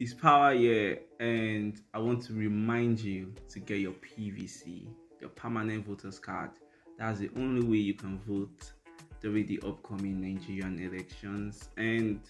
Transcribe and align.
It's 0.00 0.14
power 0.14 0.54
year, 0.54 1.00
and 1.20 1.78
I 1.92 1.98
want 1.98 2.22
to 2.22 2.32
remind 2.32 3.00
you 3.00 3.34
to 3.50 3.60
get 3.60 3.80
your 3.80 3.92
PVC, 3.92 4.86
your 5.20 5.28
permanent 5.28 5.84
voters 5.84 6.18
card. 6.18 6.52
That's 6.98 7.18
the 7.18 7.30
only 7.36 7.60
way 7.60 7.76
you 7.76 7.92
can 7.92 8.18
vote 8.20 8.72
during 9.20 9.44
the 9.44 9.60
upcoming 9.62 10.18
Nigerian 10.18 10.78
elections. 10.78 11.68
And 11.76 12.20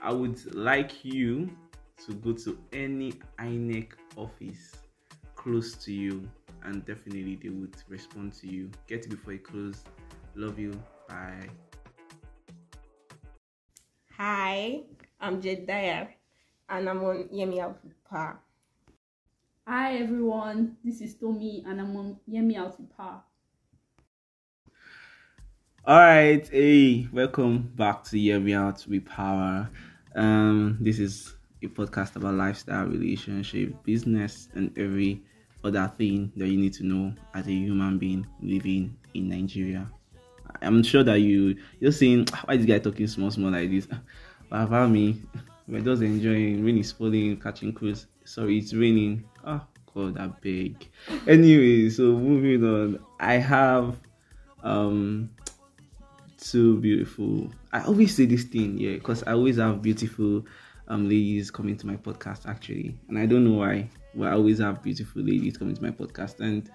I 0.00 0.10
would 0.10 0.54
like 0.54 1.04
you 1.04 1.54
to 2.06 2.14
go 2.14 2.32
to 2.32 2.58
any 2.72 3.12
INEC 3.38 3.90
office 4.16 4.72
close 5.36 5.74
to 5.84 5.92
you, 5.92 6.26
and 6.64 6.82
definitely 6.86 7.36
they 7.36 7.50
would 7.50 7.76
respond 7.90 8.32
to 8.40 8.46
you. 8.46 8.70
Get 8.86 9.04
it 9.04 9.10
before 9.10 9.34
it 9.34 9.44
close. 9.44 9.84
Love 10.34 10.58
you. 10.58 10.72
Bye. 11.10 11.50
Hi, 14.16 14.84
I'm 15.20 15.42
Jedediah, 15.42 16.06
and 16.72 16.88
I'm 16.88 17.04
on 17.04 17.28
Yemi 17.28 17.58
Alfupa. 17.58 18.38
Hi 19.66 19.96
everyone, 19.98 20.78
this 20.82 21.02
is 21.02 21.14
Tommy 21.14 21.62
and 21.66 21.78
I'm 21.78 21.94
on 21.94 22.16
Yemi 22.26 22.56
Out 22.56 22.80
with 22.80 22.96
Power. 22.96 23.22
All 25.84 25.98
right, 25.98 26.48
hey, 26.48 27.06
welcome 27.12 27.70
back 27.76 28.04
to 28.04 28.18
Hear 28.18 28.40
Me 28.40 28.54
Out 28.54 28.86
with 28.88 29.04
Power. 29.04 29.68
Um, 30.16 30.78
this 30.80 30.98
is 30.98 31.34
a 31.62 31.66
podcast 31.66 32.16
about 32.16 32.34
lifestyle, 32.34 32.86
relationship, 32.86 33.84
business, 33.84 34.48
and 34.54 34.72
every 34.78 35.22
other 35.62 35.92
thing 35.98 36.32
that 36.36 36.48
you 36.48 36.56
need 36.56 36.72
to 36.74 36.84
know 36.84 37.12
as 37.34 37.46
a 37.48 37.52
human 37.52 37.98
being 37.98 38.26
living 38.40 38.96
in 39.12 39.28
Nigeria. 39.28 39.90
I'm 40.62 40.82
sure 40.82 41.04
that 41.04 41.20
you 41.20 41.58
you're 41.80 41.92
saying 41.92 42.28
why 42.44 42.54
is 42.54 42.64
this 42.64 42.66
guy 42.66 42.78
talking 42.78 43.06
small 43.08 43.30
small 43.30 43.50
like 43.50 43.70
this? 43.70 43.86
But 44.48 44.62
about 44.64 44.90
me, 44.90 45.22
we're 45.68 45.80
just 45.80 46.02
enjoying. 46.02 46.64
Rain 46.64 46.78
is 46.78 46.92
falling, 46.92 47.38
catching 47.40 47.72
cruise. 47.72 48.06
Sorry, 48.24 48.58
it's 48.58 48.74
raining. 48.74 49.24
Oh 49.44 49.60
God, 49.94 50.18
I 50.18 50.26
beg. 50.26 50.88
Anyway, 51.26 51.90
so 51.90 52.02
moving 52.02 52.64
on. 52.64 53.04
I 53.20 53.34
have 53.34 53.98
um 54.62 55.30
two 56.38 56.78
beautiful. 56.80 57.50
I 57.72 57.84
always 57.84 58.14
say 58.14 58.26
this 58.26 58.44
thing, 58.44 58.78
yeah, 58.78 58.94
because 58.94 59.22
I 59.24 59.32
always 59.32 59.56
have 59.56 59.82
beautiful 59.82 60.44
um 60.88 61.08
ladies 61.08 61.50
coming 61.50 61.76
to 61.76 61.86
my 61.86 61.96
podcast 61.96 62.46
actually, 62.46 62.94
and 63.08 63.18
I 63.18 63.26
don't 63.26 63.44
know 63.44 63.58
why. 63.58 63.88
But 64.14 64.28
I 64.28 64.32
always 64.32 64.58
have 64.58 64.82
beautiful 64.82 65.22
ladies 65.22 65.56
coming 65.56 65.74
to 65.74 65.82
my 65.82 65.90
podcast, 65.90 66.40
and 66.40 66.68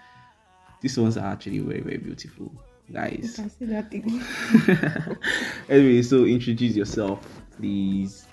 these 0.81 0.97
ones 0.97 1.17
are 1.17 1.25
actually 1.25 1.59
very 1.59 1.81
very 1.81 1.97
beautiful 1.97 2.51
guys. 2.91 3.35
can 3.35 3.49
see 3.49 3.65
that 3.65 3.91
thing. 3.91 4.23
anyway, 5.69 6.01
so 6.01 6.25
introduce 6.25 6.75
yourself, 6.75 7.19
please. 7.57 8.26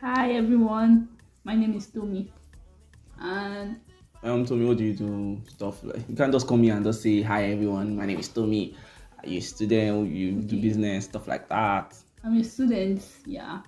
Hi 0.00 0.32
everyone, 0.32 1.10
my 1.44 1.54
name 1.54 1.74
is 1.74 1.88
Tommy. 1.88 2.32
And 3.20 3.76
Um, 4.22 4.46
Tommy, 4.46 4.64
what 4.64 4.78
do 4.78 4.84
you 4.84 4.94
do? 4.94 5.42
Stuff 5.46 5.84
like 5.84 6.08
you 6.08 6.16
can't 6.16 6.32
just 6.32 6.48
come 6.48 6.62
here 6.62 6.74
and 6.74 6.82
just 6.82 7.02
say 7.02 7.20
hi 7.20 7.50
everyone. 7.52 7.96
My 7.96 8.06
name 8.06 8.18
is 8.18 8.28
Tommy. 8.28 8.74
Are 9.22 9.28
you 9.28 9.38
a 9.38 9.40
student? 9.42 10.10
You 10.10 10.40
do 10.40 10.58
business, 10.58 11.04
stuff 11.04 11.28
like 11.28 11.50
that. 11.50 11.94
I'm 12.24 12.38
a 12.38 12.42
student, 12.44 13.02
yeah. 13.26 13.60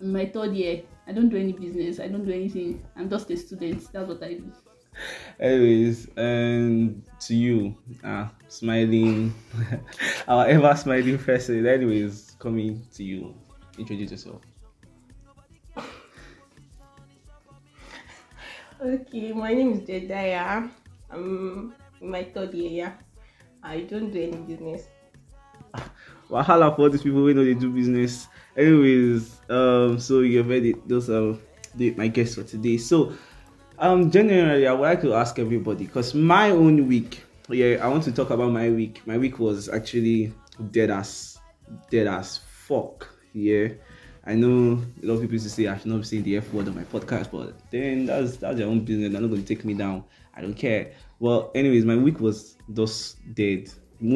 I'm 0.00 0.12
my 0.12 0.26
third 0.26 0.52
year. 0.52 0.82
I 1.06 1.12
don't 1.12 1.28
do 1.28 1.36
any 1.36 1.52
business, 1.52 2.00
I 2.00 2.08
don't 2.08 2.24
do 2.24 2.32
anything. 2.32 2.82
I'm 2.96 3.08
just 3.08 3.30
a 3.30 3.36
student. 3.36 3.86
That's 3.92 4.08
what 4.08 4.20
I 4.20 4.34
do. 4.34 4.52
Anyways, 5.38 6.08
and 6.16 7.04
to 7.20 7.36
you, 7.36 7.76
ah, 8.02 8.32
smiling, 8.48 9.32
our 10.26 10.44
ever 10.48 10.74
smiling 10.74 11.18
person. 11.18 11.64
Anyways, 11.64 12.34
coming 12.40 12.84
to 12.94 13.04
you, 13.04 13.32
introduce 13.78 14.10
yourself. 14.10 14.42
Okay, 18.80 19.32
my 19.32 19.52
name 19.54 19.72
is 19.72 19.80
Jedediah. 19.80 20.62
I'm 21.10 21.74
my 22.00 22.22
third 22.22 22.54
year. 22.54 22.96
I 23.60 23.80
don't 23.80 24.12
do 24.12 24.22
any 24.22 24.36
business. 24.36 24.86
Wahala 26.30 26.76
for 26.76 26.88
these 26.88 27.02
people 27.02 27.24
we 27.24 27.34
know 27.34 27.44
they 27.44 27.54
do 27.54 27.72
business. 27.72 28.28
Anyways, 28.56 29.40
um, 29.50 29.98
so 29.98 30.20
you've 30.20 30.46
heard 30.46 30.64
it. 30.64 30.88
Those 30.88 31.10
are 31.10 31.34
the, 31.74 31.90
my 31.94 32.06
guests 32.06 32.36
for 32.36 32.44
today. 32.44 32.76
So, 32.76 33.14
um, 33.80 34.12
generally, 34.12 34.68
I 34.68 34.72
would 34.72 34.82
like 34.82 35.00
to 35.02 35.14
ask 35.14 35.40
everybody 35.40 35.86
because 35.86 36.14
my 36.14 36.50
own 36.50 36.86
week. 36.86 37.24
Yeah, 37.48 37.82
I 37.82 37.88
want 37.88 38.04
to 38.04 38.12
talk 38.12 38.30
about 38.30 38.52
my 38.52 38.70
week. 38.70 39.02
My 39.06 39.18
week 39.18 39.40
was 39.40 39.68
actually 39.68 40.32
dead 40.70 40.90
as 40.90 41.40
dead 41.90 42.06
as 42.06 42.38
fuck. 42.38 43.08
Yeah, 43.32 43.70
I 44.28 44.34
know 44.34 44.78
a 45.02 45.06
lot 45.06 45.14
of 45.14 45.20
people 45.22 45.32
used 45.32 45.46
to 45.46 45.50
say 45.50 45.68
I 45.68 45.78
should 45.78 45.86
not 45.86 46.00
be 46.00 46.04
saying 46.04 46.22
the 46.24 46.36
F 46.36 46.52
word 46.52 46.68
on 46.68 46.74
my 46.74 46.82
podcast, 46.84 47.30
but 47.32 47.54
then 47.70 48.04
that's 48.04 48.36
that's 48.36 48.58
their 48.58 48.66
own 48.66 48.80
business. 48.80 49.10
They're 49.10 49.22
not 49.22 49.28
going 49.30 49.42
to 49.42 49.54
take 49.54 49.64
me 49.64 49.72
down. 49.72 50.04
I 50.34 50.42
don't 50.42 50.52
care. 50.52 50.92
Well, 51.18 51.50
anyways, 51.54 51.86
my 51.86 51.96
week 51.96 52.20
was 52.20 52.58
just 52.70 53.16
dead. 53.34 53.70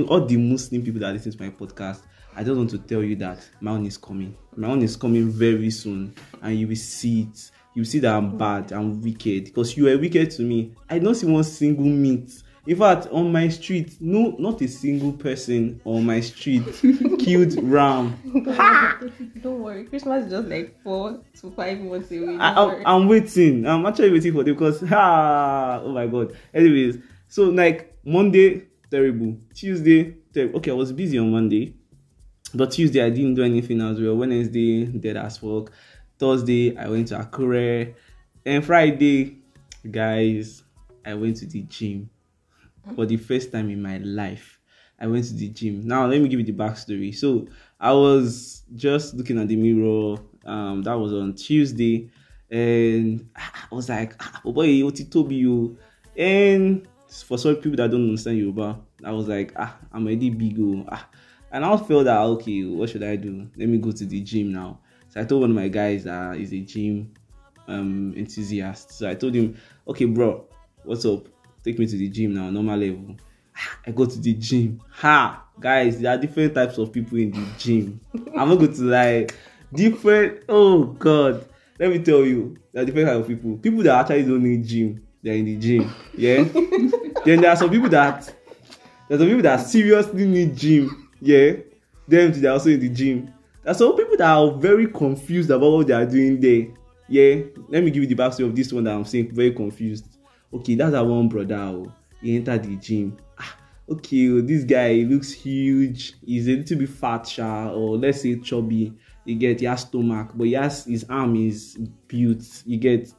All 0.08 0.26
the 0.26 0.36
Muslim 0.36 0.82
people 0.82 1.00
that 1.00 1.14
listen 1.14 1.32
to 1.32 1.42
my 1.42 1.48
podcast, 1.48 2.02
I 2.36 2.44
just 2.44 2.54
want 2.58 2.68
to 2.72 2.78
tell 2.78 3.02
you 3.02 3.16
that 3.16 3.38
my 3.62 3.70
own 3.70 3.86
is 3.86 3.96
coming. 3.96 4.36
My 4.54 4.68
own 4.68 4.82
is 4.82 4.96
coming 4.96 5.30
very 5.30 5.70
soon, 5.70 6.14
and 6.42 6.58
you 6.58 6.68
will 6.68 6.76
see 6.76 7.22
it. 7.22 7.50
You 7.72 7.80
will 7.80 7.86
see 7.86 8.00
that 8.00 8.14
I'm 8.14 8.36
bad, 8.36 8.70
I'm 8.70 9.00
wicked, 9.00 9.44
because 9.46 9.78
you 9.78 9.88
are 9.88 9.96
wicked 9.96 10.30
to 10.32 10.42
me. 10.42 10.74
I 10.90 10.98
don't 10.98 11.14
see 11.14 11.26
one 11.26 11.42
single 11.42 11.86
meat. 11.86 12.30
In 12.64 12.76
fact, 12.76 13.08
on 13.10 13.32
my 13.32 13.48
street, 13.48 13.96
no, 14.00 14.36
not 14.38 14.62
a 14.62 14.68
single 14.68 15.12
person 15.12 15.80
on 15.84 16.06
my 16.06 16.20
street 16.20 16.62
killed 17.18 17.60
ram. 17.60 18.16
Don't 19.42 19.60
worry, 19.60 19.84
Christmas 19.84 20.26
is 20.26 20.30
just 20.30 20.46
like 20.46 20.80
four 20.84 21.20
to 21.40 21.50
five 21.50 21.80
months 21.80 22.12
away. 22.12 22.36
I, 22.38 22.52
I'm, 22.52 22.86
I'm 22.86 23.08
waiting. 23.08 23.66
I'm 23.66 23.84
actually 23.84 24.12
waiting 24.12 24.32
for 24.32 24.44
them 24.44 24.54
because 24.54 24.80
ah, 24.92 25.80
oh 25.82 25.90
my 25.90 26.06
god. 26.06 26.36
Anyways, 26.54 26.98
so 27.26 27.44
like 27.44 27.98
Monday, 28.04 28.68
terrible. 28.88 29.36
Tuesday, 29.54 30.14
terrible. 30.32 30.58
Okay, 30.58 30.70
I 30.70 30.74
was 30.74 30.92
busy 30.92 31.18
on 31.18 31.32
Monday, 31.32 31.74
but 32.54 32.70
Tuesday 32.70 33.04
I 33.04 33.10
didn't 33.10 33.34
do 33.34 33.42
anything 33.42 33.80
as 33.80 34.00
well. 34.00 34.14
Wednesday, 34.14 34.84
dead 34.84 35.16
as 35.16 35.38
fuck. 35.38 35.72
Thursday, 36.16 36.76
I 36.76 36.88
went 36.88 37.08
to 37.08 37.18
Akure, 37.18 37.92
and 38.46 38.64
Friday, 38.64 39.38
guys, 39.90 40.62
I 41.04 41.14
went 41.14 41.38
to 41.38 41.46
the 41.46 41.62
gym 41.62 42.08
for 42.94 43.06
the 43.06 43.16
first 43.16 43.52
time 43.52 43.70
in 43.70 43.80
my 43.80 43.98
life. 43.98 44.58
I 45.00 45.06
went 45.06 45.24
to 45.26 45.34
the 45.34 45.48
gym. 45.48 45.86
Now 45.86 46.06
let 46.06 46.20
me 46.20 46.28
give 46.28 46.40
you 46.40 46.46
the 46.46 46.52
backstory. 46.52 47.14
So 47.14 47.48
I 47.80 47.92
was 47.92 48.62
just 48.74 49.14
looking 49.14 49.38
at 49.40 49.48
the 49.48 49.56
mirror. 49.56 50.18
Um, 50.44 50.82
that 50.82 50.94
was 50.94 51.12
on 51.12 51.34
Tuesday, 51.34 52.10
and 52.50 53.28
I 53.36 53.74
was 53.74 53.88
like, 53.88 54.14
ah, 54.20 54.40
oh 54.44 54.52
boy, 54.52 54.84
what 54.84 54.98
it 55.00 55.10
told 55.10 55.32
you? 55.32 55.76
And 56.16 56.86
for 57.08 57.38
some 57.38 57.56
people 57.56 57.76
that 57.76 57.90
don't 57.90 58.02
understand 58.08 58.38
Yoruba, 58.38 58.80
I 59.04 59.12
was 59.12 59.28
like, 59.28 59.52
ah, 59.56 59.76
I'm 59.92 60.06
already 60.06 60.30
big, 60.30 60.56
ah. 60.88 61.08
And 61.50 61.64
I 61.64 61.76
felt 61.76 62.04
that 62.04 62.18
okay, 62.20 62.64
what 62.64 62.88
should 62.90 63.02
I 63.02 63.16
do? 63.16 63.48
Let 63.56 63.68
me 63.68 63.78
go 63.78 63.92
to 63.92 64.06
the 64.06 64.20
gym 64.20 64.52
now. 64.52 64.80
So 65.08 65.20
I 65.20 65.24
told 65.24 65.42
one 65.42 65.50
of 65.50 65.56
my 65.56 65.68
guys 65.68 66.04
that 66.04 66.36
he's 66.36 66.52
a 66.52 66.60
gym 66.60 67.12
um 67.68 68.14
enthusiast. 68.16 68.92
So 68.92 69.08
I 69.08 69.14
told 69.14 69.34
him, 69.34 69.56
okay, 69.86 70.06
bro, 70.06 70.46
what's 70.84 71.04
up? 71.04 71.28
Take 71.64 71.78
me 71.78 71.86
to 71.86 71.96
the 71.96 72.08
gym 72.08 72.34
now, 72.34 72.50
normal 72.50 72.78
level. 72.78 73.16
I 73.86 73.90
go 73.90 74.06
to 74.06 74.18
the 74.18 74.34
gym. 74.34 74.80
Ha, 74.90 75.44
guys, 75.60 76.00
there 76.00 76.12
are 76.12 76.18
different 76.18 76.54
types 76.54 76.78
of 76.78 76.92
people 76.92 77.18
in 77.18 77.30
the 77.30 77.46
gym. 77.58 78.00
I'm 78.36 78.48
not 78.48 78.56
going 78.56 78.74
to 78.74 78.82
lie. 78.82 79.26
Different. 79.72 80.42
Oh 80.48 80.84
God, 80.84 81.46
let 81.78 81.90
me 81.90 81.98
tell 82.00 82.24
you, 82.24 82.56
there 82.72 82.82
are 82.82 82.86
different 82.86 83.08
types 83.08 83.20
of 83.20 83.28
people. 83.28 83.56
People 83.58 83.82
that 83.84 84.00
actually 84.00 84.24
don't 84.24 84.42
need 84.42 84.66
gym, 84.66 85.06
they're 85.22 85.34
in 85.34 85.44
the 85.44 85.56
gym. 85.56 85.94
Yeah. 86.16 86.42
then 87.24 87.40
there 87.40 87.50
are 87.50 87.56
some 87.56 87.70
people 87.70 87.88
that 87.90 88.34
there's 89.08 89.20
some 89.20 89.28
people 89.28 89.42
that 89.42 89.56
seriously 89.58 90.26
need 90.26 90.56
gym. 90.56 91.10
Yeah. 91.20 91.52
Them 92.08 92.32
too, 92.32 92.40
they're 92.40 92.52
also 92.52 92.70
in 92.70 92.80
the 92.80 92.88
gym. 92.88 93.32
There's 93.62 93.78
some 93.78 93.96
people 93.96 94.16
that 94.16 94.30
are 94.30 94.50
very 94.52 94.88
confused 94.88 95.50
about 95.50 95.70
what 95.70 95.86
they 95.86 95.94
are 95.94 96.06
doing 96.06 96.40
there. 96.40 96.66
Yeah. 97.08 97.44
Let 97.68 97.84
me 97.84 97.90
give 97.90 98.02
you 98.02 98.06
the 98.06 98.14
backstory 98.14 98.46
of 98.46 98.56
this 98.56 98.72
one 98.72 98.84
that 98.84 98.94
I'm 98.94 99.04
saying 99.04 99.32
very 99.32 99.52
confused. 99.52 100.11
Okay, 100.54 100.74
that's 100.74 100.94
our 100.94 101.04
one 101.04 101.28
brother. 101.28 101.56
Oh. 101.56 101.92
He 102.20 102.36
entered 102.36 102.64
the 102.64 102.76
gym. 102.76 103.16
Ah, 103.38 103.56
okay, 103.90 104.28
oh, 104.30 104.40
this 104.42 104.64
guy 104.64 104.94
he 104.94 105.04
looks 105.04 105.32
huge. 105.32 106.14
He's 106.24 106.48
a 106.48 106.56
little 106.56 106.78
bit 106.78 106.88
fat, 106.88 107.26
sha, 107.26 107.70
or 107.70 107.96
let's 107.96 108.22
say 108.22 108.38
chubby. 108.38 108.92
You 109.24 109.36
get 109.36 109.60
he 109.60 109.66
has 109.66 109.82
stomach, 109.82 110.30
but 110.34 110.44
he 110.44 110.52
has 110.52 110.84
his 110.84 111.04
arm 111.08 111.36
is 111.36 111.78
built. 112.06 112.44
You 112.66 112.78
get 112.78 113.12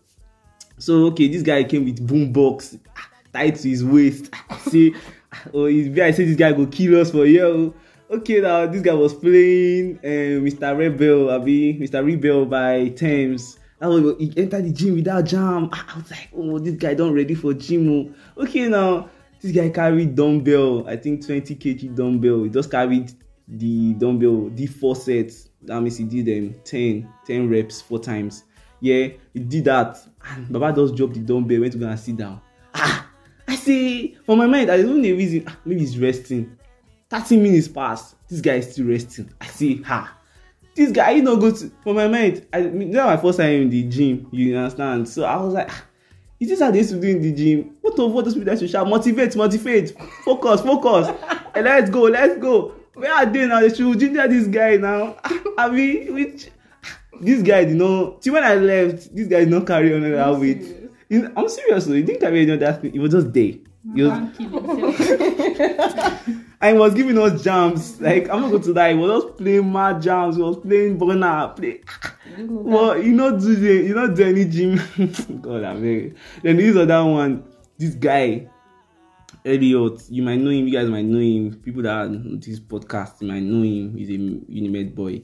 so 0.77 1.05
okay, 1.07 1.27
this 1.27 1.43
guy 1.43 1.63
came 1.63 1.85
with 1.85 2.05
boombox 2.07 2.79
ah, 2.97 3.09
tied 3.33 3.55
to 3.55 3.69
his 3.69 3.83
waist. 3.83 4.33
See, 4.69 4.93
oh, 5.53 5.65
his 5.65 5.97
I 5.99 6.11
say 6.11 6.25
this 6.25 6.37
guy 6.37 6.51
go 6.51 6.67
kill 6.67 7.01
us 7.01 7.11
for 7.11 7.25
here. 7.25 7.45
oh. 7.45 7.73
Okay, 8.11 8.41
now 8.41 8.67
this 8.67 8.81
guy 8.81 8.93
was 8.93 9.13
playing 9.13 9.97
uh, 10.03 10.37
Mr. 10.43 10.77
Rebel, 10.77 11.31
abi 11.31 11.79
Mr. 11.79 12.05
Rebel 12.05 12.45
by 12.45 12.89
Thames. 12.89 13.57
Was, 13.87 14.15
he 14.17 14.33
entered 14.37 14.65
the 14.65 14.71
gym 14.71 14.95
without 14.95 15.25
jam. 15.25 15.69
Ah, 15.73 15.93
I 15.93 15.97
was 15.97 16.11
like, 16.11 16.29
oh, 16.35 16.59
this 16.59 16.75
guy 16.75 16.93
don't 16.93 17.13
ready 17.13 17.35
for 17.35 17.53
gym. 17.53 17.89
Oh. 18.37 18.43
Okay, 18.43 18.67
now 18.67 19.09
this 19.41 19.51
guy 19.51 19.69
carried 19.69 20.15
dumbbell. 20.15 20.87
I 20.87 20.95
think 20.95 21.25
20 21.25 21.55
kg 21.55 21.95
dumbbell. 21.95 22.43
He 22.43 22.49
just 22.49 22.71
carried 22.71 23.11
the 23.47 23.93
dumbbell, 23.93 24.49
the 24.49 24.67
four 24.67 24.95
sets. 24.95 25.49
That 25.63 25.81
means 25.81 25.97
he 25.97 26.05
did 26.05 26.25
them 26.25 26.55
10, 26.63 27.09
10 27.25 27.49
reps 27.49 27.81
four 27.81 27.99
times. 27.99 28.45
Yeah, 28.79 29.07
he 29.33 29.39
did 29.39 29.65
that. 29.65 29.97
And 30.29 30.51
Baba 30.51 30.73
just 30.73 30.95
dropped 30.95 31.13
the 31.13 31.19
dumbbell, 31.19 31.61
went 31.61 31.73
to 31.73 31.79
go 31.79 31.87
and 31.87 31.99
sit 31.99 32.17
down. 32.17 32.41
Ah, 32.73 33.07
I 33.47 33.55
say, 33.55 34.15
for 34.25 34.35
my 34.35 34.47
mind, 34.47 34.69
I 34.71 34.77
don't 34.77 34.95
know 34.97 35.01
the 35.01 35.13
reason. 35.13 35.43
Ah, 35.47 35.57
maybe 35.65 35.81
he's 35.81 35.97
resting. 35.97 36.57
30 37.09 37.37
minutes 37.37 37.67
passed. 37.67 38.15
This 38.27 38.41
guy 38.41 38.55
is 38.55 38.71
still 38.71 38.87
resting. 38.87 39.31
I 39.39 39.45
say, 39.47 39.81
ha. 39.83 40.17
This 40.75 40.91
guy, 40.91 41.15
he 41.15 41.21
not 41.21 41.39
go 41.39 41.51
to. 41.51 41.71
For 41.83 41.93
my 41.93 42.07
mind, 42.07 42.45
I 42.51 42.61
mean, 42.61 42.91
that 42.91 43.05
my 43.05 43.17
first 43.17 43.37
time 43.37 43.49
in 43.63 43.69
the 43.69 43.83
gym. 43.83 44.27
You 44.31 44.57
understand? 44.57 45.07
So 45.07 45.23
I 45.23 45.37
was 45.37 45.53
like, 45.53 45.69
ah, 45.69 45.83
is 46.39 46.49
this 46.49 46.59
how 46.59 46.71
they 46.71 46.79
used 46.79 46.89
to 46.91 46.99
do 46.99 47.07
in 47.07 47.21
the 47.21 47.31
gym? 47.31 47.75
What 47.81 47.97
of 47.99 48.11
what 48.11 48.25
those 48.25 48.33
people 48.33 48.51
that 48.51 48.59
should 48.59 48.69
shout? 48.69 48.87
Motivate, 48.87 49.35
motivate, 49.35 49.95
focus, 50.25 50.61
focus. 50.61 51.09
and 51.55 51.65
let's 51.65 51.89
go, 51.89 52.03
let's 52.03 52.37
go. 52.39 52.73
Where 52.95 53.13
are 53.13 53.25
they 53.25 53.47
now? 53.47 53.61
They 53.61 53.73
should 53.73 53.99
ginger 53.99 54.27
this 54.27 54.47
guy 54.47 54.77
now. 54.77 55.17
I 55.57 55.69
mean, 55.69 56.13
which 56.13 56.49
this 57.21 57.41
guy 57.41 57.65
did 57.65 57.75
not. 57.75 58.23
See, 58.23 58.29
when 58.29 58.43
I 58.43 58.55
left, 58.55 59.15
this 59.15 59.27
guy 59.27 59.39
did 59.41 59.49
not 59.49 59.67
carry 59.67 59.93
on 59.93 60.01
that 60.01 60.39
weight. 60.39 60.79
I'm 61.35 61.47
serious, 61.49 61.85
though. 61.85 61.93
He 61.93 62.01
didn't 62.01 62.21
carry 62.21 62.41
any 62.41 62.51
of 62.51 62.59
that. 62.59 62.83
He 62.83 62.97
was 62.99 63.11
just 63.11 63.31
there. 63.33 63.53
He 63.95 64.01
and 66.63 66.77
he 66.77 66.79
was 66.79 66.93
giving 66.93 67.17
us 67.17 67.43
jams. 67.43 67.99
Like 67.99 68.29
I'm 68.29 68.41
not 68.41 68.51
going 68.51 68.63
to 68.63 68.73
die. 68.73 68.93
He 68.93 68.97
was 68.97 69.23
just 69.23 69.37
playing 69.37 69.71
mad 69.71 70.01
jams. 70.01 70.37
He 70.37 70.41
was 70.41 70.57
playing 70.57 70.97
burner. 70.97 71.51
Play. 71.53 71.81
Know. 72.37 72.45
Well, 72.47 73.03
you 73.03 73.11
not 73.11 73.41
do 73.41 73.53
the, 73.53 73.73
you 73.87 73.93
not 73.93 74.15
do 74.15 74.23
any 74.23 74.45
gym. 74.45 74.77
God, 75.41 75.63
I'm 75.65 75.81
very. 75.81 76.15
Then 76.41 76.55
this 76.55 76.75
other 76.77 77.03
one, 77.03 77.43
this 77.77 77.95
guy, 77.95 78.47
Elliot. 79.43 80.03
You 80.09 80.23
might 80.23 80.39
know 80.39 80.51
him. 80.51 80.65
You 80.67 80.73
guys 80.73 80.87
might 80.87 81.03
know 81.03 81.19
him. 81.19 81.59
People 81.61 81.83
that 81.83 82.07
on 82.07 82.39
this 82.39 82.61
podcast 82.61 83.21
you 83.21 83.27
might 83.27 83.43
know 83.43 83.61
him. 83.61 83.97
He's 83.97 84.09
a 84.09 84.13
Unimed 84.13 84.95
boy. 84.95 85.21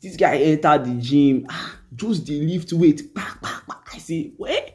This 0.00 0.16
guy 0.16 0.36
entered 0.36 0.84
the 0.84 0.94
gym. 1.00 1.46
Ah, 1.50 1.80
just 1.96 2.26
the 2.26 2.40
lift 2.40 2.72
weight. 2.72 3.12
Back, 3.12 3.40
back, 3.42 3.66
back. 3.66 3.88
I 3.92 3.98
say, 3.98 4.30
wait. 4.38 4.74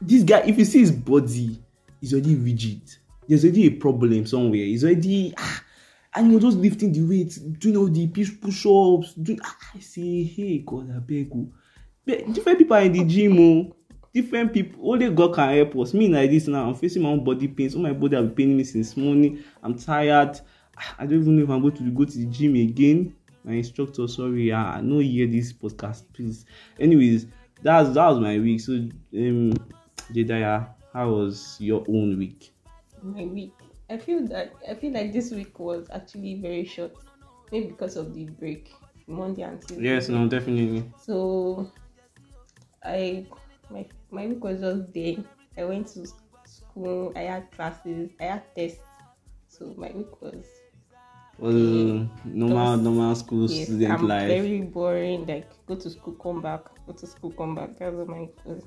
This 0.00 0.22
guy, 0.22 0.42
if 0.46 0.56
you 0.56 0.64
see 0.64 0.80
his 0.80 0.92
body, 0.92 1.60
he's 2.00 2.12
already 2.12 2.36
rigid. 2.36 2.95
There's 3.28 3.44
already 3.44 3.66
a 3.66 3.70
problem 3.70 4.26
somewhere. 4.26 4.60
He's 4.60 4.84
already 4.84 5.34
ah, 5.36 5.62
and 6.14 6.32
he 6.32 6.38
just 6.38 6.56
lifting 6.58 6.92
the 6.92 7.02
weight, 7.02 7.38
doing 7.58 7.76
all 7.76 7.88
the 7.88 8.06
push 8.08 8.30
push 8.40 8.66
ups. 8.66 9.14
Ah, 9.42 9.56
I 9.74 9.80
say, 9.80 10.22
hey 10.24 10.58
God, 10.64 10.90
I 10.94 10.98
beg 10.98 11.34
you. 11.34 11.52
But 12.04 12.32
Different 12.32 12.58
people 12.58 12.76
are 12.76 12.82
in 12.82 12.92
the 12.92 13.04
gym, 13.04 13.38
oh. 13.38 13.76
Different 14.14 14.52
people. 14.54 14.92
Only 14.92 15.10
God 15.10 15.34
can 15.34 15.54
help 15.54 15.76
us. 15.76 15.92
Me 15.92 16.08
like 16.08 16.30
this 16.30 16.46
now. 16.46 16.68
I'm 16.68 16.74
facing 16.74 17.02
my 17.02 17.10
own 17.10 17.22
body 17.22 17.48
pains. 17.48 17.74
All 17.74 17.82
my 17.82 17.92
body 17.92 18.16
have 18.16 18.26
been 18.28 18.34
paining 18.34 18.56
me 18.56 18.64
since 18.64 18.96
morning. 18.96 19.44
I'm 19.62 19.76
tired. 19.78 20.40
Ah, 20.78 20.94
I 21.00 21.06
don't 21.06 21.20
even 21.20 21.36
know 21.36 21.42
if 21.44 21.50
I'm 21.50 21.60
going 21.60 21.74
to 21.74 21.90
go 21.90 22.04
to 22.04 22.18
the 22.18 22.26
gym 22.26 22.54
again. 22.54 23.14
My 23.44 23.52
instructor, 23.52 24.08
sorry, 24.08 24.52
I 24.52 24.80
no 24.80 24.98
hear 24.98 25.26
this 25.26 25.52
podcast, 25.52 26.04
please. 26.12 26.46
Anyways, 26.80 27.26
that's 27.62 27.90
that 27.90 28.08
was 28.08 28.18
my 28.18 28.38
week. 28.38 28.60
So, 28.60 28.72
um, 28.72 29.52
Jedaya, 30.12 30.68
how 30.92 31.10
was 31.10 31.56
your 31.60 31.84
own 31.88 32.18
week? 32.18 32.52
My 33.02 33.24
week. 33.24 33.52
I 33.88 33.98
feel 33.98 34.26
that 34.28 34.52
I 34.68 34.74
feel 34.74 34.92
like 34.92 35.12
this 35.12 35.30
week 35.30 35.58
was 35.58 35.88
actually 35.92 36.40
very 36.40 36.64
short, 36.64 36.92
maybe 37.52 37.68
because 37.68 37.96
of 37.96 38.14
the 38.14 38.24
break, 38.24 38.72
Monday 39.06 39.42
and 39.42 39.60
Tuesday. 39.60 39.84
Yes, 39.84 40.08
no, 40.08 40.28
definitely. 40.28 40.90
So, 40.98 41.70
I 42.84 43.26
my 43.70 43.86
my 44.10 44.26
week 44.26 44.42
was 44.42 44.60
just 44.60 44.92
there. 44.92 45.16
I 45.56 45.64
went 45.64 45.86
to 45.88 46.06
school. 46.44 47.12
I 47.16 47.20
had 47.20 47.50
classes. 47.52 48.10
I 48.20 48.24
had 48.24 48.42
tests. 48.56 48.80
So 49.48 49.72
my 49.76 49.90
week 49.94 50.20
was 50.20 50.44
Was 51.38 51.54
uh, 51.54 52.04
normal, 52.24 52.76
normal 52.78 53.14
school 53.14 53.48
yes, 53.50 53.68
student 53.68 53.92
I'm 53.92 54.08
life. 54.08 54.28
very 54.28 54.60
boring. 54.62 55.26
Like 55.26 55.48
go 55.66 55.76
to 55.76 55.90
school, 55.90 56.14
come 56.14 56.40
back. 56.42 56.62
Go 56.86 56.92
to 56.92 57.06
school, 57.06 57.30
come 57.32 57.54
back. 57.54 57.78
That's 57.78 57.94
what 57.94 58.08
my 58.08 58.20
week 58.20 58.36
was. 58.44 58.64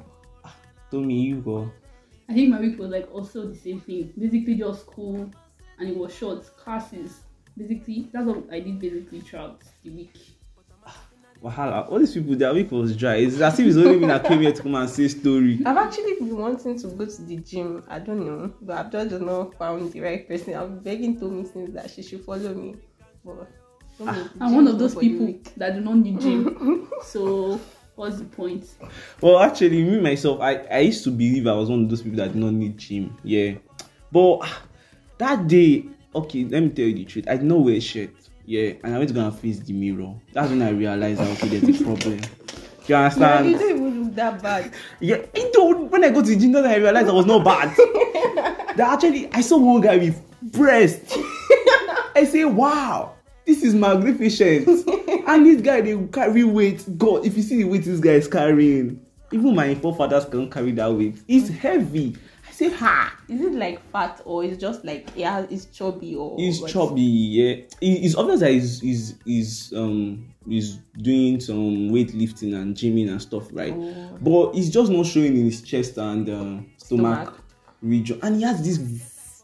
To 0.92 1.02
me, 1.02 1.22
you 1.22 1.42
go. 1.42 1.70
I 2.30 2.34
think 2.34 2.50
my 2.50 2.60
week 2.60 2.78
was 2.78 2.92
like 2.92 3.10
also 3.12 3.48
the 3.48 3.56
same 3.56 3.82
thing. 3.82 4.14
Basically 4.18 4.54
just 4.56 4.82
school 4.82 5.32
and 5.80 5.90
it 5.90 5.98
was 5.98 6.14
short 6.16 6.46
classes. 6.58 7.22
Basically, 7.58 8.08
that's 8.14 8.26
what 8.26 8.44
I 8.52 8.60
did 8.60 8.80
basically 8.80 9.22
throughout 9.22 9.64
the 9.84 9.90
week. 9.90 10.16
Wahala. 11.44 11.90
All 11.90 12.00
these 12.00 12.14
people, 12.14 12.36
their 12.36 12.54
week 12.54 12.70
was 12.72 12.96
dry. 12.96 13.16
It's 13.16 13.40
as 13.40 13.60
if 13.60 13.66
it's 13.66 13.78
only 13.78 13.98
me 13.98 14.08
that 14.08 14.26
came 14.26 14.42
here 14.42 14.52
to 14.52 14.62
come 14.62 14.76
and 14.76 14.90
say 14.90 15.08
story. 15.08 15.60
I've 15.66 15.78
actually 15.78 16.16
been 16.16 16.38
wanting 16.38 16.78
to 16.80 16.88
go 16.90 17.06
to 17.06 17.22
the 17.24 17.38
gym. 17.38 17.84
I 17.88 18.00
don't 18.00 18.26
know, 18.26 18.54
but 18.62 18.78
I've 18.78 18.92
just 18.92 19.22
not 19.22 19.58
found 19.58 19.92
the 19.92 20.02
right 20.02 20.28
person. 20.28 20.54
I've 20.54 20.68
been 20.68 20.80
begging 20.80 21.20
Tommy 21.20 21.46
since 21.46 21.74
that 21.74 21.90
she 21.90 22.04
should 22.04 22.26
follow 22.26 22.54
me. 22.54 22.76
But 23.24 23.50
ah, 24.02 24.06
Tommy, 24.06 24.24
the 24.24 24.44
I'm 24.44 24.56
one 24.56 24.68
of 24.68 24.78
those 24.78 24.96
people 24.96 25.34
that 25.58 25.76
do 25.76 25.82
not 25.82 25.96
need 25.96 26.20
gym. 26.20 26.92
so 27.04 27.60
what's 28.00 28.18
the 28.18 28.24
point? 28.26 28.66
Well, 29.22 29.40
actually, 29.40 29.84
me 29.84 30.00
myself, 30.00 30.40
I, 30.40 30.56
I 30.56 30.80
used 30.80 31.04
to 31.04 31.12
believe 31.12 31.46
I 31.48 31.54
was 31.54 31.70
one 31.70 31.84
of 31.84 31.90
those 31.90 32.02
people 32.02 32.18
that 32.20 32.28
did 32.32 32.38
not 32.38 32.54
need 32.54 32.78
gym. 32.78 33.18
Yeah. 33.24 33.56
But 34.12 34.40
ah, 34.42 34.62
that 35.18 35.48
day, 35.48 35.86
okay, 36.16 36.46
let 36.46 36.64
me 36.64 36.70
tell 36.70 36.86
you 36.86 36.96
the 36.96 37.04
truth. 37.06 37.26
I 37.28 37.36
did 37.36 37.44
not 37.46 37.60
wear 37.60 37.76
a 37.76 37.80
shirt. 37.82 38.12
Yeah. 38.46 38.72
And 38.84 38.96
I 38.96 38.98
went 38.98 39.10
to 39.10 39.14
go 39.14 39.22
and 39.26 39.38
face 39.38 39.60
the 39.60 39.74
mirror. 39.74 40.14
That's 40.32 40.50
when 40.50 40.62
I 40.62 40.70
realized 40.70 41.20
that, 41.20 41.28
okay, 41.44 41.58
there's 41.60 41.82
a 41.82 41.84
problem. 41.84 42.18
Do 42.20 42.24
you 42.88 42.96
Yeah, 42.96 43.02
understand? 43.04 43.50
you 43.52 43.58
don't 43.60 43.70
even 43.70 44.04
look 44.06 44.16
that 44.16 44.42
bad. 44.42 44.74
Yeah, 45.02 45.16
it 45.34 45.54
don't. 45.54 45.92
When 45.92 46.04
I 46.06 46.10
go 46.10 46.22
to 46.22 46.28
the 46.28 46.38
gym, 46.38 46.54
then 46.54 46.66
I 46.66 46.78
realized 46.78 47.10
I 47.10 47.12
was 47.12 47.26
not 47.26 47.44
bad. 47.44 47.76
that 48.78 48.94
actually, 48.94 49.30
I 49.34 49.42
saw 49.42 49.58
one 49.58 49.82
guy 49.82 49.98
with 49.98 50.22
breast. 50.54 51.04
I 52.16 52.26
say, 52.26 52.46
wow, 52.46 53.14
this 53.46 53.62
is 53.62 53.76
magnificent. 53.76 54.88
And 55.36 55.46
this 55.46 55.62
guy, 55.62 55.82
they 55.82 55.98
carry 56.12 56.44
weight. 56.44 56.86
God, 56.98 57.26
if 57.26 57.36
you 57.38 57.44
see 57.44 57.58
the 57.58 57.64
weight 57.66 57.84
this 57.86 58.00
guy 58.00 58.12
is 58.14 58.28
carrying, 58.28 59.06
even 59.32 59.56
my 59.56 59.76
forefathers 59.76 60.26
can't 60.26 60.52
carry 60.52 60.72
that 60.74 60.92
weight. 60.92 61.22
It's 61.28 61.50
heavy. 61.50 62.16
I 62.48 62.52
say, 62.52 62.70
ha. 62.72 63.16
Is 63.28 63.42
it 63.42 63.54
like 63.54 63.80
fat 63.92 64.22
or 64.26 64.44
it's 64.44 64.58
just 64.58 64.84
like 64.84 65.10
yeah, 65.16 65.46
it's 65.50 65.66
chubby 65.66 66.16
or 66.16 66.38
He's 66.38 66.62
what? 66.62 66.72
chubby, 66.72 67.02
yeah. 67.02 67.52
It- 67.54 67.70
It's 67.82 68.16
obvious 68.16 68.40
that 68.42 68.52
he's, 68.52 68.82
he's, 68.82 69.16
he's, 69.24 69.74
um, 69.74 70.34
he's 70.48 70.78
doing 70.98 71.40
some 71.40 71.90
weightlifting 71.92 72.56
and 72.56 72.76
gymming 72.76 73.10
and 73.10 73.22
stuff, 73.22 73.48
right? 73.52 73.74
Oh. 73.76 74.18
But 74.22 74.54
he's 74.56 74.70
just 74.72 74.92
not 74.92 75.06
showing 75.06 75.38
in 75.38 75.46
his 75.46 75.62
chest 75.62 75.98
and 75.98 76.28
uh, 76.30 76.64
stomach, 76.78 77.28
Stomach. 77.28 77.42
region. 77.82 78.20
And 78.24 78.36
he 78.38 78.42
has 78.44 78.62
these 78.64 78.80
f- 78.80 79.44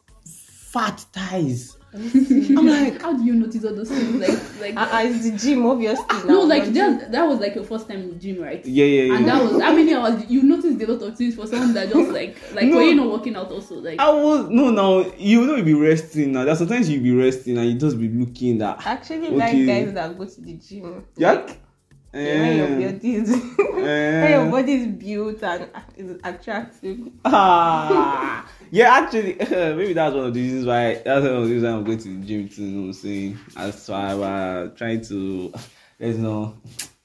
fat 0.71 0.99
thighs. 1.13 1.77
I'm 1.95 2.65
like, 2.67 3.01
How 3.01 3.13
do 3.13 3.23
you 3.23 3.33
notice 3.33 3.63
all 3.63 3.73
those 3.75 3.89
things? 3.89 4.19
Like 4.19 4.75
like 4.75 4.75
uh, 4.77 5.01
it's 5.05 5.23
the 5.29 5.37
gym, 5.37 5.65
obviously. 5.65 6.05
no, 6.25 6.41
now, 6.41 6.43
like 6.43 6.65
that, 6.73 7.11
that 7.11 7.27
was 7.27 7.39
like 7.39 7.55
your 7.55 7.63
first 7.63 7.87
time 7.87 8.01
in 8.01 8.09
the 8.09 8.15
gym, 8.15 8.41
right? 8.41 8.65
yeah, 8.65 8.85
yeah, 8.85 9.01
yeah. 9.03 9.15
And 9.17 9.27
that 9.27 9.43
was 9.43 9.61
how 9.61 9.73
many 9.73 9.93
hours 9.93 10.23
you 10.29 10.43
noticed 10.43 10.81
a 10.81 10.85
lot 10.91 11.01
of 11.01 11.17
things 11.17 11.35
for 11.35 11.47
someone 11.47 11.73
that 11.73 11.89
just 11.89 12.11
like 12.11 12.37
like 12.53 12.67
No. 12.67 12.77
when 12.77 12.85
you're 12.87 12.95
not 13.05 13.11
working 13.11 13.35
out 13.35 13.51
also 13.51 13.75
like 13.75 13.99
I 13.99 14.11
was 14.11 14.49
no, 14.49 14.71
no. 14.71 15.13
You 15.17 15.45
know, 15.45 15.55
you 15.55 15.63
be 15.63 15.73
resting 15.73 16.31
now. 16.33 16.43
There's 16.45 16.57
sometimes 16.57 16.89
you 16.89 16.99
be 17.01 17.11
resting 17.15 17.57
and 17.57 17.69
you 17.69 17.77
just 17.79 17.99
be 17.99 18.09
looking 18.09 18.57
that. 18.59 18.85
Actually 18.85 19.27
Okay. 19.27 19.35
like 19.37 19.67
guys 19.67 19.93
that 19.93 20.17
go 20.17 20.25
to 20.25 20.41
the 20.41 20.53
gym. 20.53 21.05
Yeah. 21.15 21.31
Like, 21.33 21.61
when 22.13 22.55
your 22.55 22.67
Eh, 22.67 22.91
body 22.91 23.15
is 23.15 23.29
when 23.29 24.31
your 24.31 24.49
body 24.49 24.73
is 24.73 24.87
built 24.87 25.43
and 25.43 25.69
is 25.97 26.17
attractive. 26.23 26.99
Ah, 27.25 28.47
yeah, 28.71 28.93
actually, 28.93 29.35
maybe 29.49 29.93
that's 29.93 30.15
one 30.15 30.25
of 30.25 30.33
the 30.33 30.41
reasons 30.41 30.65
why 30.65 30.95
that's 30.95 31.25
one 31.25 31.35
of 31.35 31.43
the 31.43 31.53
reasons 31.53 31.63
why 31.63 31.69
I'm 31.71 31.83
going 31.83 31.97
to 31.97 32.19
the 32.19 32.25
gym 32.25 32.49
too. 32.49 32.63
You 32.63 32.71
know 32.71 32.81
what 32.81 32.87
I'm 32.87 32.93
saying? 32.93 33.39
That's 33.55 33.87
why 33.87 34.11
I'm 34.11 34.21
uh, 34.21 34.67
trying 34.75 35.01
to 35.05 35.53
There's 35.97 36.17
no, 36.17 36.57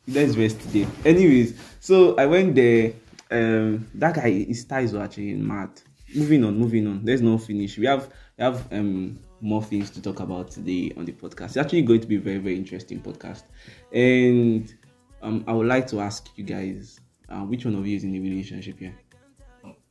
let's 0.09 0.37
rest 0.37 0.61
today. 0.63 0.87
Anyways, 1.05 1.59
so 1.79 2.17
I 2.17 2.27
went 2.27 2.57
there. 2.57 2.93
Um, 3.31 3.87
that 3.95 4.17
guy, 4.17 4.31
his 4.31 4.65
thighs 4.65 4.93
were 4.93 5.01
actually 5.01 5.35
mad. 5.35 5.71
Moving 6.15 6.45
on, 6.45 6.59
moving 6.59 6.89
on. 6.89 7.05
There's 7.05 7.23
no 7.23 7.39
finish. 7.39 7.79
We 7.79 7.87
have 7.87 8.13
we 8.37 8.43
have 8.43 8.73
um 8.73 9.21
more 9.41 9.63
things 9.63 9.91
to 9.91 10.03
talk 10.03 10.19
about 10.19 10.51
today 10.51 10.93
on 10.97 11.05
the 11.05 11.13
podcast. 11.13 11.51
It's 11.51 11.57
actually 11.57 11.83
going 11.83 12.01
to 12.01 12.09
be 12.09 12.17
a 12.17 12.21
very 12.21 12.39
very 12.39 12.57
interesting 12.57 13.01
podcast, 13.01 13.45
and 13.93 14.75
um, 15.23 15.45
I 15.47 15.53
would 15.53 15.69
like 15.69 15.87
to 15.89 16.01
ask 16.01 16.29
you 16.35 16.43
guys, 16.43 16.99
uh, 17.29 17.43
which 17.43 17.65
one 17.65 17.77
of 17.77 17.87
you 17.87 17.97
is 17.97 18.03
in 18.03 18.17
a 18.17 18.19
relationship 18.19 18.81
here? 18.81 18.99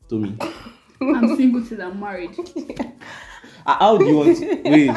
Tommy. 0.09 0.37
I'm 1.01 1.35
single 1.37 1.63
till 1.63 1.81
I'm 1.81 1.99
married. 1.99 2.37
Uh, 3.65 3.75
How 3.79 3.97
do 3.97 4.05
you 4.05 4.15
want 4.17 4.37
to 4.37 4.61
wait? 4.65 4.91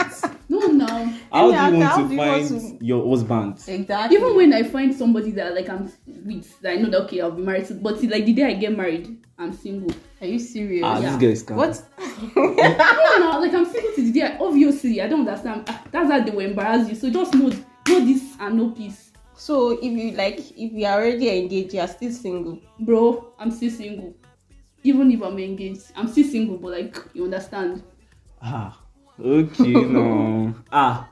No, 0.49 0.59
now 0.69 0.87
How 1.33 1.51
Yeah, 1.51 1.71
do 1.71 1.77
you 1.77 1.83
how 1.83 1.97
want 1.97 2.09
do 2.09 2.09
to 2.09 2.15
you 2.15 2.19
want 2.19 2.49
find 2.49 2.83
your 2.83 3.09
husband? 3.09 3.65
Exactly. 3.67 4.17
even 4.17 4.37
when 4.37 4.53
I 4.53 4.63
find 4.63 4.95
somebody 4.95 5.31
that 5.33 5.55
like 5.55 5.69
I'm 5.69 5.91
with, 6.07 6.61
that 6.63 6.73
I 6.73 6.77
know 6.77 6.91
that 6.91 7.03
okay 7.03 7.21
I'll 7.21 7.31
be 7.33 7.43
married 7.43 7.67
to, 7.69 7.75
but 7.75 7.99
see, 7.99 8.09
like 8.09 8.25
the 8.25 8.33
day 8.33 8.45
I 8.45 8.55
get 8.55 8.77
married, 8.77 9.17
I'm 9.39 9.53
single. 9.53 9.95
Are 10.21 10.27
you 10.27 10.39
serious? 10.39 10.85
Ah, 10.85 11.01
Yeah. 11.01 11.11
this 11.17 11.21
guy 11.21 11.27
is 11.29 11.43
calm. 11.43 11.57
What? 11.59 11.83
no, 12.37 13.19
no, 13.19 13.41
like 13.41 13.53
I'm 13.55 13.65
single 13.65 13.93
till 13.95 14.05
the 14.05 14.13
day. 14.13 14.23
I, 14.23 14.39
obviously, 14.39 15.01
I 15.03 15.09
don't 15.09 15.27
understand. 15.27 15.67
That's 15.91 16.11
how 16.11 16.21
they 16.21 16.31
will 16.31 16.47
embarrass 16.47 16.89
you. 16.89 16.95
So 16.95 17.11
just 17.11 17.35
know, 17.35 17.49
know 17.49 18.01
this 18.05 18.23
and 18.41 18.57
no 18.57 18.71
peace, 18.71 19.11
So 19.35 19.71
if 19.73 19.85
you 19.85 20.13
like, 20.13 20.39
if 20.39 20.73
you 20.73 20.87
are 20.87 21.01
already 21.03 21.29
engaged, 21.41 21.75
you 21.75 21.81
are 21.81 21.89
still 21.89 22.13
single. 22.13 22.59
bro. 22.81 23.33
I'm 23.39 23.51
still 23.51 23.71
single. 23.71 24.15
Even 24.85 25.11
if 25.12 25.23
I'm 25.23 25.39
engaged, 25.39 25.93
I'm 25.97 26.09
still 26.09 26.25
single. 26.27 26.57
But 26.59 26.73
like 26.73 26.97
you 27.15 27.25
understand. 27.25 27.83
Ah, 28.41 28.79
okay, 29.21 29.73
no. 29.73 30.55
Ah, 30.71 31.09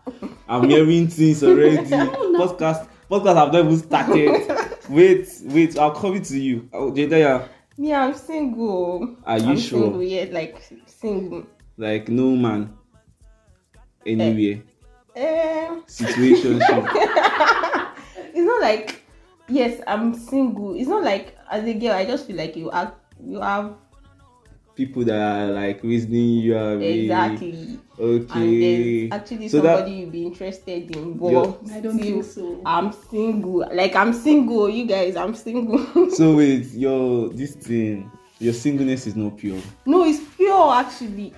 I'm 0.49 0.69
hearing 0.69 1.09
things 1.09 1.43
already. 1.45 1.89
No, 1.91 2.31
no. 2.33 2.47
Podcast, 2.47 2.89
podcast 3.11 3.37
have 3.37 3.53
not 3.53 3.65
even 3.65 3.79
started. 3.79 4.81
wait, 4.89 5.29
wait. 5.45 5.79
I'll 5.79 5.93
come 5.93 6.15
it 6.17 6.25
to 6.25 6.39
you. 6.41 6.69
Oh, 6.73 6.91
Jedaya, 6.93 7.49
Me, 7.79 7.95
I'm 7.95 8.15
single. 8.15 9.17
Are 9.25 9.39
you 9.39 9.50
I'm 9.50 9.59
sure? 9.59 9.83
Single, 9.83 10.03
yeah, 10.03 10.27
like 10.33 10.57
single. 10.87 11.47
like 11.77 12.09
no 12.09 12.35
man, 12.37 12.73
anywhere, 14.07 14.62
Um, 15.17 15.85
situation. 15.87 16.61
it's 16.65 18.47
not 18.47 18.61
like 18.61 19.03
yes, 19.49 19.81
I'm 19.87 20.15
single. 20.15 20.75
It's 20.75 20.89
not 20.89 21.03
like 21.05 21.37
as 21.50 21.65
a 21.65 21.75
girl, 21.75 21.93
I 21.93 22.05
just 22.05 22.27
feel 22.27 22.37
like 22.37 22.57
you 22.57 22.71
have 22.71 22.95
you 23.27 23.41
have 23.41 23.75
People 24.77 25.05
that 25.05 25.21
are 25.21 25.53
like 25.53 25.83
reasoning 25.83 26.39
you 26.39 26.57
are 26.57 26.77
really- 26.77 27.03
exactly. 27.03 27.79
Okay. 27.99 28.41
And 28.41 28.62
there's 28.62 29.12
actually 29.21 29.49
So 29.49 29.61
that- 29.61 29.79
somebody 29.79 29.97
you'd 29.97 30.12
be 30.12 30.25
interested 30.25 30.97
in, 30.97 31.15
but 31.19 31.33
Yeah. 31.33 31.53
I 31.77 31.81
don't 31.81 31.99
still, 31.99 32.23
think 32.23 32.25
so. 32.25 32.61
I'm 32.65 32.93
single. 33.11 33.69
Like 33.75 33.95
I'm 33.95 34.15
single. 34.15 34.71
You 34.71 34.87
guys, 34.87 35.17
I'm 35.17 35.35
single. 35.35 35.85
So 36.12 36.35
wait, 36.37 36.73
your 36.73 37.29
this 37.29 37.57
thing, 37.57 38.11
your 38.39 38.55
singleness 38.55 39.07
is 39.07 39.17
not 39.17 39.37
pure. 39.37 39.59
no, 39.85 40.05
it's 40.05 40.21
pure 40.37 40.73
actually. 40.73 41.35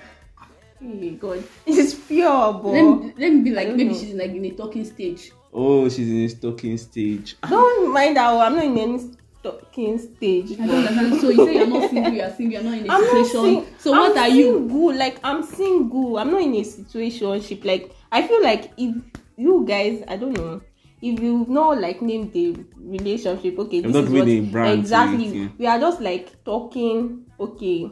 Hey 0.80 1.10
God, 1.10 1.42
it's 1.66 1.94
pure, 1.94 2.52
but 2.62 2.70
Let 2.70 2.82
me, 2.82 3.12
let 3.18 3.32
me 3.32 3.40
be 3.42 3.50
like 3.50 3.68
maybe 3.68 3.84
know. 3.84 3.94
she's 3.94 4.10
in 4.10 4.18
like 4.18 4.30
in 4.30 4.44
a 4.44 4.50
talking 4.50 4.84
stage. 4.84 5.32
Oh, 5.52 5.88
she's 5.88 6.08
in 6.08 6.18
a 6.24 6.28
talking 6.40 6.76
stage. 6.78 7.36
don't 7.48 7.92
mind 7.92 8.16
that. 8.16 8.30
Oh, 8.30 8.40
I'm 8.40 8.54
not 8.54 8.64
in 8.64 8.78
any 8.78 8.98
talking 9.42 9.98
stage. 9.98 10.52
I 10.60 10.66
don't 10.66 10.86
understand. 10.86 11.20
So 11.20 11.28
you 11.30 11.46
say 11.46 11.54
you're 11.54 11.66
not 11.66 11.90
single, 11.90 12.12
you're 12.12 12.30
single, 12.30 12.52
you're 12.52 12.62
not 12.62 12.78
in 12.78 12.90
a 12.90 12.92
I'm 12.92 13.00
not 13.00 13.26
situation. 13.26 13.64
sing- 13.64 13.74
so 13.78 13.90
what 13.92 14.16
I'm 14.16 14.22
are 14.22 14.28
you? 14.28 14.52
Single. 14.58 14.94
Like 14.96 15.20
I'm 15.24 15.42
single. 15.42 16.18
I'm 16.18 16.30
not 16.30 16.42
in 16.42 16.54
a 16.54 16.60
situationship. 16.60 17.64
Like 17.64 17.94
I 18.10 18.26
feel 18.26 18.42
like 18.42 18.72
if 18.76 18.94
you 19.36 19.64
guys, 19.66 20.02
I 20.08 20.16
don't 20.16 20.32
know, 20.32 20.60
if 21.00 21.18
you 21.20 21.44
not 21.48 21.80
like 21.80 22.00
name 22.02 22.30
the 22.30 22.56
relationship, 22.78 23.58
okay, 23.58 23.78
You're 23.78 23.90
this 23.90 23.94
not 23.94 24.04
is 24.04 24.10
really 24.10 24.38
a 24.38 24.42
brand 24.42 24.78
exactly. 24.78 25.26
it, 25.26 25.34
yeah. 25.34 25.48
We 25.58 25.66
are 25.66 25.78
just 25.80 26.00
like 26.00 26.44
talking, 26.44 27.24
okay. 27.40 27.90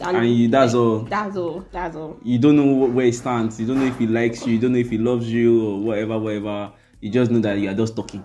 And 0.00 0.32
you, 0.38 0.46
that's 0.48 0.74
all. 0.74 1.00
That's 1.00 1.36
all. 1.36 1.64
That's 1.72 1.96
all. 1.96 2.18
You 2.22 2.38
don't 2.38 2.54
know 2.54 2.86
where 2.86 3.06
he 3.06 3.10
stands. 3.12 3.58
You 3.60 3.66
don't 3.66 3.80
know 3.80 3.86
if 3.86 3.98
he 3.98 4.06
likes 4.06 4.46
you. 4.46 4.52
You 4.52 4.60
don't 4.60 4.72
know 4.72 4.78
if 4.78 4.90
he 4.90 4.98
loves 4.98 5.28
you 5.28 5.66
or 5.66 5.80
whatever, 5.80 6.18
whatever. 6.20 6.70
You 7.00 7.10
just 7.10 7.32
know 7.32 7.40
that 7.40 7.58
you 7.58 7.68
are 7.68 7.74
just 7.74 7.96
talking. 7.96 8.24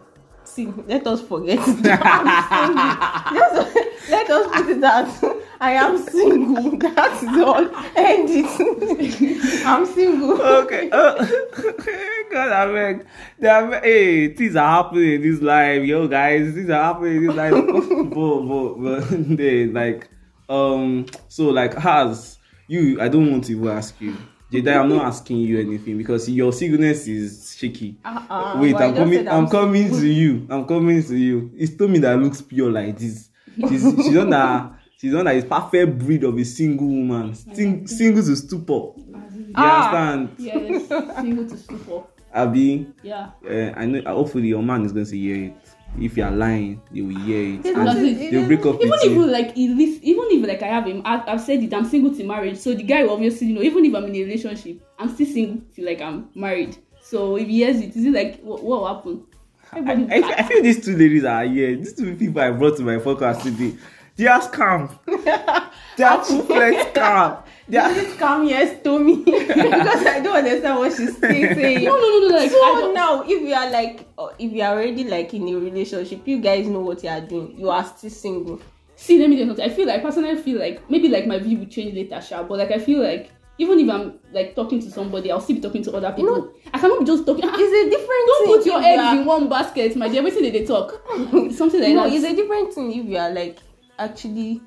see. 0.54 0.68
Let 0.88 1.08
us 1.08 1.22
forget 1.22 1.60
it. 1.60 1.86
I'm 1.86 3.28
single. 3.28 3.84
let 4.10 4.30
us 4.30 4.48
put 4.56 4.70
it 4.70 4.82
that 4.82 5.44
I 5.60 5.72
am 5.72 5.98
single. 5.98 6.78
That's 6.78 7.24
all. 7.24 7.66
End 7.96 8.30
it. 8.30 9.66
I'm 9.66 9.86
single. 9.86 10.42
Okay. 10.42 10.90
Uh, 10.92 11.16
God, 12.32 12.52
I 12.52 12.72
beg. 12.72 13.82
Hey, 13.84 14.34
things 14.34 14.56
are 14.56 14.84
happening 14.84 15.14
in 15.14 15.22
this 15.22 15.42
life. 15.42 15.84
Yo, 15.84 16.08
guys, 16.08 16.54
things 16.54 16.70
are 16.70 16.84
happening 16.84 17.16
in 17.16 17.28
this 17.28 17.36
life. 17.36 17.54
but, 17.54 18.40
but, 18.42 19.10
but, 19.10 19.38
they, 19.38 19.68
like, 19.68 20.10
um, 20.50 21.06
so, 21.30 21.50
like, 21.50 21.74
has 21.76 22.38
you, 22.68 23.00
I 23.02 23.08
don't 23.08 23.32
want 23.32 23.46
to 23.46 23.54
even 23.54 23.68
ask 23.70 24.00
you. 24.02 24.18
Jedi, 24.54 24.76
I'm 24.80 24.90
not 24.90 25.06
asking 25.06 25.38
you 25.38 25.60
anything 25.60 25.98
because 25.98 26.30
your 26.30 26.54
singleness 26.54 27.08
is 27.08 27.56
shaky. 27.58 27.98
Uh-uh, 28.06 28.60
Wait, 28.62 28.76
I'm 28.76 28.94
coming. 28.96 29.28
I'm 29.28 29.48
coming 29.50 29.90
to 29.90 30.08
you. 30.08 30.46
I'm 30.50 30.66
coming 30.66 31.02
to 31.04 31.16
you. 31.18 31.52
It's 31.58 31.76
told 31.76 31.92
me 31.92 32.00
that 32.00 32.20
looks 32.20 32.42
pure 32.42 32.70
like 32.72 32.98
this. 32.98 33.30
She's 33.58 33.82
she's 33.82 34.12
not 34.12 34.30
that. 34.30 34.72
She's 34.98 35.12
not 35.14 35.26
that. 35.26 35.36
It's 35.36 35.48
perfect 35.48 35.98
breed 35.98 36.24
of 36.24 36.38
a 36.38 36.44
single 36.46 36.88
woman. 36.88 37.34
Sing, 37.36 37.88
single 37.88 38.24
to 38.24 38.36
stupor. 38.36 38.74
You 38.74 39.52
Ah. 39.56 39.90
understand? 39.90 40.30
Yes, 40.38 40.88
single 41.20 41.48
to 41.50 41.58
stupor. 41.58 42.04
Abi, 42.36 42.88
Yeah. 43.04 43.30
uh, 43.48 43.74
I 43.80 43.86
know. 43.86 44.02
Hopefully, 44.14 44.48
your 44.48 44.64
man 44.64 44.86
is 44.86 44.92
going 44.92 45.06
to 45.06 45.18
hear 45.18 45.46
it. 45.46 45.54
If 46.00 46.18
you 46.18 46.24
are 46.24 46.32
lying, 46.32 46.82
they 46.92 47.02
will 47.02 47.20
hear 47.20 47.60
it. 47.60 47.66
And 47.66 47.88
it 48.08 48.32
They'll 48.32 48.48
break 48.48 48.66
up 48.66 48.76
Even 48.76 48.90
with 48.90 49.04
if 49.04 49.12
you. 49.12 49.26
like 49.28 49.50
it 49.50 49.70
least, 49.76 50.02
even 50.04 50.26
if 50.30 50.48
like 50.48 50.64
I 50.64 50.68
have 50.68 50.86
him, 50.88 51.02
I, 51.06 51.24
I've 51.28 51.42
said 51.42 51.62
it. 51.62 51.74
I'm 51.74 51.86
single 51.86 52.14
to 52.16 52.24
marriage. 52.24 52.58
So 52.58 52.74
the 52.74 52.84
guy 52.84 53.04
will 53.04 53.12
obviously 53.14 53.48
you 53.48 53.56
know. 53.56 53.62
Even 53.62 53.86
if 53.86 53.94
I'm 53.94 54.06
in 54.06 54.16
a 54.16 54.24
relationship, 54.24 54.82
I'm 54.98 55.14
still 55.14 55.28
single 55.28 55.62
till 55.76 55.86
like 55.86 56.02
I'm 56.02 56.30
married. 56.36 56.78
So 57.02 57.36
if 57.38 57.48
he 57.48 57.58
hears 57.64 57.80
it, 57.80 57.96
is 57.96 58.06
it 58.06 58.14
like 58.14 58.42
what, 58.42 58.64
what 58.64 58.82
will 58.82 58.96
happen? 58.96 59.24
I, 59.72 59.78
Everybody 59.80 60.24
I, 60.24 60.34
I 60.38 60.44
feel 60.44 60.64
these 60.64 60.84
two 60.84 60.96
ladies 60.98 61.24
are 61.26 61.44
here. 61.46 61.76
These 61.76 61.94
two 61.94 62.16
people 62.16 62.42
I 62.42 62.52
brought 62.52 62.78
to 62.78 62.84
my 62.84 62.98
podcast 62.98 63.44
today. 63.44 63.78
They 64.16 64.28
are 64.28 64.42
scam. 64.42 64.98
They 65.98 66.04
are 66.04 66.24
full 66.24 66.42
fledged 66.44 66.94
scam. 66.96 67.43
They 67.68 67.78
are. 67.78 67.90
Please 67.94 68.16
come 68.18 68.48
here 68.48 68.80
to 68.84 69.00
me 69.00 69.16
because 69.26 70.06
I 70.06 70.20
don't 70.22 70.36
understand 70.36 70.80
what 70.80 70.92
she's 70.92 71.18
saying. 71.18 71.86
No, 71.86 71.96
no, 71.98 72.20
no, 72.20 72.28
no. 72.28 72.36
Like, 72.36 72.50
I 72.50 72.82
so 72.82 72.92
now, 72.92 73.24
if 73.24 73.42
you 73.42 73.54
are 73.54 73.70
like, 73.70 74.06
uh, 74.18 74.28
if 74.38 74.52
you 74.52 74.62
are 74.62 74.74
already 74.74 75.06
like 75.06 75.34
in 75.34 75.48
a 75.48 75.56
relationship, 75.56 76.28
you 76.28 76.40
guys 76.42 76.68
know 76.68 76.82
what 76.82 77.02
you 77.04 77.10
are 77.10 77.22
doing. 77.22 77.56
You 77.58 77.70
are 77.70 77.84
still 77.86 78.10
single. 78.10 78.62
See, 78.96 79.18
let 79.20 79.30
me 79.30 79.38
tell 79.38 79.46
you 79.46 79.52
something. 79.52 79.66
I 79.66 79.74
feel 79.74 79.88
like 79.88 80.02
personally 80.04 80.42
feel 80.42 80.60
like 80.60 80.90
maybe 80.90 81.08
like 81.08 81.26
my 81.26 81.40
view 81.40 81.58
will 81.60 81.66
change 81.66 81.96
later, 81.96 82.20
sha. 82.22 82.44
But 82.44 82.60
like 82.60 82.72
I 82.72 82.80
feel 82.80 83.02
like 83.02 83.32
even 83.58 83.80
if 83.80 83.90
I'm 83.90 84.20
like 84.34 84.56
talking 84.56 84.80
to 84.82 84.92
somebody, 84.92 85.32
I'll 85.32 85.40
still 85.42 85.56
be 85.56 85.62
talking 85.62 85.84
to 85.84 85.96
other 85.96 86.12
people. 86.12 86.36
know- 86.36 86.52
I 86.74 86.80
cannot 86.80 87.00
be 87.00 87.06
just 87.06 87.26
talking. 87.26 87.46
It's 87.48 87.88
a 87.88 87.90
different. 87.90 88.28
don't 88.28 88.46
thing 88.46 88.56
put 88.58 88.66
your 88.66 88.82
you 88.82 88.88
eggs 88.88 89.02
are- 89.04 89.16
in 89.20 89.26
one 89.26 89.48
basket, 89.50 89.96
my 89.96 90.10
dear. 90.10 90.20
Everything 90.20 90.52
they 90.52 90.66
talk, 90.66 91.02
something 91.54 91.80
like 91.82 91.94
no, 91.94 92.04
that. 92.10 92.14
it's 92.14 92.26
a 92.26 92.36
different 92.36 92.74
thing 92.74 92.92
if 92.92 93.06
you 93.06 93.18
are 93.18 93.32
like 93.32 93.58
actually 93.98 94.62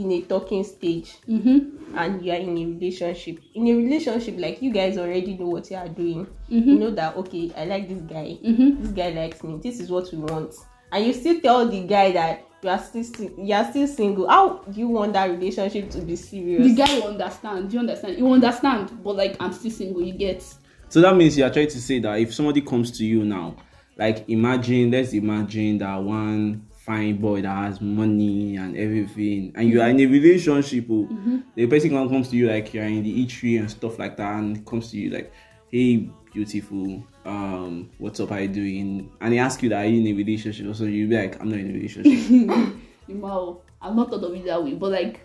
in 0.00 0.10
a 0.12 0.22
talking 0.22 0.64
stage 0.64 1.16
mm-hmm. 1.28 1.96
and 1.96 2.24
you 2.24 2.32
are 2.32 2.36
in 2.36 2.56
a 2.56 2.64
relationship. 2.66 3.38
In 3.54 3.66
a 3.68 3.74
relationship, 3.74 4.36
like 4.38 4.62
you 4.62 4.72
guys 4.72 4.96
already 4.96 5.36
know 5.36 5.46
what 5.48 5.70
you 5.70 5.76
are 5.76 5.88
doing. 5.88 6.26
Mhm. 6.50 6.66
You 6.66 6.78
know 6.78 6.90
that 6.92 7.16
okay, 7.16 7.52
I 7.56 7.64
like 7.66 7.88
this 7.88 8.00
guy. 8.00 8.38
Mm-hmm. 8.42 8.82
This 8.82 8.92
guy 8.92 9.10
likes 9.10 9.42
me. 9.44 9.58
This 9.62 9.80
is 9.80 9.90
what 9.90 10.10
we 10.12 10.18
want. 10.18 10.54
And 10.92 11.06
you 11.06 11.12
still 11.12 11.40
tell 11.40 11.68
the 11.68 11.82
guy 11.86 12.12
that 12.12 12.46
you 12.62 12.70
are 12.70 12.78
still 12.78 13.04
you 13.38 13.54
are 13.54 13.70
still 13.70 13.86
single. 13.86 14.28
How 14.28 14.58
do 14.58 14.80
you 14.80 14.88
want 14.88 15.12
that 15.12 15.30
relationship 15.30 15.90
to 15.90 16.00
be 16.00 16.16
serious? 16.16 16.66
The 16.66 16.74
guy 16.74 16.94
will 16.98 17.08
understand. 17.08 17.70
Do 17.70 17.74
you 17.74 17.80
understand? 17.80 18.18
You 18.18 18.32
understand, 18.32 19.02
but 19.04 19.16
like 19.16 19.36
I'm 19.38 19.52
still 19.52 19.70
single. 19.70 20.02
You 20.02 20.14
get. 20.14 20.42
So 20.88 21.00
that 21.02 21.14
means 21.14 21.36
you 21.38 21.44
are 21.44 21.50
trying 21.50 21.68
to 21.68 21.80
say 21.80 22.00
that 22.00 22.18
if 22.18 22.34
somebody 22.34 22.62
comes 22.62 22.90
to 22.98 23.04
you 23.04 23.24
now, 23.24 23.56
like 23.96 24.28
imagine, 24.28 24.90
let's 24.90 25.12
imagine 25.12 25.78
that 25.78 25.96
one 25.96 26.66
fine 26.84 27.16
boy 27.18 27.42
that 27.42 27.54
has 27.54 27.80
money 27.80 28.56
and 28.56 28.76
everything, 28.76 29.52
and 29.54 29.68
you 29.68 29.80
are 29.80 29.88
in 29.88 30.00
a 30.00 30.06
relationship, 30.06 30.86
oh, 30.90 31.08
the 31.54 31.66
person 31.66 31.90
come- 31.90 32.08
comes 32.08 32.28
to 32.30 32.36
you 32.36 32.48
like 32.48 32.72
you're 32.72 32.84
in 32.84 33.02
the 33.02 33.26
E3 33.26 33.60
and 33.60 33.70
stuff 33.70 33.98
like 33.98 34.16
that, 34.16 34.38
and 34.38 34.64
comes 34.66 34.90
to 34.90 34.96
you 34.98 35.10
like, 35.10 35.32
hey, 35.70 36.08
beautiful, 36.32 37.04
um, 37.24 37.90
what's 37.98 38.18
up, 38.20 38.30
how 38.30 38.36
you 38.36 38.48
doing? 38.48 39.10
And 39.20 39.32
he 39.32 39.38
asks 39.38 39.62
you 39.62 39.68
that 39.70 39.84
are 39.84 39.88
you 39.88 40.00
in 40.00 40.06
a 40.06 40.12
relationship, 40.16 40.74
so 40.74 40.84
you 40.84 41.06
be 41.06 41.16
like, 41.16 41.40
I'm 41.40 41.50
not 41.50 41.58
in 41.58 41.70
a 41.70 41.72
relationship. 41.72 42.74
Wow, 43.08 43.58
I've 43.82 43.96
not 43.96 44.08
thought 44.08 44.22
of 44.22 44.32
it 44.34 44.44
that 44.44 44.62
way, 44.62 44.74
but 44.74 44.92
like 44.92 45.20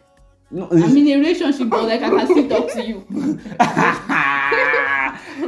no, 0.50 0.68
I'm 0.72 0.98
in 0.98 1.08
a 1.08 1.18
relationship, 1.18 1.70
but 1.70 1.84
like 1.84 2.02
I 2.02 2.10
can 2.10 2.26
still 2.26 2.50
talk 2.50 2.72
to 2.74 2.84
you. 2.84 3.06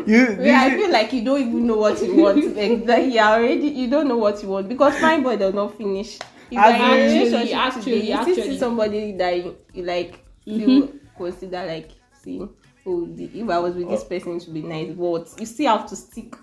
you, 0.06 0.38
Yeah, 0.42 0.62
I 0.62 0.70
feel 0.76 0.92
like 0.92 1.14
you 1.14 1.24
don't 1.24 1.42
even 1.42 1.68
know 1.68 1.78
what 1.78 2.02
you 2.02 2.16
want. 2.16 2.44
like, 2.56 2.86
like 2.86 3.14
you 3.14 3.20
already 3.20 3.68
you 3.68 3.90
don't 3.90 4.08
know 4.08 4.18
what 4.18 4.42
you 4.42 4.50
want 4.50 4.68
because 4.70 4.96
fine 4.98 5.24
boy 5.24 5.38
does 5.38 5.54
not 5.54 5.78
finish. 5.78 6.18
If 6.50 6.54
you 6.54 6.60
are 6.60 6.76
in 6.76 6.82
a 6.82 6.94
Actually, 6.94 7.24
relationship 7.26 7.58
actually, 7.58 7.84
today, 7.84 8.08
you 8.08 8.14
actually. 8.14 8.36
see 8.36 8.58
somebody 8.58 9.12
that 9.18 9.38
you, 9.38 9.58
you 9.74 9.84
like 9.84 10.24
still 10.42 10.58
Mhm. 10.60 11.00
consider 11.18 11.66
like 11.66 11.92
see 12.24 12.42
oh 12.86 13.10
if 13.18 13.50
I 13.50 13.60
was 13.60 13.76
with 13.76 13.90
this 13.90 14.04
person 14.04 14.40
to 14.40 14.50
be 14.52 14.62
nice, 14.62 14.94
but 14.94 15.28
you 15.40 15.46
still 15.46 15.78
have 15.78 15.90
to 15.90 15.96
stick 15.96 16.36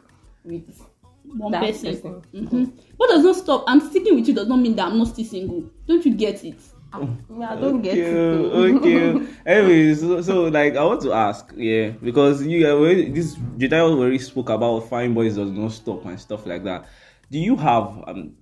with 0.45 0.83
One 1.25 1.53
that 1.53 1.63
person. 1.63 1.95
person. 1.95 2.23
hmm 2.49 2.65
But 2.99 3.09
does 3.09 3.25
not 3.25 3.37
stop. 3.37 3.65
I'm 3.67 3.81
sticking 3.81 4.15
with 4.17 4.29
you 4.29 4.35
does 4.35 4.49
not 4.49 4.57
mean 4.59 4.77
that 4.77 4.89
I'm 4.89 4.99
not 4.99 5.09
still 5.09 5.25
single. 5.25 5.65
Don't 5.87 6.05
you 6.05 6.13
get 6.15 6.45
it? 6.45 6.61
Me, 7.01 7.45
I 7.45 7.57
don't 7.57 7.83
get 7.83 7.93
okay, 7.93 8.73
it. 8.73 8.77
okay. 8.77 9.27
Anyways, 9.47 10.01
so, 10.01 10.23
so 10.23 10.43
like 10.45 10.77
I 10.77 10.85
want 10.85 11.03
to 11.03 11.13
ask, 11.13 11.53
yeah, 11.57 11.91
because 11.91 12.47
you 12.47 12.67
already 12.69 13.11
this 13.11 13.35
Jedi 13.35 13.81
already 13.81 14.19
spoke 14.19 14.51
about 14.51 14.89
fine 14.89 15.15
boys 15.15 15.37
does 15.37 15.51
not 15.51 15.73
stop 15.73 16.05
and 16.05 16.19
stuff 16.21 16.47
like 16.47 16.65
that. 16.65 16.87
Do 17.31 17.39
you 17.39 17.57
have 17.57 18.05
um 18.07 18.35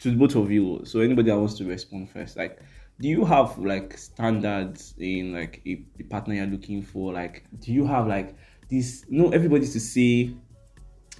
to 0.00 0.16
both 0.16 0.34
of 0.34 0.50
you? 0.50 0.82
So 0.84 1.00
anybody 1.00 1.30
that 1.30 1.38
wants 1.38 1.54
to 1.54 1.64
respond 1.64 2.10
first, 2.10 2.36
like, 2.36 2.60
do 3.00 3.08
you 3.08 3.24
have 3.24 3.58
like 3.58 3.96
standards 3.96 4.94
in 4.98 5.32
like 5.32 5.62
a, 5.66 5.84
a 6.00 6.04
partner 6.04 6.34
you're 6.34 6.46
looking 6.46 6.82
for? 6.82 7.12
Like, 7.12 7.44
do 7.60 7.72
you 7.72 7.86
have 7.86 8.06
like 8.06 8.34
this? 8.70 9.04
No, 9.08 9.30
everybody's 9.30 9.72
to 9.74 9.80
say 9.80 10.34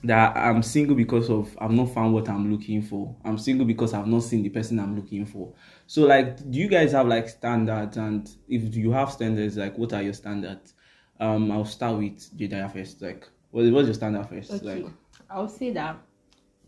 that 0.05 0.37
I'm 0.37 0.63
single 0.63 0.97
because 0.97 1.31
of 1.31 1.57
I've 1.61 1.71
not 1.71 1.91
found 1.91 2.13
what 2.13 2.29
I'm 2.29 2.51
looking 2.51 2.83
for. 2.83 3.15
I'm 3.25 3.39
single 3.39 3.67
because 3.67 3.95
I've 3.95 4.07
not 4.07 4.25
seen 4.25 4.43
the 4.43 4.49
person 4.49 4.79
I'm 4.79 4.97
looking 4.97 5.27
for. 5.27 5.53
So 5.93 6.07
like 6.07 6.51
do 6.51 6.59
you 6.59 6.69
guys 6.69 6.93
have 6.93 7.07
like 7.07 7.29
standards 7.29 7.99
and 7.99 8.27
if 8.49 8.75
you 8.75 8.93
have 8.93 9.13
standards, 9.13 9.59
like 9.59 9.77
what 9.77 9.93
are 9.93 10.01
your 10.01 10.15
standards? 10.15 10.73
Um 11.21 11.53
I'll 11.53 11.67
start 11.67 11.99
with 11.99 12.35
Jedaya 12.35 12.73
first. 12.73 13.03
Like 13.03 13.29
what 13.51 13.71
what's 13.71 13.89
your 13.89 13.95
standard 13.95 14.27
first? 14.27 14.53
Okay, 14.53 14.85
Like 14.85 14.93
I'll 15.29 15.51
say 15.51 15.71
that 15.73 15.99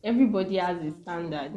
everybody 0.02 0.56
has 0.58 0.76
a 0.84 0.90
standard. 1.00 1.52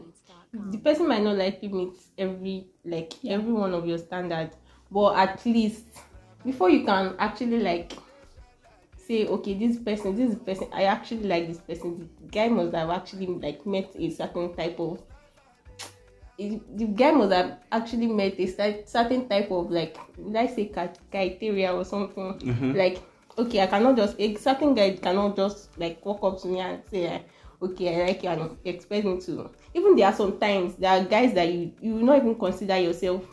The 0.54 0.78
person 0.78 1.10
might 1.10 1.24
not 1.24 1.36
likely 1.36 1.68
meet 1.68 1.98
every 2.18 2.68
like 2.86 3.12
every 3.28 3.52
one 3.52 3.74
of 3.74 3.86
your 3.86 3.98
standards, 3.98 4.56
but 4.90 5.18
at 5.18 5.46
least 5.46 5.88
before 6.46 6.70
you 6.70 6.86
can 6.86 7.16
actually 7.20 7.60
like 7.60 7.92
say 8.96 9.28
okay 9.28 9.56
this 9.56 9.78
person 9.78 10.16
this 10.16 10.36
person 10.36 10.70
I 10.72 10.84
actually 10.84 11.24
like 11.24 11.48
this 11.50 11.60
person 11.60 12.10
the 12.22 12.28
guy 12.30 12.48
must 12.48 12.74
have 12.74 12.92
actually 12.92 13.28
like 13.28 13.66
met 13.66 13.92
a 13.94 14.10
certain 14.10 14.56
type 14.56 14.80
of 14.80 15.04
it, 16.38 16.78
the 16.78 16.86
guy 16.86 17.12
must 17.12 17.34
have 17.34 17.60
actually 17.72 18.08
met 18.08 18.40
a 18.40 18.46
cer- 18.48 18.84
certain 18.86 19.28
type 19.28 19.50
of 19.52 19.72
like 19.72 19.98
let's 20.18 20.56
say 20.56 20.72
criteria 21.12 21.74
or 21.74 21.84
something 21.84 22.34
Mm-hmm. 22.40 22.74
like 22.76 23.02
okay 23.38 23.62
i 23.62 23.68
cannot 23.68 23.96
just 23.96 24.16
a 24.20 24.36
certain 24.36 24.74
guy 24.74 24.92
cannot 24.96 25.36
just 25.36 25.78
like 25.80 26.04
walk 26.06 26.24
up 26.24 26.42
to 26.42 26.48
me 26.48 26.60
and 26.60 26.82
say 26.90 27.06
eh, 27.08 27.20
okay 27.62 27.96
i 28.04 28.08
like 28.08 28.24
you 28.24 28.30
and 28.30 28.58
expect 28.66 29.06
me 29.06 29.20
to 29.20 29.50
even 29.74 29.96
there 29.96 30.08
are 30.08 30.14
some 30.14 30.38
times 30.40 30.76
there 30.76 30.92
are 30.92 31.04
guys 31.06 31.34
that 31.34 31.52
you 31.52 31.72
you 31.82 31.96
will 31.96 32.04
not 32.06 32.18
even 32.18 32.36
consider 32.36 32.78
yourself 32.78 33.24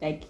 like 0.00 0.24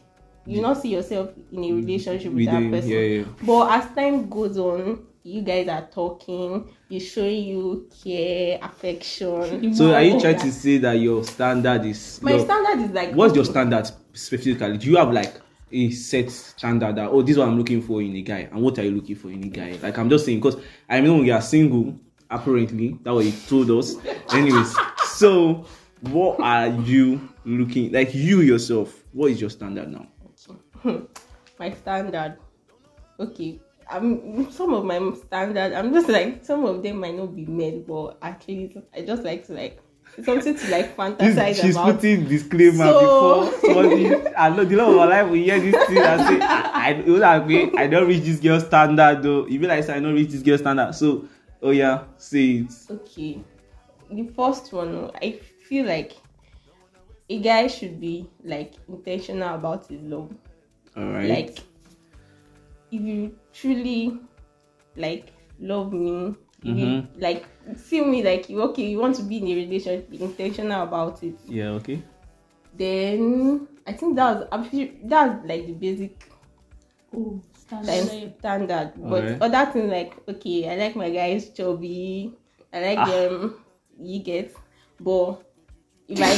you 0.46 0.60
not 0.62 0.76
see 0.76 0.88
yourself 0.90 1.30
in 1.52 1.64
a 1.64 1.72
relationship 1.72 2.32
with, 2.32 2.36
With 2.36 2.46
that 2.46 2.60
them, 2.60 2.70
person 2.70 2.90
yeah, 2.90 2.98
yeah. 3.00 3.24
but 3.42 3.70
as 3.70 3.94
time 3.94 4.28
goes 4.28 4.58
on 4.58 5.06
you 5.22 5.42
guys 5.42 5.68
are 5.68 5.86
talking 5.92 6.68
he's 6.90 7.10
showing 7.10 7.44
you 7.44 7.88
care 8.04 8.58
affection 8.62 9.72
So 9.74 9.94
are 9.94 10.02
you 10.02 10.20
trying 10.20 10.38
to 10.40 10.52
say 10.52 10.76
that 10.78 10.94
your 10.94 11.24
standard 11.24 11.86
is 11.86 12.20
my 12.20 12.32
your- 12.32 12.44
standard 12.44 12.84
is 12.84 12.90
like 12.90 13.14
what's 13.14 13.34
your 13.34 13.44
okay, 13.44 13.52
standard 13.52 13.86
specifically? 14.12 14.76
Do 14.76 14.90
you 14.90 14.96
have 14.96 15.10
like 15.12 15.40
a 15.72 15.90
set 15.92 16.30
standard 16.30 16.96
that 16.96 17.08
oh 17.08 17.22
this 17.22 17.32
is 17.32 17.38
what 17.38 17.48
I'm 17.48 17.56
looking 17.56 17.80
for 17.80 18.02
in 18.02 18.14
a 18.16 18.22
guy 18.22 18.48
and 18.50 18.60
what 18.60 18.78
are 18.78 18.82
you 18.82 18.90
looking 18.90 19.16
for 19.16 19.30
in 19.30 19.44
a 19.44 19.48
guy? 19.48 19.78
Like 19.80 19.96
I'm 19.96 20.10
just 20.10 20.26
saying 20.26 20.40
because 20.40 20.60
I 20.88 21.00
know 21.00 21.22
you 21.22 21.32
are 21.32 21.40
single 21.40 21.98
apparently 22.28 22.98
that 23.02 23.14
what 23.14 23.24
you 23.24 23.32
told 23.48 23.70
us. 23.70 23.94
Anyways, 24.32 24.76
so 25.04 25.64
what 26.00 26.40
are 26.40 26.68
you 26.68 27.28
looking 27.44 27.92
like 27.92 28.14
you 28.14 28.40
yourself? 28.40 29.04
What 29.12 29.30
is 29.30 29.40
your 29.40 29.50
standard 29.50 29.90
now? 29.90 30.06
my 31.58 31.72
standard 31.74 32.38
okay 33.18 33.60
i'm 33.90 34.50
some 34.50 34.72
of 34.74 34.84
my 34.84 35.12
standard 35.26 35.72
i'm 35.72 35.92
just 35.92 36.08
like 36.08 36.44
some 36.44 36.64
of 36.64 36.82
them 36.82 36.98
might 37.00 37.14
not 37.16 37.34
be 37.34 37.44
met 37.46 37.86
but 37.86 38.16
actually 38.22 38.82
i 38.94 39.02
just 39.02 39.22
like 39.22 39.46
to 39.46 39.52
like 39.52 39.80
something 40.24 40.56
to 40.56 40.70
like 40.70 40.96
fantasize 40.96 41.60
she's 41.60 41.76
about 41.76 41.94
putting 41.96 42.24
disclaimer 42.26 42.84
So- 42.84 43.48
before 43.50 43.60
somebody. 43.74 44.26
I 44.36 44.48
know 44.50 44.64
the 44.64 44.76
love 44.76 44.88
of 44.90 44.96
my 44.96 45.04
life 45.06 45.26
will 45.26 45.34
hear 45.36 45.60
this 45.60 45.86
thing 45.86 45.98
and 45.98 46.20
say, 46.22 46.40
I, 46.40 46.92
I, 46.94 47.40
would 47.40 47.78
I 47.78 47.86
don't 47.86 48.08
reach 48.08 48.24
this 48.24 48.40
girl 48.40 48.58
standard 48.58 49.22
though. 49.22 49.46
You 49.46 49.60
be 49.60 49.66
like, 49.66 49.84
say, 49.84 49.94
I 49.94 50.00
don't 50.00 50.14
reach 50.14 50.30
this 50.30 50.42
girl 50.42 50.58
standard. 50.58 50.94
So, 50.94 51.26
oh 51.62 51.70
yeah, 51.70 52.04
say 52.16 52.64
it. 52.66 52.72
okay 52.90 53.40
the 54.10 54.26
first 54.34 54.72
one 54.72 55.10
i 55.22 55.32
feel 55.68 55.86
like 55.86 56.12
a 57.28 57.38
guy 57.38 57.66
should 57.68 58.00
be 58.00 58.28
like 58.44 58.74
intentional 58.88 59.54
about 59.54 59.86
his 59.86 60.00
love 60.02 60.32
All 60.96 61.04
right. 61.04 61.28
like 61.28 61.58
if 62.90 63.00
you 63.00 63.38
truly 63.52 64.18
like 64.96 65.32
love 65.60 65.92
me 65.92 66.34
if 66.62 66.76
you 66.76 66.86
Mhm. 66.86 67.06
like 67.20 67.46
see 67.76 68.04
me 68.04 68.22
like 68.22 68.48
you 68.50 68.60
okay 68.62 68.86
you 68.90 68.98
want 68.98 69.16
to 69.16 69.22
be 69.22 69.38
in 69.38 69.48
a 69.48 69.54
relationship 69.54 70.10
be 70.10 70.20
intentional 70.22 70.82
about 70.82 71.22
it 71.22 71.34
yeah. 71.48 71.70
Okay. 71.70 72.02
then 72.76 73.66
i 73.86 73.92
think 73.92 74.16
that's 74.16 74.44
I 74.52 74.62
feel 74.64 74.88
that's 75.04 75.44
like 75.46 75.66
the 75.66 75.72
basic 75.72 76.24
Oh, 77.12 77.42
time 77.68 77.84
standard. 77.84 78.34
standard 78.38 78.92
but 78.96 79.24
Alright. 79.24 79.42
other 79.42 79.66
things 79.72 79.90
like 79.90 80.14
okay 80.28 80.68
i 80.70 80.76
like 80.76 80.94
my 80.96 81.10
guys 81.10 81.50
chubby 81.50 82.32
i 82.72 82.80
like 82.80 82.98
Ah. 82.98 83.04
them 83.06 83.54
you 83.98 84.20
get 84.22 84.54
but 85.00 85.42
if 86.08 86.20
i 86.20 86.36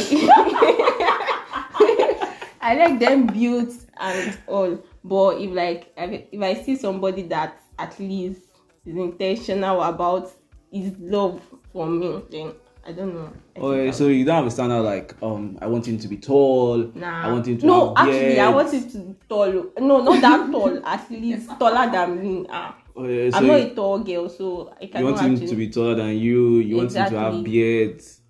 i 2.61 2.75
like 2.75 2.99
them 2.99 3.27
built 3.27 3.73
and 4.01 4.39
all 4.47 4.79
but 5.05 5.41
if 5.41 5.51
like 5.51 5.93
if 5.97 6.41
i 6.43 6.55
see 6.55 6.77
somebody 6.77 7.23
that 7.23 7.59
at 7.79 7.99
least 7.99 8.41
is 8.87 8.97
intentional 8.97 9.83
about 9.83 10.31
his 10.71 10.93
love 10.99 11.41
for 11.73 11.87
me 11.87 12.23
then 12.31 12.53
i 12.87 12.93
don't 12.93 13.15
know 13.15 13.33
I 13.55 13.61
think 13.61 13.65
Okay, 13.65 13.93
so 13.93 14.07
you 14.09 14.25
don't 14.25 14.37
have 14.37 14.47
a 14.47 14.51
standard 14.51 14.81
like, 14.83 15.15
um, 15.23 15.59
I 15.61 15.67
want 15.67 15.87
him 15.87 15.99
to 15.99 16.09
be 16.09 16.17
tall. 16.17 16.79
Nah. 16.95 17.29
I 17.29 17.31
want 17.31 17.47
him 17.47 17.59
to 17.59 17.67
No, 17.67 17.93
actually, 17.95 18.41
I 18.41 18.49
want 18.49 18.73
it 18.73 18.91
to 18.93 18.99
be 18.99 19.15
tall. 19.29 19.53
No, 19.79 20.01
not 20.03 20.21
that 20.23 20.51
tall. 20.51 20.81
At 20.87 21.11
least 21.11 21.51
taller 21.59 21.93
than 21.93 22.23
me. 22.23 22.47
Ah, 22.49 22.79
Okay, 22.97 23.31
so 23.31 23.37
I'm 23.37 23.47
not 23.47 23.61
you, 23.61 23.67
a 23.67 23.75
tall 23.75 23.99
girl, 23.99 24.29
so 24.31 24.73
I 24.81 24.85
you 24.85 24.89
cannot 24.89 25.05
want 25.13 25.21
him 25.21 25.33
actually. 25.35 25.47
to 25.49 25.57
be 25.57 25.69
taller 25.69 25.95
than 25.97 26.17
you. 26.19 26.57
You 26.61 26.77
want 26.77 26.95
him 26.95 27.05
to 27.11 27.19
have 27.19 27.35
Exactly. 27.35 27.43
beards, 27.43 28.21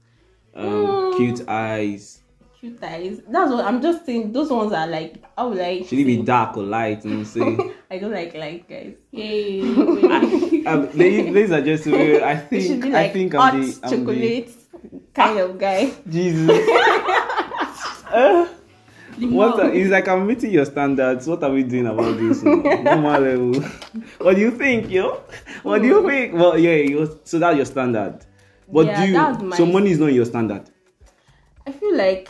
um, 0.55 0.66
Mm. 0.66 1.16
cute 1.16 1.49
eyes. 1.49 2.21
Cute 2.62 2.83
eyes. 2.85 3.20
That's 3.29 3.51
what 3.51 3.64
I'm 3.64 3.83
just 3.83 4.07
saying. 4.07 4.33
Those 4.33 4.51
ones 4.51 4.72
are 4.72 4.87
like. 4.87 5.22
How 5.37 5.48
would 5.48 5.59
I? 5.59 5.83
Should 5.83 5.98
it 5.98 6.05
be 6.05 6.22
dark 6.22 6.57
or 6.57 6.62
light? 6.62 7.05
You 7.05 7.11
know 7.11 7.16
what 7.18 7.22
I'm 7.22 7.25
saying? 7.27 7.75
I 7.90 7.98
don't 7.98 8.12
like 8.12 8.35
light 8.35 8.68
guys. 8.68 8.94
Hey. 9.11 9.62
um, 10.66 10.88
ladies, 10.96 11.35
ladies 11.35 11.51
and 11.51 11.66
gentlemen, 11.66 12.22
I 12.22 12.37
think 12.37 12.85
like 12.85 12.94
I 12.94 13.09
think 13.09 13.35
I'm 13.35 13.61
the, 13.61 13.81
I'm 13.83 13.90
the 13.90 13.96
chocolate 13.96 14.51
kind 15.12 15.38
of 15.40 15.59
guy. 15.59 15.92
Jesus. 16.09 16.68
Uh, 18.12 18.46
what 19.20 19.59
are, 19.59 19.72
it's 19.72 19.88
like 19.88 20.07
I'm 20.07 20.27
meeting 20.27 20.51
your 20.51 20.66
standards. 20.66 21.27
What 21.27 21.42
are 21.42 21.51
we 21.51 21.62
doing 21.62 21.87
about 21.87 22.18
this? 22.18 22.42
Normal 22.42 23.22
level. 23.22 23.55
what 24.18 24.37
do 24.37 24.42
you 24.42 24.51
think, 24.51 24.90
yo? 24.90 25.22
What 25.62 25.81
do 25.81 25.88
you 25.88 26.07
think? 26.07 26.35
Well, 26.35 26.59
yeah, 26.59 26.75
you, 26.75 27.18
so 27.25 27.38
that's 27.38 27.57
your 27.57 27.64
standard. 27.64 28.27
But 28.70 28.85
Yeah, 28.85 29.07
do 29.07 29.46
you, 29.46 29.53
so 29.55 29.64
money 29.64 29.92
is 29.92 29.98
not 29.98 30.12
your 30.12 30.27
standard. 30.27 30.68
I 31.66 31.72
feel 31.72 31.96
like 31.96 32.29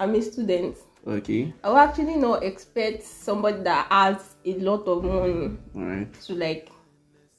I'm 0.00 0.14
a 0.14 0.22
student. 0.22 0.76
Okay, 1.06 1.52
I 1.62 1.68
will 1.68 1.76
actually 1.78 2.16
not 2.16 2.42
expect 2.42 3.02
somebody 3.02 3.62
that 3.62 3.86
has 3.90 4.36
a 4.44 4.54
lot 4.54 4.86
of 4.86 5.04
money 5.04 5.56
all 5.74 5.82
right. 5.82 6.12
to 6.22 6.34
like 6.34 6.70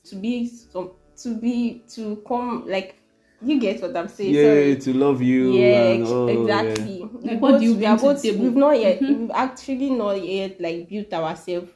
to 0.04 0.15
be 0.15 0.48
some 0.48 0.91
to 1.24 1.36
be 1.36 1.82
to 1.96 2.22
come 2.28 2.63
like 2.68 2.96
you 3.41 3.60
get 3.60 3.82
what 3.82 3.96
I'm 3.98 4.08
saying. 4.08 4.34
Yeah, 4.36 4.44
Sorry. 4.44 4.76
to 4.78 4.94
love 4.94 5.22
you. 5.22 5.54
yeah, 5.54 5.82
and, 5.89 6.02
ex- 6.04 6.12
oh, 6.12 6.28
yeah. 6.28 6.62
exactly. 6.62 7.00
Like, 7.02 7.22
We 7.24 7.36
what 7.38 7.60
do 7.60 7.65
you 7.65 7.74
both- 7.74 7.80
we 7.80 7.86
are 7.86 7.98
bring 7.98 7.98
to 7.98 8.08
the 8.08 8.13
both 8.13 8.22
table? 8.24 8.44
we've 8.46 8.56
not 8.56 8.80
yet 8.80 9.00
Mm-hmm. 9.02 9.22
we've 9.22 9.32
actually 9.32 9.89
not 9.89 10.24
yet 10.24 10.62
like 10.62 10.89
built 10.89 11.13
ourselves. 11.13 11.72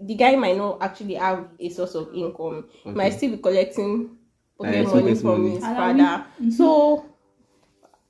The 0.00 0.14
guy 0.14 0.36
might 0.36 0.56
not 0.56 0.78
actually 0.80 1.14
have 1.14 1.48
a 1.60 1.68
source 1.68 1.94
of 1.94 2.14
income. 2.14 2.64
He 2.84 2.90
Might 2.92 3.10
still 3.14 3.32
be 3.32 3.36
collecting 3.38 4.16
pocket 4.58 4.86
money 4.86 5.00
pocket 5.02 5.18
from 5.18 5.42
money. 5.42 5.50
his 5.56 5.60
Salary. 5.62 5.98
father. 6.00 6.26
So 6.56 7.06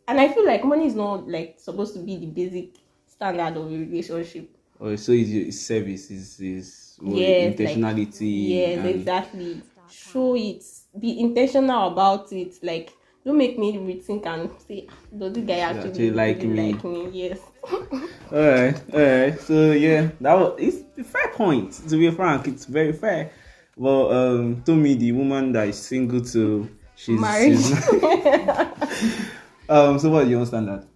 and 0.09 0.19
I 0.21 0.29
feel 0.29 0.45
like 0.47 0.65
money 0.65 0.87
is 0.87 0.95
not 0.95 1.29
like 1.29 1.57
supposed 1.59 1.95
to 1.95 2.01
be 2.01 2.17
the 2.17 2.27
basic 2.27 2.71
standard 3.07 3.57
of 3.57 3.67
a 3.67 3.77
relationship. 3.77 4.51
Oh, 4.81 4.97
so 4.97 5.13
is 5.13 5.33
your 5.33 5.53
service 5.53 6.11
is 6.11 6.41
is 6.41 6.99
Yes, 7.03 7.59
like- 7.59 7.69
intentionality. 7.69 8.49
Yes, 8.49 8.79
and- 8.79 8.89
exactly. 8.89 9.63
Show 9.91 10.37
it. 10.37 10.65
Be 10.99 11.19
intentional 11.21 11.89
about 11.89 12.31
it. 12.33 12.55
Like, 12.63 12.93
don't 13.25 13.39
make 13.39 13.59
me 13.59 13.73
rethink 13.79 14.27
and 14.27 14.51
say, 14.67 14.87
does 15.17 15.33
this 15.33 15.45
guy 15.45 15.61
actually, 15.61 15.89
actually 15.91 16.11
like 16.11 16.37
really 16.39 16.49
me." 16.49 16.73
like 16.73 16.85
me? 16.85 17.09
Yes. 17.13 17.39
All 18.31 18.39
right, 18.39 18.83
all 18.93 19.01
right. 19.01 19.41
So 19.41 19.73
yeah, 19.73 20.11
that 20.21 20.35
was 20.35 20.55
it's 20.59 20.85
a 20.99 21.05
fair 21.05 21.29
point. 21.33 21.73
To 21.89 21.97
be 21.97 22.11
frank, 22.11 22.47
it's 22.49 22.67
very 22.67 22.93
fair. 22.93 23.31
Well, 23.77 24.13
um, 24.13 24.63
to 24.65 24.75
me, 24.75 24.95
the 24.97 25.13
woman 25.13 25.53
that 25.53 25.69
is 25.69 25.79
single 25.81 26.21
to 26.21 26.69
she's, 26.95 27.19
Married. 27.19 27.57
she's 27.59 27.89
um. 29.69 29.99
So 29.99 30.11
what 30.11 30.25
is 30.25 30.31
your 30.31 30.41
own 30.41 30.47
standard? 30.47 30.87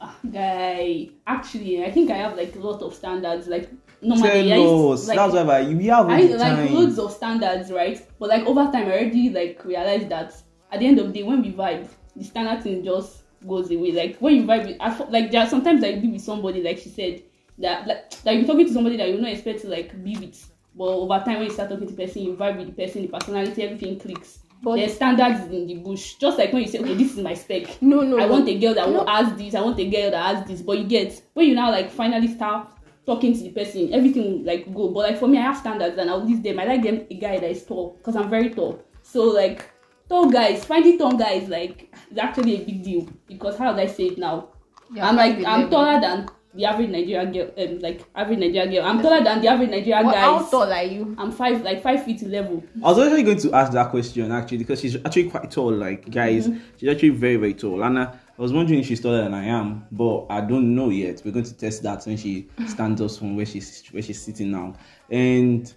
Ah, 0.00 0.14
guy, 0.30 1.08
actually, 1.26 1.82
I 1.84 1.90
think 1.90 2.10
I 2.10 2.16
have 2.16 2.36
like 2.36 2.54
a 2.54 2.58
lot 2.58 2.82
of 2.82 2.94
standards. 2.94 3.48
Like 3.48 3.70
normally, 4.02 4.48
Tell 4.48 4.92
us. 4.92 5.08
like, 5.08 5.16
That's 5.16 5.32
why 5.34 5.62
we 5.64 5.86
have 5.86 6.08
I 6.08 6.20
like 6.20 6.38
time. 6.38 6.74
loads 6.74 6.98
of 6.98 7.12
standards, 7.12 7.70
right? 7.72 8.00
But 8.18 8.28
like 8.28 8.44
over 8.46 8.64
time, 8.70 8.88
I 8.88 8.92
already 8.92 9.30
like 9.30 9.64
realized 9.64 10.08
that 10.10 10.34
at 10.70 10.80
the 10.80 10.86
end 10.86 10.98
of 10.98 11.06
the 11.08 11.12
day, 11.12 11.22
when 11.22 11.42
we 11.42 11.52
vibe, 11.52 11.88
the 12.14 12.24
standard 12.24 12.62
thing 12.62 12.84
just 12.84 13.22
goes 13.46 13.70
away. 13.70 13.92
Like 13.92 14.18
when 14.18 14.34
you 14.36 14.42
vibe, 14.44 14.66
with, 14.66 14.76
I 14.80 14.96
like 15.08 15.30
there 15.30 15.42
are 15.42 15.48
sometimes 15.48 15.82
I 15.82 15.98
be 15.98 16.08
with 16.08 16.22
somebody, 16.22 16.62
like 16.62 16.78
she 16.78 16.90
said, 16.90 17.22
that 17.58 17.86
like 17.86 18.12
like 18.24 18.38
you're 18.38 18.46
talking 18.46 18.66
to 18.66 18.72
somebody 18.72 18.96
that 18.98 19.08
you 19.08 19.18
not 19.20 19.30
expect 19.30 19.62
to 19.62 19.68
like 19.68 20.02
be 20.04 20.16
with, 20.18 20.50
but 20.74 20.84
over 20.84 21.18
time 21.24 21.38
when 21.38 21.44
you 21.46 21.52
start 21.52 21.70
talking 21.70 21.88
to 21.88 21.94
person, 21.94 22.22
you 22.22 22.34
vibe 22.36 22.58
with 22.58 22.66
the 22.76 22.84
person, 22.84 23.02
the 23.02 23.08
personality, 23.08 23.62
everything 23.62 23.98
clicks. 23.98 24.40
But- 24.62 24.76
There's 24.76 24.94
standards 24.94 25.52
in 25.52 25.66
the 25.66 25.74
bush. 25.74 26.14
Just 26.14 26.38
like 26.38 26.52
when 26.52 26.62
you 26.62 26.68
say, 26.68 26.78
okay, 26.78 26.94
this 26.94 27.12
is 27.12 27.18
my 27.18 27.34
spec. 27.34 27.80
No, 27.82 28.00
no. 28.00 28.18
I 28.18 28.26
want 28.26 28.48
a 28.48 28.58
girl 28.58 28.74
that 28.74 28.88
no. 28.88 29.00
will 29.00 29.08
ask 29.08 29.36
this. 29.36 29.54
I 29.54 29.60
want 29.60 29.78
a 29.78 29.88
girl 29.88 30.10
that 30.10 30.36
has 30.36 30.46
this. 30.46 30.62
But 30.62 30.78
you 30.78 30.84
get 30.84 31.22
when 31.34 31.46
you 31.46 31.54
now 31.54 31.70
like 31.70 31.90
finally 31.90 32.28
start 32.28 32.68
talking 33.04 33.32
to 33.34 33.40
the 33.40 33.50
person, 33.50 33.92
everything 33.94 34.44
like 34.44 34.72
go. 34.74 34.88
But 34.88 35.10
like 35.10 35.18
for 35.18 35.28
me, 35.28 35.38
I 35.38 35.42
have 35.42 35.56
standards 35.56 35.96
and 35.98 36.10
I'll 36.10 36.24
leave 36.24 36.42
them. 36.42 36.58
I 36.58 36.64
like 36.64 36.82
them 36.82 37.06
a 37.10 37.14
guy 37.14 37.38
that 37.38 37.50
is 37.50 37.64
tall 37.64 37.94
because 37.98 38.16
I'm 38.16 38.28
very 38.28 38.50
tall. 38.50 38.82
So 39.02 39.24
like 39.24 39.70
tall 40.08 40.30
guys, 40.30 40.64
finding 40.64 40.98
tall 40.98 41.16
guys 41.16 41.48
like 41.48 41.94
is 42.10 42.18
actually 42.18 42.62
a 42.62 42.64
big 42.64 42.82
deal 42.82 43.08
because 43.26 43.56
how 43.56 43.72
do 43.72 43.80
I 43.80 43.86
say 43.86 44.06
it 44.08 44.18
now? 44.18 44.48
Yeah, 44.92 45.08
I'm 45.08 45.16
like 45.16 45.44
I'm 45.44 45.70
taller 45.70 46.00
than 46.00 46.28
the 46.56 46.64
average 46.64 46.90
Nigerian 46.90 47.32
girl. 47.32 47.50
Um, 47.58 47.78
like 47.80 48.02
average 48.14 48.38
Nigerian 48.38 48.70
girl. 48.72 48.84
I'm 48.86 49.02
taller 49.02 49.22
than 49.22 49.40
the 49.42 49.48
average 49.48 49.70
Nigerian 49.70 50.06
What, 50.06 50.16
how 50.16 50.44
tall 50.50 50.72
are 50.72 50.82
you? 50.82 51.14
I'm 51.18 51.30
five 51.30 51.62
like 51.62 51.82
five 51.82 52.04
feet 52.04 52.22
level. 52.22 52.64
I 52.84 52.88
was 52.92 52.98
actually 52.98 53.22
going 53.22 53.38
to 53.38 53.52
ask 53.52 53.72
that 53.72 53.90
question 53.90 54.32
actually 54.32 54.58
because 54.58 54.80
she's 54.80 54.96
actually 54.96 55.30
quite 55.30 55.50
tall. 55.50 55.72
Like 55.72 56.10
guys, 56.10 56.48
Mm-hmm. 56.48 56.58
she's 56.78 56.88
actually 56.88 57.10
very 57.10 57.36
very 57.36 57.54
tall. 57.54 57.82
And 57.82 57.98
I, 57.98 58.04
I 58.04 58.42
was 58.42 58.52
wondering 58.52 58.80
if 58.80 58.86
she's 58.86 59.00
taller 59.00 59.22
than 59.22 59.34
I 59.34 59.44
am, 59.44 59.86
but 59.92 60.26
I 60.30 60.40
don't 60.40 60.74
know 60.74 60.90
yet. 60.90 61.22
We're 61.24 61.32
going 61.32 61.44
to 61.46 61.54
test 61.56 61.82
that 61.84 62.04
when 62.04 62.16
she 62.16 62.48
stands 62.66 63.00
up 63.00 63.10
from 63.12 63.36
where 63.36 63.46
she's 63.46 63.84
where 63.92 64.02
she's 64.02 64.20
sitting 64.20 64.50
now. 64.50 64.74
And 65.10 65.72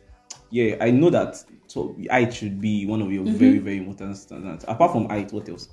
yeah, 0.50 0.76
I 0.82 0.92
know 0.92 1.10
that 1.12 1.44
so 1.68 1.96
height 2.10 2.34
should 2.34 2.60
be 2.60 2.86
one 2.86 3.02
of 3.02 3.12
your 3.12 3.26
Mm-hmm. 3.26 3.38
very 3.38 3.58
very 3.60 3.78
important 3.78 4.18
standards. 4.18 4.66
Apart 4.68 4.92
from 4.94 5.08
height, 5.10 5.32
what 5.34 5.48
else? 5.50 5.70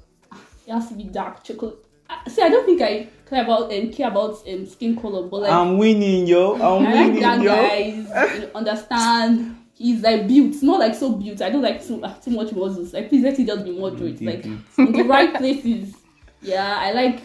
It 0.67 0.73
has 0.73 0.89
to 0.89 0.95
be 0.95 1.05
dark 1.05 1.45
chocolate. 1.45 1.86
I, 2.09 2.29
see, 2.29 2.43
I 2.43 2.49
don't 2.49 2.65
think 2.65 2.83
I 2.83 3.09
care 3.29 3.43
about 3.43 3.73
um, 3.73 3.91
care 3.93 4.09
about 4.09 4.47
um, 4.49 4.67
skin 4.67 4.97
color, 4.97 5.27
but 5.29 5.43
like 5.43 5.53
I'm 5.53 5.79
winning, 5.79 6.27
yo. 6.27 6.55
I'm 6.55 6.87
I 6.87 6.95
like 6.95 7.07
winning, 7.07 7.23
that 7.23 7.43
yo. 7.43 7.55
guys 7.55 8.41
you 8.41 8.51
understand. 8.55 9.57
He's 9.75 10.01
like 10.03 10.27
built, 10.27 10.63
not 10.63 10.81
like 10.81 10.95
so 10.95 11.13
built. 11.13 11.43
I 11.43 11.51
don't 11.51 11.63
like 11.63 11.85
too 11.85 12.03
uh, 12.03 12.15
too 12.15 12.31
much 12.31 12.53
muscles. 12.53 12.95
Like 12.95 13.09
please 13.09 13.23
let 13.23 13.39
it 13.39 13.47
just 13.47 13.65
be 13.65 13.79
moderate. 13.79 14.23
Like 14.23 14.45
in 14.47 14.63
the 14.93 15.05
right 15.05 15.35
places. 15.35 15.95
Yeah, 16.41 16.79
I 16.79 16.93
like 16.93 17.23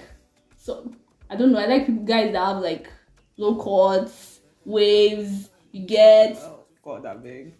so 0.57 0.91
I 1.29 1.35
don't 1.35 1.51
know. 1.51 1.59
I 1.59 1.65
like 1.65 1.85
people 1.85 2.03
guys 2.03 2.33
that 2.33 2.45
have 2.45 2.61
like 2.61 2.89
low 3.37 3.55
cuts, 3.55 4.41
waves. 4.65 5.49
You 5.71 5.85
get. 5.85 6.37
Oh, 6.41 6.65
God, 6.83 7.05
I 7.05 7.15
beg. 7.15 7.53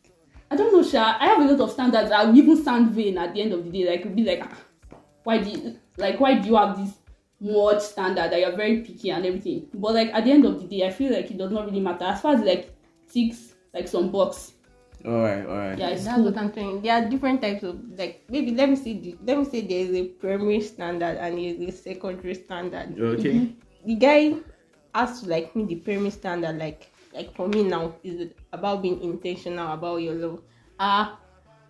I 0.49 0.57
don't 0.57 0.73
know, 0.73 0.83
Sha. 0.83 1.17
I 1.17 1.27
have 1.27 1.39
a 1.39 1.45
lot 1.53 1.61
of 1.61 1.71
standards. 1.71 2.11
I 2.11 2.25
will 2.25 2.35
even 2.35 2.61
stand 2.61 2.91
vain 2.91 3.17
at 3.17 3.33
the 3.33 3.41
end 3.41 3.53
of 3.53 3.63
the 3.63 3.71
day. 3.71 3.89
Like, 3.89 4.13
be 4.13 4.23
like, 4.23 4.41
ah, 4.43 4.57
why 5.23 5.37
do 5.37 5.49
you, 5.49 5.79
like, 5.95 6.19
why 6.19 6.39
do 6.39 6.49
you 6.49 6.55
have 6.57 6.77
this 6.77 6.93
much 7.41 7.81
standard 7.81 8.31
that 8.31 8.39
you're 8.39 8.55
very 8.55 8.81
picky 8.81 9.09
and 9.11 9.25
everything? 9.25 9.67
But 9.73 9.95
like, 9.95 10.09
at 10.13 10.23
the 10.23 10.31
end 10.31 10.45
of 10.45 10.61
the 10.61 10.67
day, 10.67 10.85
I 10.85 10.91
feel 10.91 11.11
like 11.11 11.29
it 11.31 11.37
does 11.37 11.51
not 11.51 11.65
really 11.65 11.81
matter 11.81 12.05
as 12.05 12.21
far 12.21 12.35
as 12.35 12.41
like 12.41 12.73
ticks 13.11 13.53
like 13.73 13.87
some 13.87 14.11
box. 14.11 14.53
All 15.05 15.21
right, 15.21 15.45
all 15.45 15.57
right. 15.57 15.77
Yeah, 15.77 15.89
it's 15.89 16.05
That's 16.05 16.17
cool. 16.17 16.25
what 16.25 16.37
I'm 16.37 16.53
saying. 16.53 16.81
There 16.83 16.93
are 16.93 17.09
different 17.09 17.41
types 17.41 17.63
of 17.63 17.79
like 17.97 18.23
maybe 18.29 18.51
let 18.53 18.69
me 18.69 18.75
see 18.75 18.99
the, 18.99 19.17
let 19.25 19.39
me 19.39 19.45
say 19.45 19.61
there 19.61 19.79
is 19.79 19.95
a 19.95 20.03
primary 20.05 20.61
standard 20.61 21.17
and 21.17 21.37
there 21.37 21.55
is 21.55 21.59
a 21.59 21.71
secondary 21.71 22.35
standard. 22.35 22.99
Okay. 22.99 23.53
The 23.83 23.95
guy 23.95 24.35
has 24.93 25.21
to 25.21 25.29
like 25.29 25.55
meet 25.55 25.69
the 25.69 25.75
primary 25.77 26.11
standard 26.11 26.59
like 26.59 26.91
like 27.15 27.35
for 27.35 27.47
me 27.47 27.63
now 27.63 27.95
is 28.03 28.29
about 28.53 28.83
being 28.83 29.01
intentional 29.01 29.73
about 29.73 29.97
your 29.97 30.13
love. 30.13 30.41
Ah, 30.79 31.19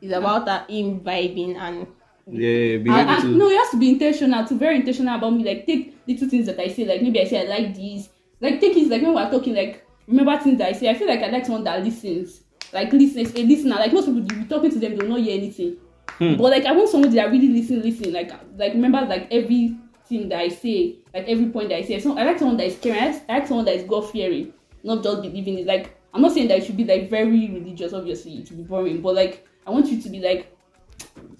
it's 0.01 0.11
about 0.13 0.45
that 0.45 0.69
him 0.69 0.99
vibing 0.99 1.55
and 1.55 1.87
Yeah, 2.27 2.77
be 2.77 2.89
I, 2.89 3.03
I, 3.03 3.23
no, 3.23 3.49
it 3.49 3.57
has 3.57 3.69
to 3.71 3.77
be 3.77 3.89
intentional. 3.89 4.45
To 4.45 4.55
very 4.55 4.77
intentional 4.77 5.15
about 5.15 5.33
me. 5.33 5.43
Like 5.43 5.65
take 5.65 5.97
little 6.07 6.29
things 6.29 6.45
that 6.45 6.59
I 6.59 6.67
say. 6.67 6.85
Like 6.85 7.01
maybe 7.01 7.19
I 7.21 7.25
say 7.25 7.41
I 7.45 7.49
like 7.49 7.75
these. 7.75 8.09
Like 8.39 8.59
take 8.59 8.75
it 8.77 8.89
like 8.89 9.01
when 9.01 9.13
we're 9.13 9.29
talking. 9.29 9.55
Like 9.55 9.85
remember 10.07 10.37
things 10.39 10.57
that 10.59 10.69
I 10.69 10.71
say. 10.73 10.89
I 10.89 10.93
feel 10.93 11.07
like 11.07 11.21
I 11.21 11.27
like 11.27 11.45
someone 11.45 11.63
that 11.63 11.83
listens. 11.83 12.41
Like 12.73 12.93
listens, 12.93 13.33
a 13.35 13.43
listener. 13.43 13.75
Like 13.75 13.91
most 13.91 14.05
people, 14.05 14.21
you 14.21 14.43
be 14.43 14.45
talking 14.45 14.71
to 14.71 14.79
them, 14.79 14.95
they 14.95 15.03
will 15.03 15.17
not 15.17 15.19
hear 15.19 15.37
anything. 15.37 15.77
Hmm. 16.17 16.35
But 16.35 16.51
like 16.51 16.65
I 16.65 16.71
want 16.71 16.89
someone 16.89 17.13
that 17.13 17.31
really 17.31 17.49
listen, 17.49 17.81
listen. 17.81 18.13
Like 18.13 18.31
like 18.55 18.73
remember 18.73 19.01
like 19.01 19.27
everything 19.31 20.29
that 20.29 20.39
I 20.39 20.49
say, 20.49 20.97
like 21.13 21.27
every 21.27 21.47
point 21.47 21.69
that 21.69 21.79
I 21.79 21.81
say. 21.81 21.99
So 21.99 22.17
I 22.17 22.23
like 22.23 22.39
someone 22.39 22.57
that 22.57 22.67
is 22.67 22.77
caring. 22.79 23.01
I 23.01 23.07
like, 23.07 23.23
I 23.29 23.33
like 23.39 23.47
someone 23.47 23.65
that 23.65 23.75
is 23.75 23.83
God 23.83 24.09
fearing, 24.09 24.53
not 24.83 25.03
just 25.03 25.21
believing 25.21 25.59
it. 25.59 25.65
Like 25.65 25.97
I'm 26.13 26.21
not 26.21 26.33
saying 26.33 26.47
that 26.49 26.59
you 26.59 26.65
should 26.65 26.77
be 26.77 26.85
like 26.85 27.09
very 27.09 27.49
religious. 27.49 27.93
Obviously, 27.93 28.37
it 28.37 28.49
will 28.51 28.57
be 28.57 28.63
boring. 28.63 29.01
But 29.01 29.15
like 29.15 29.47
I 29.65 29.71
want 29.71 29.87
you 29.87 30.01
to 30.01 30.09
be 30.09 30.19
like 30.19 30.50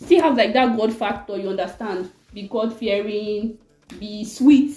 still 0.02 0.22
have 0.22 0.38
like 0.38 0.54
that 0.54 0.76
God 0.78 0.94
factor, 0.94 1.38
you 1.38 1.50
understand? 1.50 2.12
Be 2.34 2.48
God 2.48 2.76
fearing, 2.78 3.58
be 4.00 4.24
sweet, 4.24 4.76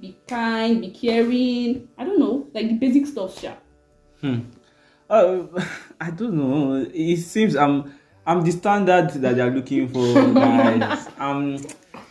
be 0.00 0.16
kind, 0.26 0.80
be 0.80 0.90
caring. 0.90 1.88
I 1.96 2.04
don't 2.04 2.18
know, 2.18 2.48
like 2.52 2.68
the 2.68 2.74
basic 2.74 3.06
stuff, 3.06 3.38
sure. 3.38 3.56
Uh, 5.08 5.42
I 6.00 6.10
don't 6.10 6.34
know. 6.34 6.86
It 6.92 7.18
seems 7.18 7.56
I'm 7.56 7.94
I'm 8.26 8.42
the 8.42 8.52
standard 8.52 9.10
that 9.10 9.36
they're 9.36 9.50
looking 9.50 9.88
for, 9.88 10.32
guys. 10.34 11.08
I'm 11.18 11.58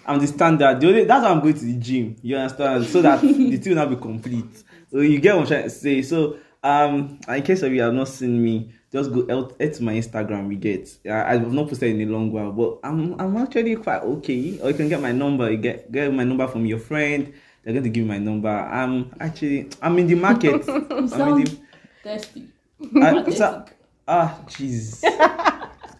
I'm 0.06 0.20
the 0.20 0.28
standard. 0.28 0.82
The 0.82 0.88
only, 0.88 1.04
that's 1.06 1.24
why 1.24 1.30
I'm 1.30 1.40
going 1.40 1.54
to 1.54 1.66
the 1.66 1.76
gym. 1.76 2.16
You 2.22 2.38
understand? 2.38 2.86
So 2.86 3.02
that 3.02 3.22
the 3.22 3.58
thing 3.58 3.76
will 3.76 3.76
not 3.76 3.90
be 3.90 3.96
complete. 3.96 4.64
So 4.92 5.00
you 5.00 5.20
get 5.20 5.36
what 5.36 5.44
I'm 5.44 5.48
trying 5.48 5.64
to 5.64 5.70
say. 5.70 6.02
So 6.02 6.38
um, 6.64 7.20
in 7.28 7.44
case 7.44 7.62
of 7.62 7.72
you 7.72 7.82
have 7.82 7.94
not 7.94 8.08
seen 8.08 8.44
me, 8.44 8.74
just 8.92 9.14
go 9.14 9.22
out 9.30 9.60
my 9.82 9.94
Instagram. 9.94 10.48
We 10.48 10.56
get. 10.56 10.90
I, 11.06 11.36
I've 11.36 11.52
not 11.52 11.68
posted 11.68 11.96
in 11.96 12.08
a 12.08 12.12
long 12.12 12.32
while, 12.32 12.52
but 12.52 12.80
I'm 12.84 13.20
I'm 13.20 13.38
actually 13.38 13.76
quite 13.76 14.02
okay. 14.02 14.60
Or 14.62 14.70
you 14.70 14.76
can 14.76 14.90
get 14.90 15.02
my 15.02 15.12
number. 15.12 15.50
You 15.52 15.58
get 15.58 15.92
get 15.92 16.14
my 16.14 16.24
number 16.24 16.48
from 16.48 16.66
your 16.66 16.80
friend. 16.80 17.34
They're 17.64 17.74
going 17.74 17.84
to 17.84 17.90
give 17.90 18.04
me 18.04 18.10
my 18.10 18.18
number. 18.18 18.50
I'm 18.50 19.14
actually 19.20 19.70
I'm 19.82 19.98
in 20.00 20.08
the 20.08 20.16
market. 20.16 20.68
I'm 20.70 21.38
in 21.38 21.44
the 21.44 21.58
thirsty. 22.04 22.48
I, 22.96 23.30
so, 23.30 23.66
ah, 24.08 24.40
jeez. 24.48 25.04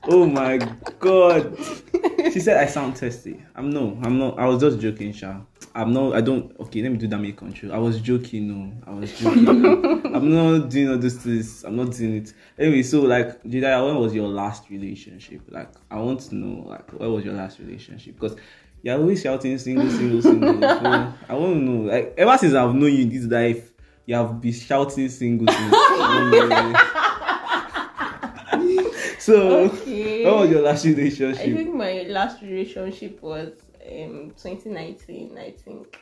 oh 0.06 0.26
my 0.26 0.58
god. 1.00 1.58
She 2.32 2.40
said 2.40 2.58
I 2.58 2.66
sound 2.66 2.98
thirsty. 2.98 3.44
I'm 3.56 3.70
no, 3.70 4.00
I'm 4.02 4.18
not. 4.18 4.40
I 4.40 4.46
was 4.46 4.62
just 4.62 4.80
joking, 4.80 5.14
Sha. 5.14 5.42
I'm 5.76 5.94
not. 5.94 6.16
I 6.16 6.22
don't. 6.22 6.58
Okay, 6.60 6.82
let 6.82 6.92
me 6.92 6.98
do 6.98 7.08
damage 7.08 7.38
control. 7.38 7.74
I 7.74 7.78
was 7.78 8.00
joking. 8.02 8.48
No, 8.48 8.74
I 8.88 8.92
was 8.96 9.12
joking. 9.20 9.46
I'm 10.16 10.30
not 10.34 10.70
doing 10.70 10.90
all 10.90 10.98
this. 10.98 11.18
This. 11.24 11.64
I'm 11.64 11.76
not 11.76 11.92
doing 11.92 12.18
it. 12.18 12.34
Anyway, 12.58 12.84
so 12.84 13.02
like, 13.02 13.42
Jediah, 13.44 13.86
when 13.86 13.98
was 13.98 14.14
your 14.14 14.28
last 14.28 14.70
relationship? 14.70 15.42
Like, 15.50 15.70
I 15.92 15.98
want 16.00 16.22
to 16.22 16.36
know. 16.36 16.68
Like, 16.68 16.92
when 16.94 17.12
was 17.14 17.26
your 17.26 17.36
last 17.36 17.60
relationship? 17.60 18.16
Because 18.20 18.38
you're 18.82 18.98
always 18.98 19.22
shouting 19.22 19.58
single, 19.58 19.90
single, 19.90 20.22
single. 20.22 20.54
so 20.62 21.14
I 21.30 21.34
want 21.34 21.54
to 21.54 21.60
know. 21.60 21.82
Like, 21.92 22.14
ever 22.18 22.38
since 22.38 22.54
I've 22.54 22.74
known 22.74 22.94
you 22.94 23.04
in 23.04 23.10
this 23.10 23.26
life, 23.26 23.72
you 24.06 24.16
have 24.16 24.40
been 24.42 24.54
shouting 24.54 25.10
single, 25.10 25.54
single. 25.54 25.80
so, 29.20 29.66
Okay. 29.66 30.26
when 30.26 30.40
was 30.40 30.50
your 30.50 30.62
last 30.62 30.86
I 30.86 30.90
relationship? 30.90 31.56
think 31.56 31.76
my 31.76 32.04
last 32.10 32.42
relationship 32.42 33.22
was 33.22 33.52
um 33.92 34.32
2019. 34.42 35.38
I 35.38 35.52
think. 35.52 36.00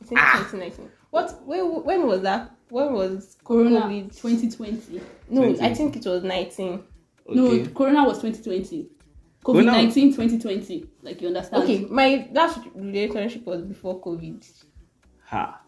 I 0.00 0.04
think 0.04 0.20
Ah. 0.20 0.36
2019. 0.50 0.90
What? 1.10 1.40
When, 1.46 1.84
when 1.84 2.06
was 2.06 2.22
that? 2.22 2.50
When 2.68 2.92
was 2.92 3.36
Corona 3.44 3.80
COVID? 3.82 4.20
2020. 4.20 5.00
No, 5.30 5.42
20. 5.42 5.60
I 5.60 5.74
think 5.74 5.96
it 5.96 6.04
was 6.06 6.22
19. 6.22 6.82
No, 7.30 7.66
Corona 7.74 8.04
was 8.04 8.18
2020. 8.20 8.88
COVID 9.44 9.64
19, 9.64 10.10
2020. 10.14 10.86
Like 11.02 11.20
you 11.22 11.28
understand? 11.28 11.62
Okay, 11.62 11.86
my 11.90 12.28
last 12.32 12.58
relationship 12.74 13.46
was 13.46 13.62
before 13.62 14.00
COVID. 14.00 14.44
Ha. 15.26 15.60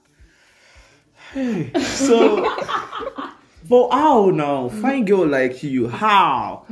Hey, 1.32 1.70
so, 1.80 2.42
but 3.68 3.90
how 3.90 4.30
now? 4.30 4.68
Fine 4.68 5.04
girl 5.04 5.26
like 5.26 5.62
you, 5.62 5.88
how? 5.88 6.66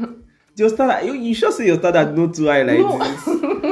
Your 0.57 0.69
standard, 0.69 1.07
you, 1.07 1.13
you 1.15 1.35
should 1.35 1.53
say 1.53 1.67
your 1.67 1.79
standard 1.79 2.17
not 2.19 2.35
too 2.35 2.47
high 2.47 2.63
like 2.63 2.79
No. 2.81 2.99
this. 2.99 3.25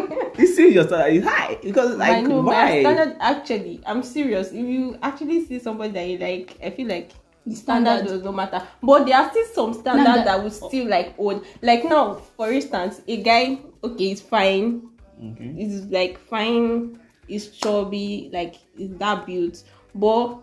You 0.58 0.68
see 0.68 0.74
your 0.74 0.84
uh, 0.84 0.86
standard 0.86 1.12
is 1.16 1.24
high 1.24 1.58
because 1.62 1.92
I 1.94 1.96
like 1.96 2.26
know, 2.26 2.40
why? 2.40 2.82
my 2.82 2.92
standard 2.92 3.16
actually, 3.20 3.80
I'm 3.86 4.02
serious. 4.02 4.48
If 4.48 4.54
you 4.66 4.98
actually 5.02 5.44
see 5.46 5.58
somebody 5.58 5.92
that 5.92 6.08
you 6.08 6.18
like, 6.18 6.56
I 6.64 6.70
feel 6.70 6.88
like 6.88 7.10
The 7.46 7.54
standard 7.54 7.98
standard. 8.00 8.12
does 8.12 8.22
not 8.22 8.34
matter. 8.34 8.62
But 8.82 9.04
there 9.06 9.16
are 9.16 9.30
still 9.30 9.46
some 9.54 9.74
standards 9.74 10.04
Standard- 10.06 10.26
that 10.26 10.42
will 10.42 10.50
still 10.50 10.88
like 10.88 11.16
hold. 11.16 11.44
Like 11.62 11.84
now, 11.84 12.14
for 12.36 12.50
instance, 12.50 13.00
a 13.06 13.22
guy, 13.22 13.58
okay, 13.84 14.10
is 14.12 14.20
fine, 14.20 14.88
Okay. 15.32 15.54
is 15.58 15.84
like 15.86 16.18
fine, 16.18 16.98
is 17.28 17.50
chubby, 17.50 18.30
like 18.32 18.56
is 18.78 18.90
that 18.98 19.26
built. 19.26 19.62
But 19.94 20.38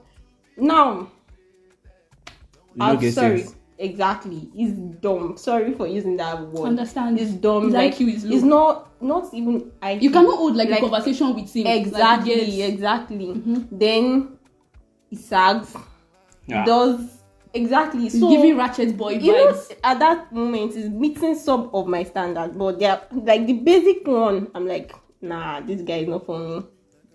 now, 0.57 1.07
You 2.75 2.79
no 2.79 2.85
I'm 2.85 2.99
get 2.99 3.13
sorry. 3.13 3.41
sense. 3.41 3.55
Exactly, 3.79 4.49
he's 4.53 4.71
dumb. 4.73 5.35
Sorry 5.37 5.73
for 5.73 5.87
using 5.87 6.15
that 6.17 6.39
word. 6.49 6.67
Understand? 6.67 7.19
He's 7.19 7.33
dumb. 7.33 7.65
His 7.65 7.73
like 7.73 7.95
IQ 7.95 8.13
is 8.15 8.23
low. 8.25 8.35
It's 8.35 8.43
not 8.43 9.01
not 9.01 9.33
even 9.33 9.71
IQ. 9.81 10.01
You 10.01 10.11
cannot 10.11 10.37
hold 10.37 10.55
like, 10.55 10.69
Like- 10.69 10.79
a 10.79 10.81
conversation 10.81 11.33
with 11.35 11.53
him. 11.53 11.63
Like, 11.65 11.81
exactly 11.85 12.45
yes. 12.45 12.69
exactly 12.71 13.27
Mhm. 13.27 13.67
then 13.71 14.29
he 15.09 15.15
sags 15.15 15.75
Yeah. 16.47 16.65
does 16.65 16.99
exactly 17.53 18.01
He's 18.03 18.19
so 18.19 18.29
giving 18.29 18.57
ratchet 18.57 18.95
boy 18.97 19.11
you 19.13 19.31
know 19.31 19.47
vibes. 19.53 19.71
at 19.83 19.99
that 19.99 20.31
moment 20.33 20.75
is 20.75 20.89
meeting 20.89 21.35
some 21.35 21.69
of 21.73 21.87
my 21.87 22.03
standards 22.03 22.55
but 22.57 22.79
they're 22.79 22.99
like 23.11 23.45
the 23.45 23.53
basic 23.53 24.07
one 24.07 24.47
i'm 24.55 24.67
like 24.67 24.91
nah 25.21 25.59
this 25.61 25.81
guy 25.83 25.97
is 25.97 26.07
not 26.07 26.25
for 26.25 26.39
me 26.39 26.55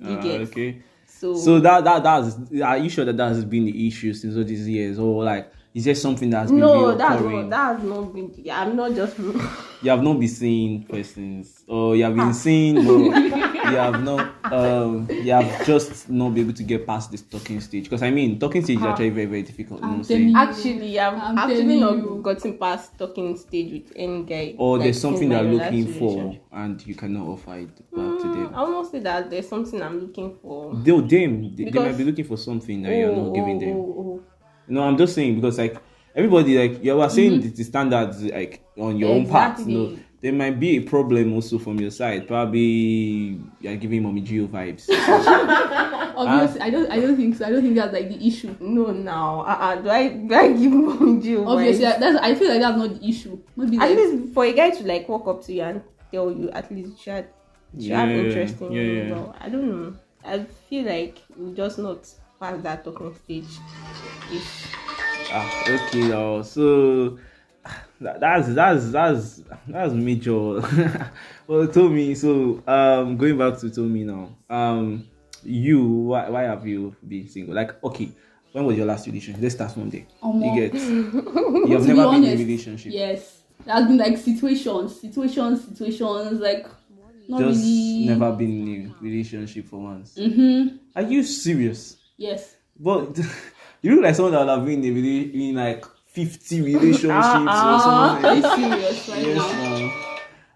you 0.00 0.16
Ah, 0.16 0.20
get 0.22 0.40
okay. 0.42 0.80
so, 1.06 1.34
So 1.34 1.58
that 1.58 1.82
that 1.82 2.04
that's 2.04 2.36
are 2.62 2.78
you 2.78 2.88
sure 2.88 3.04
that 3.04 3.16
that 3.16 3.28
has 3.28 3.44
been 3.44 3.64
the 3.64 3.88
issue 3.88 4.12
since 4.14 4.36
all 4.36 4.44
these 4.44 4.68
years 4.68 4.98
or 5.00 5.24
like 5.24 5.50
is 5.74 5.84
there 5.84 5.94
something 5.94 6.30
that's 6.30 6.50
been 6.50 6.60
no 6.60 6.96
that's 6.96 7.22
not 7.22 7.50
that's 7.50 7.82
not 7.84 8.12
been 8.14 8.32
i'm 8.52 8.74
not 8.76 8.94
just 8.94 9.18
you 9.18 9.90
have 9.90 10.02
not 10.02 10.18
been 10.18 10.28
seeing 10.28 10.82
persons 10.84 11.62
or 11.68 11.94
you 11.94 12.02
have 12.04 12.14
been 12.14 12.32
seeing 12.34 12.74
but 12.84 12.98
you 13.68 13.76
have 13.76 14.02
not 14.02 14.34
um 14.52 15.06
you 15.22 15.30
have 15.30 15.66
just 15.66 16.08
not 16.08 16.30
been 16.34 16.44
able 16.44 16.54
to 16.54 16.62
get 16.62 16.86
past 16.86 17.10
this 17.12 17.20
talking 17.22 17.60
stage 17.60 17.84
because 17.84 18.02
i 18.02 18.10
mean 18.10 18.38
talking 18.38 18.64
stage 18.64 18.78
is 18.78 18.84
Ah. 18.84 18.90
actually 18.90 19.10
very 19.10 19.26
very 19.26 19.42
difficult 19.42 19.80
you 19.82 19.86
I'm 19.86 19.98
know 19.98 20.04
you. 20.08 20.36
actually 20.36 20.98
i've 20.98 21.14
I'm 21.18 21.38
actually 21.38 21.78
not 21.80 21.96
you. 21.96 22.20
gotten 22.22 22.58
past 22.58 22.98
talking 22.98 23.36
stage 23.36 23.72
with 23.72 23.92
any 23.94 24.22
guy 24.24 24.54
or 24.58 24.78
like, 24.78 24.84
there's 24.84 25.00
something 25.00 25.28
last 25.30 25.46
looking 25.46 25.86
for 25.98 26.34
and 26.52 26.84
you 26.86 26.94
cannot 26.94 27.28
offer 27.28 27.58
it 27.58 27.68
back 27.94 28.18
to 28.22 28.28
Mm, 28.28 28.32
them 28.34 28.54
I 28.54 28.62
will 28.62 28.70
not 28.82 28.90
say 28.90 29.00
that 29.00 29.30
there's 29.30 29.48
something 29.48 29.80
I'm 29.82 30.00
looking 30.00 30.36
for. 30.42 30.74
Though 30.74 31.00
them, 31.02 31.54
they, 31.54 31.64
they 31.64 31.78
might 31.78 31.96
be 31.96 32.04
looking 32.04 32.24
for 32.24 32.36
something 32.36 32.82
that 32.82 32.94
you're 32.94 33.12
not 33.14 33.34
giving 33.34 33.58
them. 33.58 33.76
oh, 33.76 33.94
oh. 33.98 34.22
No, 34.68 34.82
I'm 34.82 34.96
just 34.96 35.14
saying 35.14 35.36
because 35.36 35.58
like 35.58 35.76
everybody 36.14 36.58
like 36.58 36.84
you 36.84 36.96
were 36.96 37.08
saying 37.08 37.40
mm-hmm. 37.40 37.54
the 37.54 37.64
standards 37.64 38.22
like 38.22 38.62
on 38.76 38.96
your 38.96 39.16
exactly. 39.16 39.16
own 39.18 39.26
part. 39.26 39.68
You 39.68 39.78
know, 39.78 39.98
there 40.20 40.32
might 40.32 40.58
be 40.58 40.78
a 40.78 40.80
problem 40.80 41.32
also 41.32 41.58
from 41.58 41.78
your 41.78 41.92
side. 41.92 42.26
Probably 42.26 43.40
you're 43.60 43.76
giving 43.76 44.02
mommy 44.02 44.20
Geo 44.20 44.46
vibes. 44.48 44.88
Obviously, 46.18 46.60
uh, 46.60 46.64
I 46.64 46.70
don't. 46.70 46.90
I 46.90 47.00
don't 47.00 47.16
think 47.16 47.36
so. 47.36 47.46
I 47.46 47.50
don't 47.50 47.62
think 47.62 47.76
that's 47.76 47.92
like 47.92 48.08
the 48.08 48.26
issue. 48.26 48.56
No, 48.58 48.90
now, 48.90 49.42
uh-uh. 49.42 49.76
do 49.76 49.90
I 49.90 50.08
do 50.08 50.34
I 50.34 50.48
give 50.52 50.72
mommy 50.72 51.22
Geo? 51.22 51.46
Obviously, 51.46 51.84
vibes? 51.84 52.00
that's. 52.00 52.18
I 52.18 52.34
feel 52.34 52.48
like 52.48 52.60
that's 52.60 52.76
not 52.76 53.00
the 53.00 53.08
issue. 53.08 53.38
Maybe 53.56 53.76
at 53.76 53.88
like, 53.88 53.96
least 53.96 54.34
for 54.34 54.44
a 54.44 54.52
guy 54.52 54.70
to 54.70 54.84
like 54.84 55.08
walk 55.08 55.28
up 55.28 55.44
to 55.44 55.52
you 55.52 55.62
and 55.62 55.82
tell 56.10 56.32
you 56.32 56.50
at 56.50 56.70
least 56.72 57.06
you 57.06 57.12
had, 57.12 57.28
you 57.74 57.90
yeah, 57.90 58.00
have 58.00 58.10
interest 58.10 58.60
in 58.60 58.72
yeah, 58.72 58.82
me. 58.82 58.98
Yeah. 58.98 59.14
Well, 59.14 59.36
I 59.40 59.48
don't 59.48 59.70
know. 59.70 59.96
I 60.24 60.44
feel 60.68 60.84
like 60.84 61.18
just 61.54 61.78
not. 61.78 62.08
Pass 62.38 62.60
that 62.62 62.84
talking 62.84 63.14
stage. 63.14 63.58
If 64.30 64.74
Ah, 65.30 65.64
okay. 65.68 66.10
Uh, 66.12 66.42
so 66.42 67.18
that, 68.00 68.20
that's 68.20 68.54
that's 68.54 68.90
that's 68.90 69.42
that's 69.66 69.92
major. 69.92 70.60
well, 71.46 71.68
Tommy. 71.68 72.14
So 72.14 72.62
um, 72.66 73.16
going 73.16 73.36
back 73.36 73.58
to 73.60 73.70
Tommy 73.70 74.04
now. 74.04 74.34
Um, 74.48 75.06
you 75.44 75.84
why 75.84 76.28
why 76.30 76.42
have 76.44 76.66
you 76.66 76.94
been 77.06 77.28
single? 77.28 77.54
Like, 77.54 77.82
okay, 77.84 78.10
when 78.52 78.64
was 78.64 78.76
your 78.76 78.86
last 78.86 79.06
relationship? 79.06 79.42
Let's 79.42 79.54
start 79.54 79.72
from 79.72 79.90
there. 79.90 80.06
Omo. 80.22 80.54
You 80.56 80.68
get. 80.68 80.74
You 81.68 81.74
have 81.76 81.82
To 81.82 81.88
be 81.88 81.94
never 81.94 82.10
been 82.12 82.24
in 82.24 82.32
a 82.34 82.36
relationship. 82.36 82.92
Yes. 82.92 83.42
There 83.64 83.74
has 83.74 83.86
been 83.86 83.98
like 83.98 84.16
situations, 84.16 85.00
situations, 85.00 85.64
situations, 85.64 86.40
like 86.40 86.66
not 87.28 87.40
Just 87.40 87.60
really. 87.62 88.06
never 88.06 88.32
been 88.32 88.68
in 88.68 88.94
a 88.98 89.02
relationship 89.02 89.66
for 89.66 89.80
once. 89.80 90.14
Mm-hmm. 90.14 90.76
Are 90.96 91.02
you 91.02 91.22
serious? 91.22 91.97
Yes. 92.18 92.56
But 92.78 93.16
you 93.82 93.94
look 93.94 94.04
like 94.04 94.14
someone 94.14 94.32
that 94.32 94.40
would 94.40 94.48
have 94.48 94.66
been 94.66 94.84
in, 94.84 94.96
in 95.40 95.54
like 95.54 95.84
50 96.06 96.60
relationships 96.62 97.06
or 97.06 97.48
Ah, 97.48 98.18
something. 98.18 98.24
Are 98.26 98.34
you 98.34 98.42
serious 98.42 99.08
right 99.08 99.22
yes, 99.22 99.38
now? 99.38 100.04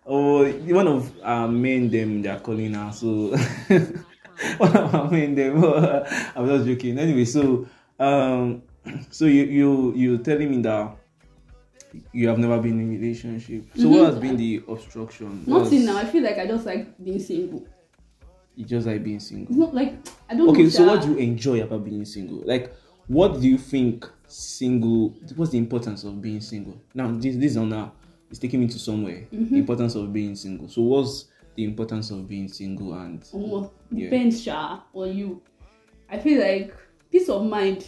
Oh, 0.05 0.51
one 0.51 0.89
of 0.89 1.13
our 1.23 1.47
men 1.47 1.89
them 1.89 2.21
they 2.23 2.29
are 2.29 2.41
calling 2.41 2.75
her. 2.75 2.91
So 2.93 3.37
one 4.59 4.77
of 4.77 4.95
our 4.95 5.09
men 5.11 5.37
them. 5.37 5.65
I'm 6.37 6.47
just 6.49 6.67
joking. 6.67 6.99
Anyway, 6.99 7.25
so 7.25 7.69
um, 8.01 8.63
so 9.11 9.27
you 9.27 9.45
you 9.45 9.95
you 9.95 10.19
telling 10.19 10.51
me 10.51 10.61
that 10.63 10.97
you 12.13 12.27
have 12.27 12.39
never 12.39 12.59
been 12.61 12.81
in 12.81 12.89
a 12.89 12.99
relationship. 12.99 13.65
So 13.77 13.89
what 13.89 14.07
has 14.07 14.19
been 14.19 14.37
the 14.37 14.65
obstruction? 14.67 15.45
Nothing 15.47 15.85
now. 15.85 15.99
I 15.99 16.07
feel 16.07 16.25
like 16.25 16.39
I 16.39 16.47
just 16.49 16.67
like 16.67 17.03
being 17.03 17.21
single. 17.21 17.65
You 18.57 18.65
just 18.65 18.87
like 18.87 19.03
being 19.03 19.21
single. 19.21 19.49
It's 19.51 19.59
not 19.59 19.75
like 19.75 19.95
I 20.29 20.35
don't 20.35 20.49
Okay, 20.51 20.69
so 20.69 20.85
sha. 20.85 20.93
what 20.93 21.03
do 21.03 21.13
you 21.13 21.17
enjoy 21.19 21.63
about 21.63 21.85
being 21.85 22.05
single? 22.05 22.43
Like, 22.45 22.75
what 23.07 23.41
do 23.41 23.49
you 23.49 23.59
think 23.59 24.09
single? 24.27 25.11
What's 25.37 25.53
the 25.53 25.59
importance 25.59 26.05
of 26.05 26.21
being 26.21 26.41
single? 26.41 26.77
Now, 26.95 27.11
this 27.13 27.37
this 27.37 27.57
on 27.57 27.71
now 27.71 27.93
is 28.31 28.39
taking 28.39 28.61
me 28.61 28.67
to 28.69 28.79
somewhere. 28.79 29.27
Mm-hmm. 29.33 29.55
The 29.55 29.59
importance 29.59 29.95
of 29.95 30.13
being 30.13 30.37
single. 30.37 30.69
So, 30.69 30.83
what's 30.83 31.27
the 31.55 31.65
importance 31.65 32.11
of 32.11 32.29
being 32.29 32.49
single? 32.49 32.93
And 32.95 33.25
Yeah. 33.91 34.05
depends, 34.11 34.43
sha, 34.43 34.81
on 34.95 35.17
you. 35.17 35.41
I 36.11 36.19
feel 36.19 36.41
like 36.41 36.75
peace 37.11 37.29
of 37.29 37.45
mind. 37.47 37.87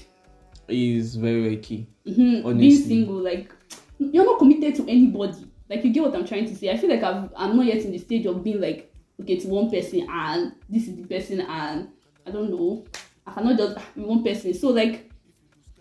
is 0.66 1.16
very 1.16 1.42
very 1.42 1.58
key. 1.58 1.86
Mhm, 2.06 2.58
Being 2.58 2.76
single, 2.78 3.16
like 3.22 3.52
you're 3.98 4.24
not 4.24 4.38
committed 4.38 4.74
to 4.76 4.82
anybody. 4.88 5.44
Like 5.68 5.84
you 5.84 5.92
get 5.92 6.02
what 6.02 6.14
I'm 6.16 6.24
trying 6.24 6.46
to 6.46 6.56
say. 6.56 6.70
I 6.70 6.76
feel 6.78 6.88
like 6.88 7.02
I've, 7.02 7.28
I'm 7.36 7.54
not 7.56 7.66
yet 7.66 7.84
in 7.84 7.92
the 7.92 7.98
stage 7.98 8.24
of 8.24 8.42
being 8.42 8.60
like 8.62 8.90
okay 9.20 9.38
to 9.40 9.48
one 9.48 9.70
person 9.70 10.06
and 10.08 10.52
this 10.68 10.88
is 10.88 10.96
the 10.96 11.04
person 11.06 11.40
and 11.40 11.88
I 12.26 12.30
don't 12.30 12.50
know. 12.50 12.84
I 13.26 13.32
cannot 13.32 13.56
just 13.58 13.78
be 13.94 14.02
one 14.02 14.22
person. 14.22 14.54
So 14.54 14.68
like 14.68 15.10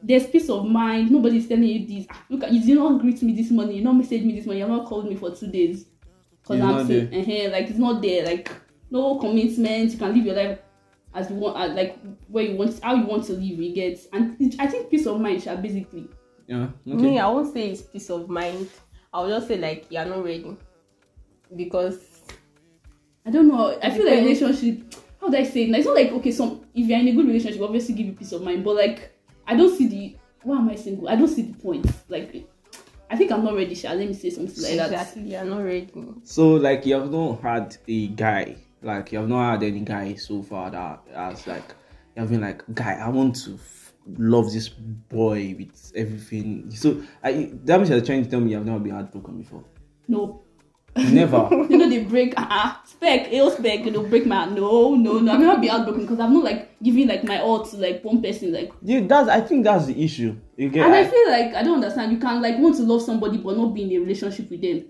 there's 0.02 0.28
peace 0.28 0.50
of 0.50 0.65
mind. 0.65 1.12
Nobody's 1.12 1.48
telling 1.48 1.63
you 1.63 1.88
this. 1.88 2.06
"Ah, 2.10 2.26
Look, 2.30 2.43
at 2.43 2.52
you 2.52 2.62
did 2.63 2.76
not 2.76 3.00
greet 3.00 3.22
me 3.24 3.34
this 3.34 3.52
morning. 3.52 3.78
You 3.78 3.84
not 3.84 3.93
message 3.93 4.24
me 4.24 4.36
this 4.36 4.46
morning. 4.46 4.63
You 4.63 4.67
have 4.69 4.78
not 4.78 4.88
called 4.88 5.08
me 5.08 5.15
for 5.15 5.32
two 5.32 5.48
days. 5.48 5.86
Cause 6.46 6.58
It's 6.58 6.65
I'm 6.65 6.72
not 6.78 6.88
saying, 6.88 7.08
uh 7.48 7.52
like 7.52 7.69
it's 7.69 7.80
not 7.80 8.02
there. 8.02 8.26
Like 8.26 8.52
no 8.91 9.17
commitment. 9.17 9.91
You 9.91 9.98
can 9.98 10.13
live 10.13 10.26
your 10.26 10.36
life 10.36 10.60
as 11.13 11.30
you 11.30 11.38
want, 11.38 11.58
uh, 11.58 11.74
like 11.74 12.00
where 12.28 12.43
you 12.43 12.58
want, 12.58 12.80
how 12.84 12.96
you 12.96 13.06
want 13.06 13.24
to 13.26 13.34
live. 13.34 13.43
You 13.43 13.74
get, 13.74 14.00
and 14.13 14.36
it, 14.41 14.56
I 14.60 14.67
think 14.67 14.89
peace 14.89 15.06
of 15.06 15.19
mind, 15.22 15.43
sha, 15.43 15.56
basically. 15.56 16.10
Yeah. 16.48 16.67
Okay. 16.88 17.02
me, 17.02 17.19
I 17.19 17.28
won't 17.28 17.54
say 17.54 17.69
it's 17.69 17.82
peace 17.82 18.10
of 18.10 18.30
mind. 18.30 18.69
I'll 19.13 19.30
just 19.30 19.48
say 19.48 19.58
like 19.58 19.86
you're 19.89 20.06
not 20.06 20.24
ready 20.24 20.58
because 21.56 22.12
I 23.26 23.32
don't 23.32 23.48
know. 23.48 23.78
I 23.82 23.90
feel 23.90 24.06
like 24.06 24.20
relationship. 24.20 24.96
How 25.20 25.28
would 25.28 25.40
I 25.40 25.44
say? 25.44 25.64
it? 25.64 25.76
It's 25.76 25.86
not 25.86 25.96
like 25.96 26.12
okay. 26.12 26.32
Some 26.32 26.66
if 26.74 26.88
you're 26.88 27.00
in 27.00 27.08
a 27.08 27.12
good 27.14 27.28
relationship, 27.28 27.62
obviously 27.62 27.96
give 27.96 28.08
you 28.08 28.14
peace 28.14 28.32
of 28.34 28.42
mind. 28.42 28.64
But 28.64 28.76
like, 28.76 29.12
I 29.48 29.56
don't 29.56 29.76
see 29.76 29.88
the. 29.88 30.16
Why 30.44 30.58
am 30.58 30.70
I 30.70 30.76
single? 30.76 31.08
I 31.08 31.16
don't 31.16 31.30
see 31.30 31.44
the 31.44 31.54
point. 31.54 31.86
Like, 32.10 32.46
I 33.10 33.16
think 33.16 33.32
I'm 33.32 33.46
not 33.46 33.56
ready. 33.56 33.76
Sha. 33.76 33.94
Let 33.94 34.08
me 34.08 34.14
say 34.14 34.30
something 34.30 34.62
like 34.62 34.76
that. 34.76 34.92
exactly 34.92 35.22
you're 35.32 35.46
not 35.46 35.64
ready. 35.64 35.88
So, 36.24 36.56
like, 36.56 36.86
you 36.86 36.96
have 36.96 37.10
not 37.12 37.42
had 37.42 37.78
a 37.88 38.08
guy, 38.08 38.58
like, 38.82 39.12
you 39.14 39.20
have 39.20 39.30
not 39.30 39.52
had 39.52 39.64
any 39.64 39.80
guy 39.82 40.16
so 40.16 40.44
far 40.44 40.70
that 40.72 41.02
has 41.14 41.48
like, 41.48 41.64
you 42.16 42.22
have 42.22 42.30
been 42.30 42.42
like, 42.42 42.62
guy, 42.74 42.96
I 42.96 43.08
want 43.08 43.36
to 43.46 43.54
f- 43.54 43.94
love 44.18 44.52
this 44.52 44.68
boy 44.68 45.56
with 45.58 45.94
everything. 45.96 46.70
So, 46.72 47.02
I 47.24 47.52
that 47.64 47.78
means 47.78 47.90
you're 47.90 48.02
trying 48.02 48.26
to 48.26 48.30
tell 48.30 48.42
me 48.42 48.52
you 48.52 48.58
have 48.58 48.66
never 48.66 48.80
been 48.80 48.92
heartbroken 48.94 49.38
before. 49.38 49.64
No. 50.10 50.43
Never. 50.96 51.48
you 51.70 51.78
know 51.78 51.90
they 51.90 52.04
break 52.04 52.34
uh 52.38 52.76
spec, 52.86 53.28
ill 53.32 53.50
spec, 53.50 53.84
they'll 53.84 54.04
break 54.08 54.26
my 54.28 54.46
no, 54.46 54.94
no, 54.96 55.20
no. 55.20 55.32
I've 55.34 55.40
never 55.40 55.60
been 55.60 55.70
heartbroken 55.70 56.02
because 56.04 56.20
I'm 56.20 56.34
not 56.34 56.44
like 56.44 56.82
giving 56.84 57.08
like 57.08 57.24
my 57.24 57.40
all 57.42 57.66
to 57.66 57.78
like 57.78 58.04
one 58.04 58.22
person. 58.22 58.54
Like, 58.54 58.72
Yeah, 58.84 59.02
that's. 59.02 59.28
I 59.30 59.42
think 59.42 59.64
that's 59.64 59.88
the 59.88 60.04
issue. 60.04 60.36
You 60.56 60.70
get. 60.70 60.86
and 60.86 60.94
I 60.94 61.00
I- 61.02 61.08
feel 61.08 61.30
like 61.32 61.56
I 61.56 61.64
don't 61.64 61.76
understand. 61.76 62.12
You 62.12 62.20
can 62.20 62.42
like 62.42 62.60
want 62.60 62.76
to 62.78 62.84
love 62.84 63.02
somebody 63.02 63.38
but 63.38 63.58
not 63.58 63.74
be 63.74 63.84
in 63.84 63.92
a 63.92 63.98
relationship 64.00 64.50
with 64.52 64.62
them. 64.62 64.86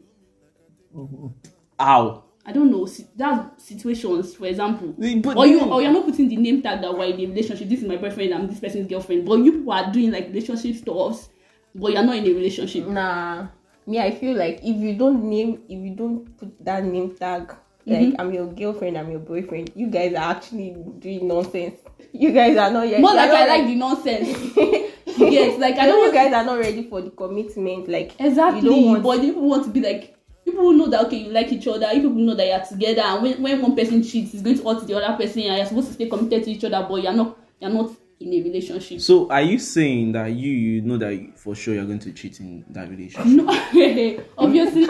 Ow. 1.80 2.24
I 2.46 2.52
don't 2.52 2.70
know. 2.70 2.86
That's 3.16 3.64
situations, 3.64 4.36
for 4.36 4.46
example. 4.48 4.94
But 5.22 5.38
or 5.38 5.48
you 5.48 5.62
or 5.62 5.82
you're 5.82 5.94
not 5.94 6.06
putting 6.06 6.28
the 6.28 6.36
name 6.36 6.62
tag 6.62 6.82
that 6.82 6.94
we're 6.94 7.06
in 7.06 7.20
a 7.22 7.26
relationship. 7.28 7.70
This 7.70 7.82
is 7.82 7.88
my 7.88 7.96
boyfriend. 7.96 8.34
I'm 8.34 8.48
this 8.48 8.60
person's 8.60 8.88
girlfriend. 8.88 9.26
But 9.26 9.36
you 9.36 9.54
people 9.54 9.72
are 9.72 9.90
doing 9.92 10.12
like 10.12 10.28
relationship 10.28 10.76
stuffs, 10.76 11.30
but 11.74 11.94
you're 11.94 12.04
not 12.04 12.18
in 12.18 12.26
a 12.26 12.34
relationship. 12.34 12.88
Nah, 12.88 13.48
me, 13.86 14.00
I 14.00 14.12
feel 14.12 14.36
like 14.36 14.60
if 14.64 14.76
you 14.78 14.96
don't 14.96 15.24
name, 15.24 15.64
if 15.68 15.80
you 15.80 15.96
don't 15.96 16.38
put 16.38 16.64
that 16.64 16.84
name 16.84 17.16
tag, 17.16 17.54
like 17.86 18.00
Mhm. 18.00 18.16
I'm 18.20 18.34
your 18.34 18.48
girlfriend, 18.48 18.98
I'm 18.98 19.12
your 19.12 19.20
boyfriend, 19.20 19.72
you 19.76 19.88
guys 19.88 20.14
are 20.14 20.32
actually 20.32 20.76
doing 21.00 21.28
nonsense. 21.28 21.76
You 22.12 22.32
guys 22.32 22.56
are 22.58 22.72
not 22.72 22.88
yet. 22.88 23.02
More 23.02 23.14
like 23.14 23.32
I 23.32 23.48
like 23.48 23.66
the 23.66 23.76
nonsense. 23.76 24.28
yes, 25.18 25.60
like 25.60 25.78
I 25.78 25.86
know 25.86 25.94
don't 25.94 26.06
you 26.08 26.14
guys 26.14 26.34
are 26.34 26.46
not 26.46 26.60
ready 26.60 26.84
for 26.84 27.02
the 27.02 27.10
commitment. 27.10 27.90
Like 27.90 28.14
exactly. 28.20 28.62
you 28.62 28.70
don't 28.70 28.86
want 28.86 29.04
but 29.04 29.22
people 29.22 29.50
want 29.50 29.64
to 29.66 29.70
be 29.72 29.82
like 29.82 30.16
people 30.46 30.72
know 30.74 30.88
that 30.88 31.06
okay, 31.06 31.18
you 31.18 31.32
like 31.32 31.52
each 31.52 31.68
other. 31.68 31.92
You 31.94 32.02
people 32.02 32.22
know 32.22 32.36
that 32.36 32.48
you're 32.48 32.66
together. 32.66 33.02
And 33.02 33.24
when, 33.24 33.42
when 33.42 33.62
one 33.62 33.76
person 33.76 34.04
cheats, 34.04 34.34
it's 34.34 34.44
going 34.44 34.58
to 34.58 34.64
hurt 34.64 34.86
the 34.86 34.96
other 34.96 35.18
person. 35.18 35.44
And 35.44 35.58
you're 35.58 35.66
supposed 35.66 35.88
to 35.88 35.94
stay 35.94 36.08
committed 36.08 36.44
to 36.44 36.52
each 36.52 36.64
other, 36.64 36.86
but 36.88 37.02
you're 37.02 37.14
not. 37.14 37.38
You're 37.60 37.72
not 37.72 37.92
in 38.24 38.34
a 38.34 38.42
relationship. 38.42 39.02
So, 39.02 39.30
are 39.30 39.42
you 39.42 39.60
saying 39.60 40.14
that 40.14 40.28
you 40.28 40.52
you 40.52 40.82
know 40.82 40.98
that 40.98 41.38
for 41.38 41.56
sure 41.56 41.74
you're 41.74 41.86
going 41.86 42.00
to 42.00 42.12
cheat 42.12 42.40
in 42.40 42.66
that 42.70 42.90
relationship? 42.90 43.26
No, 43.26 43.46
obviously, 44.38 44.88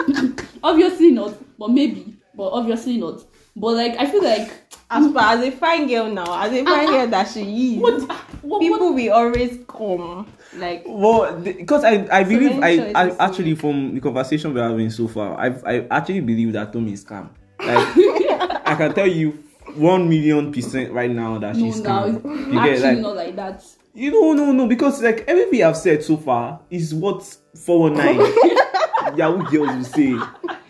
obviously 0.62 1.10
not. 1.10 1.34
But 1.58 1.70
maybe, 1.70 2.16
but 2.34 2.50
obviously 2.50 2.96
not. 2.96 3.24
But 3.56 3.74
like, 3.74 3.96
I 3.98 4.06
feel 4.06 4.22
like 4.22 4.50
as 4.90 5.12
far 5.12 5.34
as 5.34 5.44
a 5.44 5.50
fine 5.50 5.86
girl 5.88 6.10
now, 6.10 6.42
as 6.42 6.52
a 6.52 6.64
fine 6.64 6.86
girl 6.86 7.06
that 7.08 7.28
she 7.28 7.74
is, 7.76 7.80
what, 7.80 8.00
what, 8.42 8.60
people 8.60 8.78
what 8.78 8.94
will 8.94 9.12
always 9.12 9.58
come. 9.68 10.26
Like 10.56 10.84
Well, 10.86 11.40
because 11.40 11.84
I 11.84 12.06
I 12.10 12.22
believe 12.24 12.56
many 12.58 12.94
I, 12.94 13.06
I 13.06 13.26
actually 13.26 13.54
from 13.56 13.94
the 13.94 14.00
conversation 14.00 14.54
we're 14.54 14.68
having 14.68 14.90
so 14.90 15.08
far, 15.08 15.38
I 15.38 15.48
I 15.66 15.86
actually 15.90 16.20
believe 16.20 16.52
that 16.52 16.72
Tommy 16.72 16.92
is 16.92 17.04
scam. 17.04 17.30
Like 17.58 17.88
I 18.66 18.74
can 18.76 18.94
tell 18.94 19.06
you 19.06 19.42
one 19.74 20.08
million 20.08 20.52
percent 20.52 20.92
right 20.92 21.10
now 21.10 21.38
that 21.38 21.56
no, 21.56 21.64
she's 21.64 21.80
now 21.80 22.06
scam. 22.06 22.16
it's 22.16 22.24
You 22.52 22.58
actually 22.58 22.78
get 22.78 22.82
like 22.82 22.98
not 22.98 23.16
like 23.16 23.36
that. 23.36 23.64
you 23.94 24.10
know 24.10 24.32
no 24.32 24.52
no 24.52 24.66
because 24.66 25.02
like 25.02 25.24
everything 25.26 25.62
I've 25.64 25.76
said 25.76 26.02
so 26.02 26.16
far 26.16 26.60
is 26.70 26.94
what 26.94 27.22
four 27.64 27.80
one 27.80 27.94
nine 27.94 28.16
Yahoo 29.16 29.42
girls 29.50 29.76
will 29.76 29.84
say. 29.84 30.10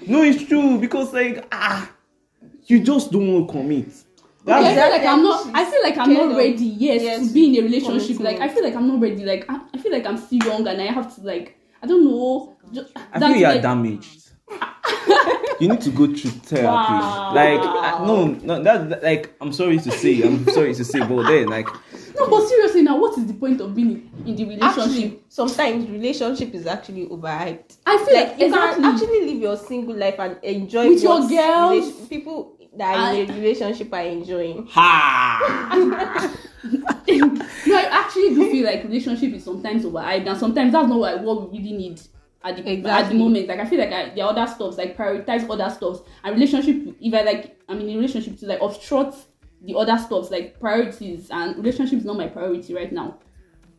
No, 0.07 0.23
it's 0.23 0.45
true 0.45 0.79
because 0.79 1.13
like 1.13 1.47
ah, 1.53 1.91
you 2.67 2.83
just 2.83 3.11
don't 3.13 3.33
want 3.33 3.49
to 3.49 3.53
commit. 3.53 3.89
Okay, 4.47 4.53
I 4.53 4.63
That's 4.63 4.75
feel 4.75 4.91
like 4.91 5.07
I'm 5.07 5.23
not. 5.23 5.51
I 5.55 5.65
feel 5.65 5.83
like 5.83 5.97
I'm 5.97 6.13
not 6.13 6.37
ready. 6.37 6.65
Yes, 6.67 7.03
yes, 7.03 7.29
to 7.29 7.33
be 7.33 7.57
in 7.57 7.65
a 7.65 7.67
relationship. 7.67 8.17
commitment. 8.17 8.41
Like 8.41 8.51
I 8.51 8.53
feel 8.53 8.63
like 8.63 8.75
I'm 8.75 8.89
not 8.89 9.01
ready. 9.01 9.25
Like 9.25 9.47
I, 9.49 9.61
I 9.73 9.79
feel 9.79 9.93
like 9.93 10.05
I'm 10.05 10.19
still 10.19 10.39
young 10.45 10.67
and 10.67 10.83
I 10.83 10.87
have 10.87 11.15
to 11.15 11.23
like 11.23 11.59
I 11.83 11.87
don't 11.87 12.05
know. 12.05 12.57
Just, 12.73 12.93
I 13.13 13.19
feel 13.19 13.37
you're 13.37 13.49
like, 13.53 13.63
damaged. 13.63 14.24
you 15.61 15.69
need 15.69 15.81
to 15.81 15.91
go 15.91 16.07
through 16.07 16.31
therapy. 16.31 16.65
Wow. 16.67 17.33
Like 17.35 17.61
I, 17.61 18.05
no, 18.07 18.27
no, 18.27 18.63
that, 18.63 18.89
that- 18.91 19.03
like 19.03 19.35
I'm 19.41 19.53
sorry 19.53 19.79
to 19.79 19.91
say, 19.91 20.23
I'm 20.23 20.47
sorry 20.51 20.75
to 20.75 20.85
say, 20.85 20.99
but 21.01 21.23
then 21.27 21.47
like 21.49 21.69
No, 22.17 22.29
but 22.29 22.47
seriously 22.49 22.83
now, 22.83 22.99
what 22.99 23.17
is 23.19 23.27
the 23.27 23.35
point 23.35 23.61
of 23.61 23.75
being 23.75 24.11
in, 24.25 24.29
in 24.29 24.37
the 24.37 24.45
relationship? 24.45 24.79
actually, 24.85 25.21
sometimes 25.29 25.89
relationship 25.89 26.55
is 26.55 26.67
actually 26.67 27.07
overhyped. 27.07 27.77
I 27.87 27.97
feel 28.05 28.15
Like 28.15 28.29
like, 28.31 28.39
you 28.41 28.47
exactly. 28.47 28.83
can 28.83 28.95
actually 28.95 29.27
live 29.27 29.41
your 29.43 29.57
single 29.57 29.95
life 29.97 30.17
and 30.19 30.39
enjoy 30.45 30.89
With 30.91 31.03
your 31.03 31.21
what 31.21 31.31
girls. 31.31 31.85
relation- 31.87 32.07
people 32.09 32.57
that 32.77 32.97
are 32.97 33.15
in 33.15 33.31
a 33.31 33.35
relationship 33.35 33.93
are 33.93 34.01
enjoying. 34.03 34.67
ha. 34.67 36.31
no, 37.09 37.77
I 37.77 37.89
actually 37.91 38.35
do 38.35 38.51
feel 38.51 38.65
like 38.67 38.83
relationship 38.85 39.33
is 39.33 39.45
sometimes 39.45 39.85
overhyped, 39.85 40.27
and 40.29 40.39
sometimes 40.39 40.73
that's 40.73 40.89
not 40.89 40.99
what, 40.99 41.23
what 41.23 41.53
we 41.53 41.59
really 41.59 41.73
need 41.73 42.01
at 42.45 42.57
the 42.57 42.61
at 42.61 42.65
the 42.65 42.73
Exactly. 42.73 43.19
moment. 43.19 43.49
Like 43.49 43.59
I 43.61 43.65
feel 43.65 43.79
like 43.79 43.93
I, 43.93 44.15
there 44.15 44.25
are 44.25 44.31
other 44.37 44.47
stuffs 44.53 44.77
like 44.77 44.97
prioritize 44.97 45.49
other 45.51 45.71
stuffs 45.75 46.01
and 46.23 46.35
relationship. 46.35 46.95
If 47.01 47.15
I 47.15 47.23
like, 47.23 47.59
I'm 47.69 47.81
in 47.81 47.89
a 47.91 47.97
relationship 47.97 48.39
to 48.41 48.47
like 48.47 48.61
obstruct 48.61 49.17
the 49.63 49.75
other 49.75 49.97
stuffs 49.99 50.31
like 50.31 50.61
priorities, 50.61 51.29
and 51.31 51.57
relationship 51.57 51.99
is 52.01 52.05
not 52.05 52.17
my 52.19 52.29
priority 52.29 52.75
right 52.75 52.93
now. 52.93 53.19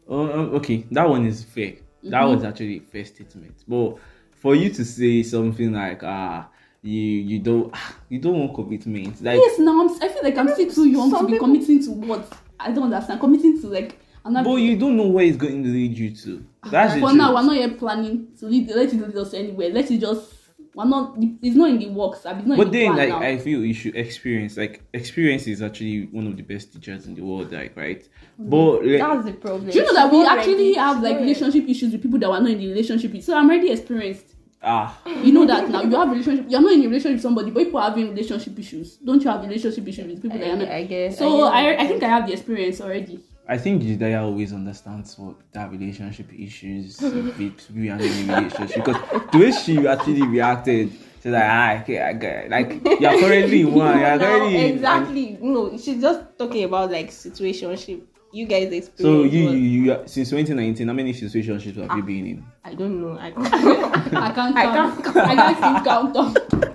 Oh, 0.08 0.30
oh, 0.30 0.40
okay, 0.58 0.86
that 0.92 1.08
one 1.08 1.26
is 1.26 1.44
fair. 1.44 1.74
That 2.04 2.24
Mhm. 2.24 2.36
was 2.36 2.44
actually 2.44 2.78
a 2.78 2.82
fair 2.82 3.06
statement. 3.06 3.64
But 3.68 3.98
for 4.32 4.56
you 4.56 4.70
to 4.72 4.86
say 4.86 5.24
something 5.24 5.72
like, 5.74 6.04
ah, 6.04 6.48
you 6.82 7.02
you 7.02 7.40
don't 7.40 7.74
you 8.10 8.20
don't 8.20 8.40
want 8.40 8.54
commitment. 8.56 9.22
Like 9.22 9.38
Yes, 9.40 9.60
now 9.60 9.82
I'm, 9.82 9.90
I 10.02 10.08
feel 10.08 10.24
like 10.24 10.38
I'm 10.38 10.50
still 10.50 10.72
too 10.72 10.88
young 10.90 11.12
to 11.12 11.20
be 11.26 11.34
people- 11.34 11.48
committing 11.48 11.84
to 11.86 11.92
what 11.92 12.32
I 12.60 12.72
don't 12.72 12.84
understand. 12.92 13.20
Committing 13.20 13.60
to 13.62 13.68
like 13.68 14.00
another. 14.26 14.50
but 14.50 14.56
you 14.58 14.78
don't 14.78 14.98
know 14.98 15.08
where 15.08 15.26
it's 15.26 15.38
going 15.38 15.64
to 15.64 15.70
lead 15.70 15.98
you 15.98 16.16
to. 16.16 16.46
That's 16.70 16.96
the 16.96 17.00
For 17.00 17.08
truth. 17.10 17.18
now, 17.18 17.34
we're 17.36 17.44
not 17.44 17.56
yet 17.56 17.78
planning 17.78 18.28
to 18.40 18.46
lead. 18.48 18.68
Let 18.70 18.92
it 18.94 19.00
lead 19.00 19.16
us 19.16 19.34
anywhere. 19.34 19.70
Let 19.70 19.90
it 19.92 20.00
just. 20.00 20.34
We're 20.74 20.84
not. 20.84 21.16
It's 21.42 21.56
not 21.56 21.70
in 21.70 21.80
the 21.80 21.88
works. 21.88 22.18
It's 22.26 22.46
not 22.46 22.58
But 22.58 22.68
in 22.68 22.72
the 22.74 22.80
then, 22.80 22.94
plan 22.96 22.98
like, 22.98 23.22
now. 23.22 23.26
I 23.28 23.38
feel 23.38 23.64
you 23.64 23.74
should 23.74 23.96
experience. 23.96 24.58
Like, 24.58 24.82
experience 24.94 25.48
is 25.48 25.62
actually 25.62 26.08
one 26.08 26.28
of 26.28 26.36
the 26.36 26.44
best 26.44 26.74
teachers 26.74 27.06
in 27.08 27.16
the 27.16 27.22
world. 27.22 27.50
Like, 27.54 27.78
right? 27.78 28.06
But 28.38 28.86
like, 28.86 29.00
That's 29.00 29.26
the 29.26 29.34
problem. 29.34 29.70
Do 29.72 29.78
you 29.80 29.86
know 29.86 29.94
that 29.94 30.12
we 30.12 30.26
actually 30.26 30.74
have 30.74 31.02
like 31.02 31.18
relationship 31.20 31.64
issues 31.70 31.94
with 31.94 32.02
people 32.02 32.20
that 32.20 32.30
were 32.30 32.40
not 32.42 32.50
in 32.50 32.58
the 32.60 32.68
relationship 32.68 33.14
with? 33.14 33.24
So 33.24 33.38
I'm 33.38 33.46
already 33.50 33.72
experienced. 33.72 34.26
ah, 34.62 35.00
You 35.24 35.32
know 35.32 35.46
that 35.46 35.70
now. 35.70 35.82
You 35.84 35.96
have 35.96 36.10
relationship. 36.10 36.48
You're 36.50 36.60
not 36.60 36.74
in 36.74 36.82
a 36.82 36.88
relationship 36.88 37.14
with 37.14 37.22
somebody, 37.22 37.52
but 37.52 37.64
people 37.64 37.80
are 37.80 37.90
having 37.90 38.10
relationship 38.10 38.60
issues. 38.60 38.98
Don't 38.98 39.24
you 39.24 39.30
have 39.30 39.44
relationship 39.44 39.88
issues 39.88 40.08
with 40.08 40.22
people 40.24 40.40
that 40.40 40.46
you're 40.48 40.58
not? 40.58 40.68
I, 40.68 40.78
I 40.80 40.84
guess. 40.86 41.18
So 41.20 41.44
I, 41.44 41.62
I. 41.76 41.82
I 41.84 41.88
think 41.88 42.04
I 42.04 42.10
have 42.10 42.28
the 42.28 42.34
experience 42.34 42.82
already. 42.82 43.24
I 43.48 43.58
think 43.58 43.84
Jidaya 43.84 44.22
always 44.24 44.54
understands 44.54 45.18
what 45.20 45.36
that 45.54 45.70
relationship 45.72 46.28
issues 46.38 47.00
with 47.02 47.38
people 47.38 47.92
and 47.92 48.02
in 48.02 48.28
relationship 48.28 48.84
because 48.84 48.98
the 49.32 49.38
way 49.38 49.52
she 49.52 49.88
actually 49.88 50.24
reacted, 50.28 50.92
she's 51.22 51.32
like, 51.32 51.44
ah, 51.44 51.82
okay, 51.82 52.02
I 52.02 52.14
get 52.14 52.46
it. 52.46 52.52
Like, 52.52 52.84
you're 53.00 53.20
currently 53.20 53.62
in 53.62 53.74
one, 53.74 54.00
you're 54.00 54.08
Now, 54.10 54.18
currently 54.18 54.58
in- 54.68 54.76
exactly. 54.76 55.38
No, 55.42 55.78
she's 55.78 56.02
just 56.02 56.22
talking 56.40 56.64
about 56.64 56.92
like 56.92 57.10
situationship. 57.12 58.02
You 58.34 58.48
guys 58.48 58.74
experience. 58.74 59.00
So 59.00 59.24
you, 59.24 59.50
you, 59.52 59.90
what- 59.92 60.02
you, 60.02 60.08
since 60.08 60.30
2019, 60.32 60.88
how 60.88 60.94
many 60.94 61.14
situationships 61.14 61.76
have 61.76 61.78
you 61.78 61.88
Ah. 61.90 62.02
been 62.02 62.26
in? 62.26 62.46
I 62.66 62.74
don't 62.74 63.00
know. 63.00 63.18
I, 63.18 63.28
I 63.28 63.32
can't 64.36 64.58
I 64.58 64.64
count. 64.66 65.04
can't 65.04 65.40
I 65.40 65.54
can't 65.54 65.86
count 65.86 66.75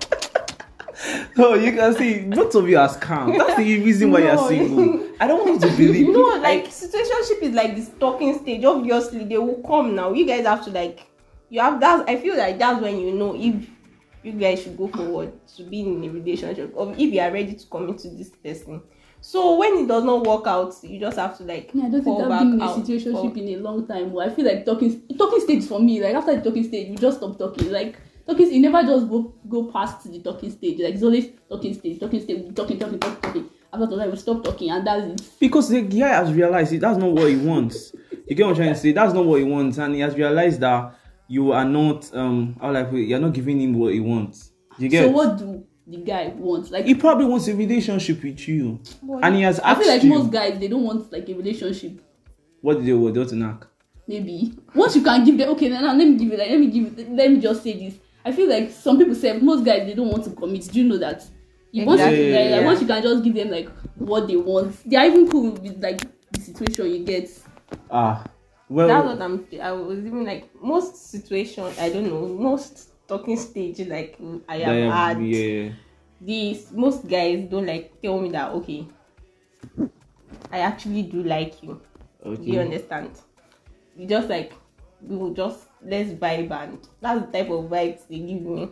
them. 1.35 1.43
So 1.43 1.53
you 1.55 1.71
can 1.71 1.95
see, 1.95 2.19
both 2.25 2.53
of 2.55 2.67
you 2.69 2.77
are 2.77 2.89
scam. 2.89 3.37
That's 3.37 3.57
the 3.57 3.83
reason 3.83 4.11
why 4.11 4.19
you're 4.19 4.35
No. 4.35 4.47
single. 4.47 5.07
I 5.19 5.27
don't 5.27 5.47
want 5.47 5.61
you 5.63 5.69
to 5.69 5.75
believe. 5.77 5.95
you 6.07 6.11
know, 6.13 6.39
like 6.41 6.65
situationship 6.67 7.41
is 7.41 7.53
like 7.55 7.75
this 7.75 7.89
talking 7.99 8.37
stage. 8.39 8.63
Obviously, 8.65 9.23
they 9.25 9.37
will 9.37 9.61
come 9.65 9.95
now. 9.95 10.11
You 10.13 10.25
guys 10.25 10.45
have 10.45 10.63
to 10.65 10.71
like. 10.71 11.07
You 11.49 11.59
have 11.61 11.79
that. 11.81 12.07
I 12.09 12.15
feel 12.17 12.37
like 12.37 12.57
that's 12.57 12.81
when 12.81 12.97
you 12.99 13.11
know 13.13 13.35
if 13.35 13.67
you 14.23 14.31
guys 14.33 14.61
should 14.63 14.77
go 14.77 14.87
forward 14.87 15.31
to 15.57 15.63
be 15.63 15.81
in 15.81 16.03
a 16.03 16.09
relationship 16.09 16.71
or 16.75 16.91
if 16.93 16.99
you 17.13 17.19
are 17.19 17.31
ready 17.31 17.53
to 17.53 17.67
commit 17.67 17.97
to 17.99 18.09
this 18.09 18.29
person. 18.29 18.81
So 19.19 19.57
when 19.57 19.77
it 19.79 19.87
does 19.87 20.03
not 20.03 20.25
work 20.25 20.47
out, 20.47 20.73
you 20.83 20.99
just 20.99 21.17
have 21.17 21.37
to 21.37 21.43
like 21.43 21.69
Yeah, 21.73 21.85
I 21.85 21.89
don't 21.89 22.03
think 22.03 22.17
fall 22.17 22.23
I've 22.23 22.29
back 22.29 22.39
been 22.41 22.53
in 22.53 22.61
a 22.61 22.67
situationship 22.67 23.35
Or- 23.35 23.37
in 23.37 23.47
a 23.49 23.55
long 23.57 23.85
time. 23.87 24.11
But 24.13 24.29
I 24.29 24.33
feel 24.33 24.45
like 24.45 24.65
talking 24.65 25.01
talking 25.17 25.41
stage 25.41 25.65
for 25.65 25.79
me, 25.79 26.01
like 26.01 26.15
after 26.15 26.35
the 26.35 26.41
talking 26.41 26.63
stage, 26.63 26.87
you 26.89 26.97
just 26.97 27.17
stop 27.17 27.37
talking. 27.37 27.71
Like 27.71 27.97
talking, 28.27 28.51
you 28.53 28.61
never 28.61 28.81
just 28.83 29.09
go 29.09 29.33
go 29.47 29.71
past 29.71 30.11
the 30.11 30.19
talking 30.19 30.51
stage. 30.51 30.79
Like 30.79 30.93
it's 30.95 31.03
always 31.03 31.29
talking 31.49 31.73
stage, 31.73 31.99
talking 31.99 32.21
stage, 32.21 32.55
talking, 32.55 32.79
talking, 32.79 32.99
talking, 32.99 33.21
talking. 33.21 33.49
After 33.73 33.95
that, 33.95 34.11
we 34.11 34.17
stop 34.17 34.43
talking, 34.43 34.69
and 34.69 34.85
that's 34.85 35.05
it. 35.23 35.29
Because 35.39 35.69
the 35.69 35.81
guy 35.81 36.09
has 36.09 36.33
realized 36.33 36.73
it, 36.73 36.81
that's 36.81 36.97
not 36.97 37.11
what 37.11 37.29
he 37.29 37.37
wants. 37.37 37.93
You 38.27 38.35
get 38.35 38.43
what 38.43 38.49
I'm 38.51 38.55
trying 38.57 38.73
to 38.73 38.79
say? 38.79 38.91
That's 38.91 39.13
not 39.13 39.25
what 39.25 39.39
he 39.39 39.45
wants, 39.45 39.77
and 39.77 39.93
he 39.95 40.01
has 40.01 40.15
realized 40.15 40.59
that 40.59 40.95
you 41.27 41.53
are 41.53 41.63
not 41.65 42.13
um 42.13 42.55
how 42.59 42.71
like 42.71 42.89
you're 42.91 43.19
not 43.19 43.33
giving 43.33 43.61
him 43.61 43.73
what 43.75 43.93
he 43.93 43.99
wants. 44.01 44.51
You 44.77 44.89
get? 44.89 45.05
So 45.05 45.09
what 45.11 45.37
do 45.37 45.65
the 45.87 45.97
guy 45.97 46.27
want? 46.35 46.69
Like 46.71 46.85
he 46.85 46.95
probably 46.95 47.25
wants 47.25 47.47
a 47.47 47.55
relationship 47.55 48.21
with 48.23 48.45
you, 48.47 48.79
What? 49.01 49.23
and 49.23 49.35
he 49.35 49.41
has 49.43 49.59
I 49.61 49.75
feel 49.75 49.87
like 49.87 50.03
you. 50.03 50.09
most 50.09 50.31
guys 50.31 50.59
they 50.59 50.67
don't 50.67 50.83
want 50.83 51.11
like 51.11 51.29
a 51.29 51.33
relationship. 51.33 52.01
what 52.59 52.75
did 52.77 52.85
they 52.85 52.93
want? 52.93 53.13
They 53.13 53.19
want 53.19 53.29
to 53.29 53.35
knock. 53.37 53.67
Maybe 54.07 54.53
once 54.75 54.95
you 54.97 55.01
can 55.03 55.23
give 55.23 55.37
them 55.37 55.49
okay, 55.51 55.69
now, 55.69 55.79
now 55.79 55.93
let 55.93 56.05
me 56.07 56.17
give 56.17 56.31
you 56.31 56.37
like 56.37 56.49
let 56.49 56.59
me 56.59 56.67
give 56.67 56.97
you, 56.99 57.15
let 57.15 57.31
me 57.31 57.39
just 57.39 57.63
say 57.63 57.77
this. 57.77 57.97
I 58.23 58.31
feel 58.31 58.49
like 58.49 58.69
some 58.71 58.97
people 58.97 59.15
say 59.15 59.37
most 59.39 59.63
guys 59.65 59.85
they 59.87 59.93
don't 59.93 60.09
want 60.09 60.23
to 60.25 60.31
commit. 60.31 60.69
Do 60.71 60.81
you 60.81 60.87
know 60.89 60.97
that? 60.97 61.25
You 61.71 61.85
once, 61.85 61.99
you, 62.01 62.05
Exactly, 62.07 62.31
like, 62.33 62.51
like, 62.51 62.59
yeah. 62.59 62.65
once 62.65 62.81
you 62.81 62.87
can 62.87 63.01
just 63.03 63.23
give 63.23 63.33
them 63.35 63.49
like 63.49 63.69
what 63.95 64.27
they 64.27 64.35
want, 64.35 64.75
they 64.89 64.97
are 64.97 65.05
even 65.05 65.29
cool 65.29 65.51
with 65.51 65.81
like 65.81 66.01
the 66.31 66.39
situation 66.41 66.85
you 66.91 67.03
get. 67.05 67.29
Ah, 67.89 68.25
well, 68.69 68.87
That's 68.87 69.05
what 69.05 69.21
I'm. 69.21 69.47
I 69.61 69.71
was 69.71 69.99
even 69.99 70.25
like 70.25 70.49
most 70.61 70.95
situations. 71.09 71.77
I 71.79 71.89
don't 71.89 72.07
know 72.07 72.27
most 72.27 72.89
talking 73.07 73.37
stage 73.37 73.79
like 73.87 74.17
I 74.47 74.57
have 74.59 74.75
that- 74.75 74.91
had. 75.17 75.25
yeah. 75.25 75.71
these 76.21 76.71
most 76.71 77.07
guys 77.07 77.47
don't 77.49 77.65
like 77.65 77.99
tell 78.01 78.19
me 78.21 78.29
that 78.29 78.51
okay 78.51 78.85
i 80.51 80.59
actually 80.59 81.01
do 81.03 81.23
like 81.23 81.61
you 81.63 81.81
do 82.23 82.37
you 82.43 82.59
understand 82.59 83.09
you 83.97 84.05
just 84.07 84.29
like 84.29 84.53
we 85.01 85.15
will 85.15 85.33
just 85.33 85.65
let's 85.83 86.11
vibe 86.11 86.51
and 86.51 86.87
that's 87.01 87.25
the 87.25 87.31
type 87.31 87.49
of 87.49 87.65
vibes 87.65 88.07
they 88.07 88.19
give 88.19 88.41
me 88.41 88.69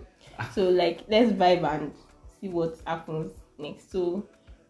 so 0.54 0.69
like 0.69 1.02
let's 1.08 1.32
vibe 1.32 1.63
and 1.74 1.93
see 2.39 2.50
what 2.50 2.76
happens 2.86 3.32
next 3.58 3.91
so 3.91 4.26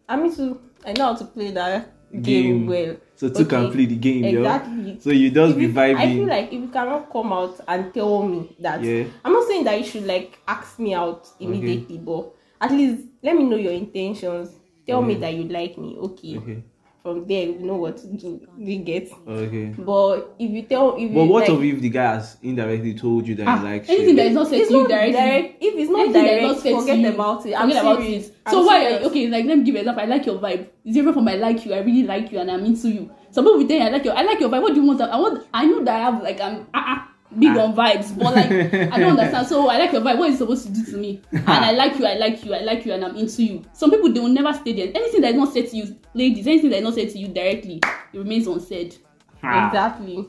i 0.08 0.16
mean 0.16 0.34
too 0.34 0.60
i 0.86 0.92
know 0.92 1.04
how 1.06 1.14
to 1.14 1.24
play 1.24 1.50
that 1.50 1.92
game, 2.12 2.22
Game. 2.22 2.66
well 2.66 2.96
So 3.14 3.28
two 3.28 3.44
can 3.44 3.70
play 3.70 3.86
the 3.86 3.96
game, 3.96 4.24
yo. 4.24 4.40
exactly 4.42 4.98
So 5.00 5.10
you 5.10 5.30
just 5.30 5.52
If 5.52 5.58
be 5.58 5.66
you- 5.66 5.96
I 5.96 6.06
feel 6.16 6.26
like 6.26 6.46
if 6.46 6.60
you 6.60 6.68
cannot 6.68 7.12
come 7.12 7.32
out 7.32 7.60
and 7.68 7.94
tell 7.94 8.22
me 8.26 8.56
that, 8.60 8.82
Yeah. 8.82 9.04
I'm 9.24 9.32
not 9.32 9.46
saying 9.46 9.64
that 9.64 9.78
you 9.78 9.84
should 9.84 10.06
like 10.06 10.38
ask 10.48 10.78
me 10.78 10.94
out 10.94 11.28
immediately, 11.38 11.98
but 11.98 12.32
at 12.60 12.72
least 12.72 13.04
let 13.22 13.36
me 13.36 13.44
know 13.44 13.56
your 13.56 13.72
intentions. 13.72 14.56
Tell 14.86 15.02
me 15.02 15.14
that 15.16 15.34
you 15.34 15.44
like 15.44 15.78
me, 15.78 15.96
okay. 15.98 16.38
Okay. 16.38 16.62
From 17.02 17.26
there, 17.26 17.46
you 17.46 17.60
know 17.60 17.76
what 17.76 17.96
to 17.96 18.06
do. 18.08 18.46
We 18.58 18.76
get. 18.76 19.10
Okay. 19.26 19.66
But 19.78 20.34
if 20.38 20.50
you 20.50 20.62
tell, 20.62 20.96
if 20.96 21.14
But 21.14 21.22
you 21.22 21.30
what 21.30 21.48
like, 21.48 21.48
of 21.48 21.64
if 21.64 21.80
the 21.80 21.88
guy 21.88 22.14
has 22.16 22.36
indirectly 22.42 22.92
told 22.92 23.26
you 23.26 23.34
that 23.36 23.48
Ah, 23.48 23.56
he 23.56 23.64
likes 23.64 23.88
anything 23.88 24.08
you? 24.10 24.16
that 24.16 24.26
is 24.26 24.34
not 24.34 24.46
said 24.48 24.66
to 24.68 24.72
you 24.72 24.80
not 24.80 24.88
directly. 24.90 25.12
direct. 25.12 25.56
If 25.64 25.74
it's 25.76 25.90
not 25.90 26.00
anything 26.00 26.24
direct, 26.24 26.42
not 26.42 26.58
said 26.60 26.70
to 26.70 26.80
forget 26.80 26.98
you, 26.98 27.08
about 27.08 27.46
it. 27.46 27.54
I'm 27.54 27.68
forget 27.68 27.82
about 27.82 27.98
serious. 28.02 28.26
it. 28.28 28.36
I'm 28.44 28.52
So 28.52 28.62
why? 28.66 28.82
serious. 28.84 29.06
Okay, 29.06 29.28
like 29.28 29.44
let 29.46 29.58
me 29.58 29.64
give 29.64 29.74
you 29.74 29.80
an 29.80 29.88
example. 29.88 30.02
I 30.02 30.06
like 30.14 30.26
your 30.26 30.38
vibe. 30.38 30.68
It's 30.84 30.94
different 30.94 31.14
from 31.16 31.28
I 31.28 31.34
like 31.36 31.64
you. 31.64 31.72
I 31.72 31.78
really 31.78 32.02
like 32.02 32.32
you, 32.32 32.38
and 32.38 32.50
I'm 32.50 32.64
into 32.66 32.88
you. 32.90 33.10
Some 33.30 33.44
people 33.46 33.58
will 33.58 33.66
tell 33.68 33.78
you 33.78 33.84
I 33.84 33.88
like 33.88 34.04
your 34.04 34.14
I 34.18 34.22
like 34.22 34.40
your 34.40 34.50
vibe. 34.50 34.60
What 34.62 34.74
do 34.74 34.80
you 34.82 34.86
want? 34.86 35.00
I 35.00 35.16
want. 35.16 35.46
I 35.54 35.64
know 35.64 35.82
that 35.84 35.96
I 35.96 36.04
have 36.10 36.22
like 36.22 36.38
I'm 36.40 36.66
ah, 36.74 36.84
ah, 36.86 37.08
big 37.38 37.56
Ah. 37.56 37.64
on 37.64 37.74
vibes, 37.76 38.16
but 38.18 38.34
like 38.34 38.50
I 38.92 38.98
don't 38.98 39.10
understand. 39.18 39.46
So 39.46 39.68
I 39.68 39.78
like 39.78 39.92
your 39.92 40.02
vibe. 40.02 40.18
What 40.18 40.28
is 40.30 40.34
it 40.36 40.38
supposed 40.38 40.66
to 40.66 40.72
do 40.72 40.84
to 40.92 40.96
me? 40.96 41.20
And 41.32 41.48
I 41.48 41.72
like 41.72 41.98
you. 41.98 42.06
I 42.06 42.14
like 42.14 42.44
you. 42.44 42.54
I 42.54 42.60
like 42.60 42.84
you, 42.86 42.92
and 42.92 43.04
I'm 43.04 43.16
into 43.16 43.42
you. 43.42 43.64
Some 43.72 43.90
people 43.90 44.12
they 44.12 44.20
will 44.20 44.28
never 44.28 44.52
stay 44.52 44.72
there. 44.72 44.88
Anything 44.94 45.20
that 45.22 45.30
is 45.30 45.36
not 45.36 45.52
said 45.52 45.68
to 45.70 45.76
you, 45.76 45.96
ladies, 46.14 46.46
anything 46.46 46.70
that 46.70 46.78
is 46.78 46.82
not 46.84 46.94
said 46.94 47.10
to 47.10 47.18
you 47.18 47.28
directly, 47.28 47.80
it 48.12 48.18
remains 48.18 48.46
unsaid. 48.46 48.96
Ah. 49.42 49.68
Exactly. 49.68 50.28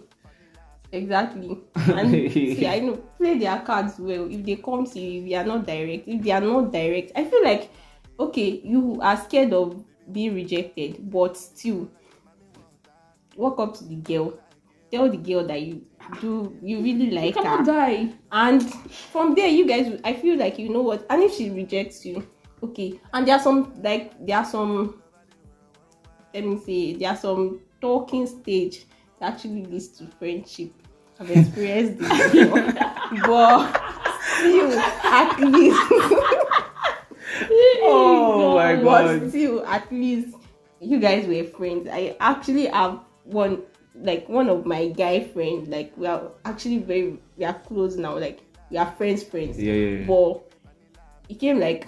Exactly. 0.94 1.58
And 1.76 2.32
see, 2.34 2.68
I 2.68 2.80
know 2.80 2.98
play 3.18 3.38
their 3.38 3.60
cards 3.60 3.94
well. 3.98 4.28
If 4.30 4.44
they 4.46 4.58
come 4.58 4.86
to 4.86 5.00
you, 5.00 5.28
they 5.28 5.36
are 5.36 5.46
not 5.46 5.66
direct, 5.66 6.08
if 6.08 6.22
they 6.22 6.32
are 6.32 6.42
not 6.42 6.72
direct, 6.72 7.14
I 7.16 7.24
feel 7.26 7.44
like 7.44 7.70
okay, 8.20 8.62
you 8.64 9.00
are 9.02 9.18
scared 9.18 9.54
of 9.54 9.84
being 10.12 10.36
rejected, 10.36 11.10
but 11.10 11.38
still 11.38 11.90
walk 13.36 13.60
up 13.60 13.74
to 13.78 13.84
the 13.86 13.96
girl, 13.96 14.34
tell 14.92 15.10
the 15.10 15.18
girl 15.18 15.48
that 15.48 15.62
you 15.62 15.82
do 16.20 16.56
you 16.64 16.82
really 16.82 17.12
like 17.12 17.38
on, 17.38 17.46
her, 17.46 17.64
die. 17.64 18.14
and 18.32 18.74
from 19.12 19.36
there 19.36 19.48
you 19.48 19.66
guys, 19.68 20.00
I 20.04 20.14
feel 20.14 20.38
like 20.38 20.58
you 20.60 20.70
know 20.70 20.82
what, 20.82 21.06
and 21.10 21.22
if 21.24 21.34
she 21.36 21.50
rejects 21.50 22.06
you, 22.06 22.28
okay, 22.64 23.00
and 23.14 23.28
there 23.28 23.36
are 23.36 23.42
some 23.42 23.74
like 23.82 24.14
there 24.26 24.38
are 24.38 24.46
some 24.46 25.02
let 26.34 26.46
me 26.46 26.58
say 26.60 26.94
there 26.94 27.10
are 27.10 27.16
some 27.18 27.62
talking 27.82 28.26
stage 28.28 28.86
that 29.20 29.34
actually 29.34 29.66
leads 29.66 29.90
to 29.90 30.08
friendship. 30.20 30.72
I've 31.20 31.30
experienced 31.30 32.00
this 32.00 32.32
before. 32.32 32.48
but 33.28 33.82
still 34.38 34.80
at 34.80 35.40
least 35.40 35.78
Oh 37.84 38.56
my 38.56 38.76
but 38.84 39.20
god. 39.20 39.30
still 39.30 39.66
at 39.66 39.92
least 39.92 40.36
you 40.80 41.00
guys 41.00 41.28
were 41.28 41.44
friends. 41.44 41.88
I 41.92 42.16
actually 42.20 42.66
have 42.68 43.00
one 43.24 43.62
like 44.02 44.28
one 44.30 44.50
of 44.50 44.66
my 44.66 44.88
guy 44.90 45.24
friends, 45.24 45.68
like 45.70 45.94
we 45.98 46.08
are 46.08 46.32
actually 46.46 46.80
very 46.80 47.20
we 47.38 47.46
are 47.46 47.54
close 47.54 47.96
now, 47.96 48.18
like 48.18 48.42
we 48.70 48.78
are 48.78 48.92
friends 48.98 49.24
friends. 49.24 49.60
Yeah, 49.62 49.74
yeah, 49.74 49.98
yeah. 50.00 50.08
But 50.08 50.52
it 51.30 51.40
came 51.40 51.60
like 51.60 51.88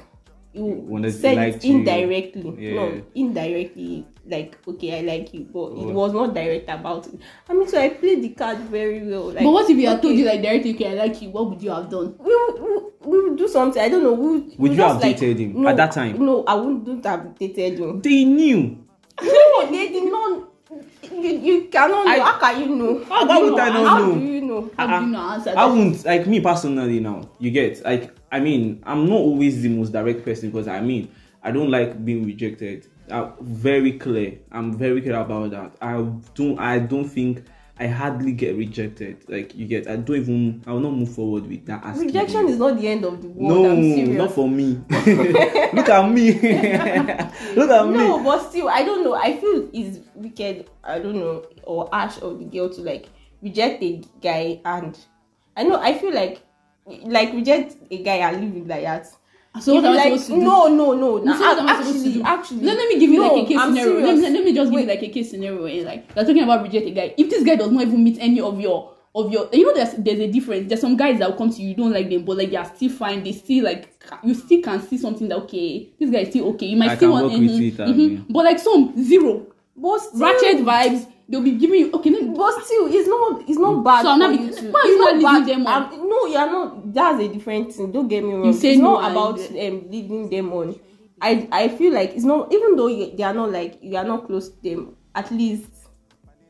you 0.53 0.65
Wanted- 0.65 1.11
said 1.13 1.35
liked 1.37 1.63
it 1.65 1.69
indirectly. 1.69 2.55
Yeah. 2.59 2.73
No, 2.75 3.01
indirectly 3.15 4.05
like 4.25 4.57
okay, 4.67 4.99
I 4.99 5.01
like 5.01 5.33
you, 5.33 5.41
but 5.51 5.71
it 5.71 5.93
was 5.93 6.13
not 6.13 6.33
direct 6.33 6.69
about 6.69 7.07
it. 7.07 7.19
I 7.49 7.53
mean 7.53 7.67
so 7.67 7.79
I 7.81 7.89
played 7.89 8.21
the 8.23 8.29
card 8.29 8.57
very 8.59 9.01
well. 9.05 9.27
Like 9.31 9.43
but 9.43 9.51
what 9.51 9.69
if 9.69 9.75
he 9.77 9.83
had 9.83 10.01
told 10.01 10.15
you 10.15 10.25
like 10.25 10.41
directly, 10.41 10.75
okay, 10.75 10.91
I 10.91 11.03
like 11.05 11.21
you? 11.21 11.29
What 11.29 11.49
would 11.49 11.61
you 11.63 11.71
have 11.71 11.89
done? 11.89 12.15
we 12.19 12.25
will, 12.35 12.53
we 12.55 12.61
will- 12.73 12.89
we 13.05 13.19
will 13.19 13.35
do 13.35 13.49
something. 13.49 13.81
I 13.81 13.89
don't 13.89 14.01
know. 14.01 14.13
We 14.13 14.25
will, 14.27 14.33
Would 14.33 14.57
we'll 14.59 14.71
you 14.71 14.77
just, 14.77 14.93
have 14.93 15.03
like- 15.03 15.19
dated 15.19 15.37
him 15.39 15.61
no, 15.61 15.67
at 15.67 15.75
that 15.75 15.91
time? 15.91 16.25
No, 16.25 16.45
I 16.45 16.53
wouldn't 16.55 17.05
have 17.05 17.37
dated 17.37 17.77
him. 17.79 18.01
They 18.01 18.23
knew. 18.23 18.77
No, 19.21 19.69
they 19.69 19.89
did 19.89 20.09
not. 20.09 20.49
You, 21.11 21.29
you 21.39 21.63
cannot 21.65 22.05
know. 22.05 22.11
I- 22.11 22.19
how 22.19 22.39
can 22.39 22.61
you 22.61 22.75
know? 22.75 23.03
How- 23.05 23.21
do 23.23 23.27
why 23.29 23.37
you 23.39 23.51
would 23.51 23.59
I 23.59 23.69
not 23.69 23.87
How 23.87 23.99
know? 23.99 24.13
do 24.15 24.25
you 24.25 24.41
know? 24.41 24.71
How 24.77 24.85
Uh-uh. 24.87 24.99
do 24.99 25.05
you 25.05 25.11
not 25.11 25.33
answer 25.35 25.49
I 25.51 25.53
that? 25.53 25.65
wouldn't 25.69 26.05
like 26.05 26.27
me 26.27 26.39
personally 26.41 26.99
now. 26.99 27.29
You 27.39 27.51
get 27.51 27.83
like 27.83 28.11
I 28.31 28.39
mean 28.39 28.81
I'm 28.85 29.05
not 29.07 29.15
always 29.19 29.61
the 29.61 29.69
most 29.69 29.91
direct 29.91 30.23
person 30.25 30.49
because 30.49 30.67
I 30.67 30.81
mean 30.81 31.09
I 31.43 31.51
don't 31.51 31.69
like 31.69 32.03
being 32.03 32.25
rejected. 32.25 32.87
I'm 33.11 33.33
very 33.41 33.93
clear. 33.99 34.39
I'm 34.51 34.77
very 34.77 35.01
clear 35.01 35.19
about 35.19 35.51
that. 35.51 35.75
I 35.81 35.93
don't 36.35 36.57
I 36.59 36.79
don't 36.79 37.05
think 37.07 37.43
I 37.79 37.87
hardly 37.87 38.33
get 38.33 38.55
rejected. 38.55 39.25
Like 39.27 39.55
you 39.55 39.65
get, 39.65 39.87
I 39.87 39.95
don't 39.95 40.15
even. 40.17 40.63
I 40.67 40.73
will 40.73 40.79
not 40.79 40.93
move 40.93 41.13
forward 41.13 41.47
with 41.47 41.65
that. 41.65 41.83
asking 41.83 42.07
Rejection 42.07 42.45
me. 42.45 42.51
is 42.51 42.59
not 42.59 42.79
the 42.79 42.87
end 42.87 43.03
of 43.03 43.21
the 43.21 43.29
world. 43.29 43.63
no, 43.63 43.71
I'm 43.71 43.81
serious. 43.81 44.17
not 44.17 44.31
for 44.31 44.47
me. 44.47 44.79
Look 45.73 45.89
at 45.89 46.11
me. 46.11 46.33
Look 47.55 47.69
at 47.71 47.87
me. 47.87 47.97
no, 47.97 48.23
but 48.23 48.49
still, 48.49 48.69
I 48.69 48.83
don't 48.83 49.03
know. 49.03 49.15
I 49.15 49.37
feel 49.37 49.69
it's 49.73 49.99
wicked. 50.13 50.69
I 50.83 50.99
don't 50.99 51.15
know, 51.15 51.45
or 51.63 51.89
ash 51.93 52.21
of 52.21 52.37
the 52.39 52.45
girl 52.45 52.69
to 52.69 52.81
like 52.81 53.09
reject 53.41 53.81
a 53.81 54.03
guy, 54.21 54.61
and 54.65 54.97
I 55.57 55.63
know. 55.63 55.79
I 55.81 55.97
feel 55.97 56.13
like 56.13 56.41
like 57.05 57.33
reject 57.33 57.75
a 57.89 58.03
guy 58.03 58.17
and 58.17 58.39
leave 58.39 58.63
it 58.63 58.67
like 58.67 58.83
that. 58.83 59.07
So 59.61 59.75
what 59.75 59.85
am 59.85 59.91
I 59.93 59.95
like, 59.95 60.03
supposed 60.05 60.27
to 60.27 60.33
do? 60.35 60.41
no, 60.41 60.67
no, 60.67 60.93
no. 60.93 61.23
You 61.23 61.33
see 61.37 61.39
what 61.43 61.59
am 61.59 61.67
I 61.69 61.77
supposed 61.77 62.03
to 62.05 62.09
actually, 62.09 62.13
do? 62.13 62.23
actually, 62.23 62.61
Let, 62.61 62.77
let 62.77 62.89
me 62.89 62.99
give 62.99 63.09
you 63.11 63.19
no, 63.19 63.33
like 63.33 63.45
a 63.45 63.47
case 63.47 63.57
I'm 63.59 63.75
scenario. 63.75 63.99
Let 64.01 64.15
me, 64.15 64.21
let 64.29 64.43
me 64.43 64.53
just 64.53 64.71
give 64.71 64.75
Wait. 64.75 64.81
you 64.81 64.87
like 64.87 65.03
a 65.03 65.09
case 65.09 65.29
scenario. 65.31 65.65
Eh? 65.65 65.83
Like 65.85 66.13
they're 66.13 66.25
talking 66.25 66.43
about 66.43 66.63
reject 66.63 66.87
a 66.87 66.91
guy. 66.91 67.13
If 67.17 67.29
this 67.29 67.43
guy 67.43 67.55
does 67.55 67.71
not 67.71 67.83
even 67.83 68.03
meet 68.03 68.17
any 68.19 68.41
of 68.41 68.59
your 68.59 68.91
of 69.15 69.31
your, 69.31 69.47
you 69.53 69.67
know, 69.67 69.75
there's 69.75 69.93
there's 69.93 70.19
a 70.19 70.31
difference. 70.31 70.67
There's 70.67 70.81
some 70.81 70.97
guys 70.97 71.19
that 71.19 71.29
will 71.29 71.37
come 71.37 71.51
to 71.51 71.61
you, 71.61 71.69
you 71.69 71.75
don't 71.75 71.91
like 71.93 72.09
them, 72.09 72.25
but 72.25 72.35
like 72.37 72.49
they 72.49 72.57
are 72.57 72.65
still 72.65 72.89
fine. 72.89 73.23
They 73.23 73.31
still 73.31 73.63
like 73.65 73.93
you 74.23 74.33
still 74.33 74.61
can 74.63 74.81
see 74.81 74.97
something 74.97 75.27
that 75.27 75.37
okay, 75.43 75.89
this 75.99 76.09
guy 76.09 76.19
is 76.19 76.29
still 76.29 76.49
okay. 76.55 76.65
You 76.65 76.77
might 76.77 76.91
I 76.91 76.95
still 76.95 77.11
want 77.11 77.25
work 77.25 77.33
with 77.39 77.51
mhm, 77.51 77.73
it, 77.73 77.79
I 77.79 77.91
mean. 77.93 78.25
But 78.29 78.45
like 78.45 78.57
some 78.57 78.91
zero 79.03 79.45
But 79.77 79.99
still, 79.99 80.19
ratchet 80.19 80.65
vibes. 80.65 81.07
They'll 81.29 81.41
be 81.41 81.51
giving 81.51 81.79
you 81.79 81.91
okay. 81.93 82.09
Me, 82.09 82.33
But 82.35 82.63
still, 82.65 82.87
it's 82.93 83.07
not 83.07 83.41
it's 83.47 83.57
not 83.57 83.83
bad 83.83 84.01
So 84.03 84.09
I'm 84.09 84.19
not 84.19 84.35
for 84.35 84.41
you 84.41 84.51
to. 84.51 84.73
are 84.75 84.81
it's 84.85 84.99
not 84.99 85.15
not 85.15 85.15
leading 85.15 85.23
bad. 85.23 85.47
them 85.47 85.67
on? 85.67 85.83
Um, 85.93 86.09
no, 86.09 86.25
you're 86.25 86.51
not. 86.51 86.93
That's 86.93 87.19
a 87.23 87.27
different 87.29 87.73
thing. 87.73 87.91
Don't 87.91 88.07
get 88.07 88.23
me 88.23 88.33
wrong. 88.33 88.45
You 88.45 88.53
say 88.53 88.71
it's 88.73 88.81
no 88.81 88.99
not 88.99 89.11
about 89.11 89.39
um, 89.39 89.89
leading 89.89 90.29
them 90.29 90.51
on. 90.53 90.75
I 91.21 91.47
I 91.51 91.69
feel 91.69 91.93
like 91.93 92.11
it's 92.13 92.25
not 92.25 92.51
even 92.53 92.75
though 92.75 92.87
you, 92.87 93.15
they 93.15 93.23
are 93.23 93.33
not 93.33 93.51
like 93.51 93.79
you 93.81 93.95
are 93.95 94.03
not 94.03 94.25
close 94.27 94.49
to 94.49 94.61
them. 94.61 94.95
At 95.15 95.31
least 95.31 95.69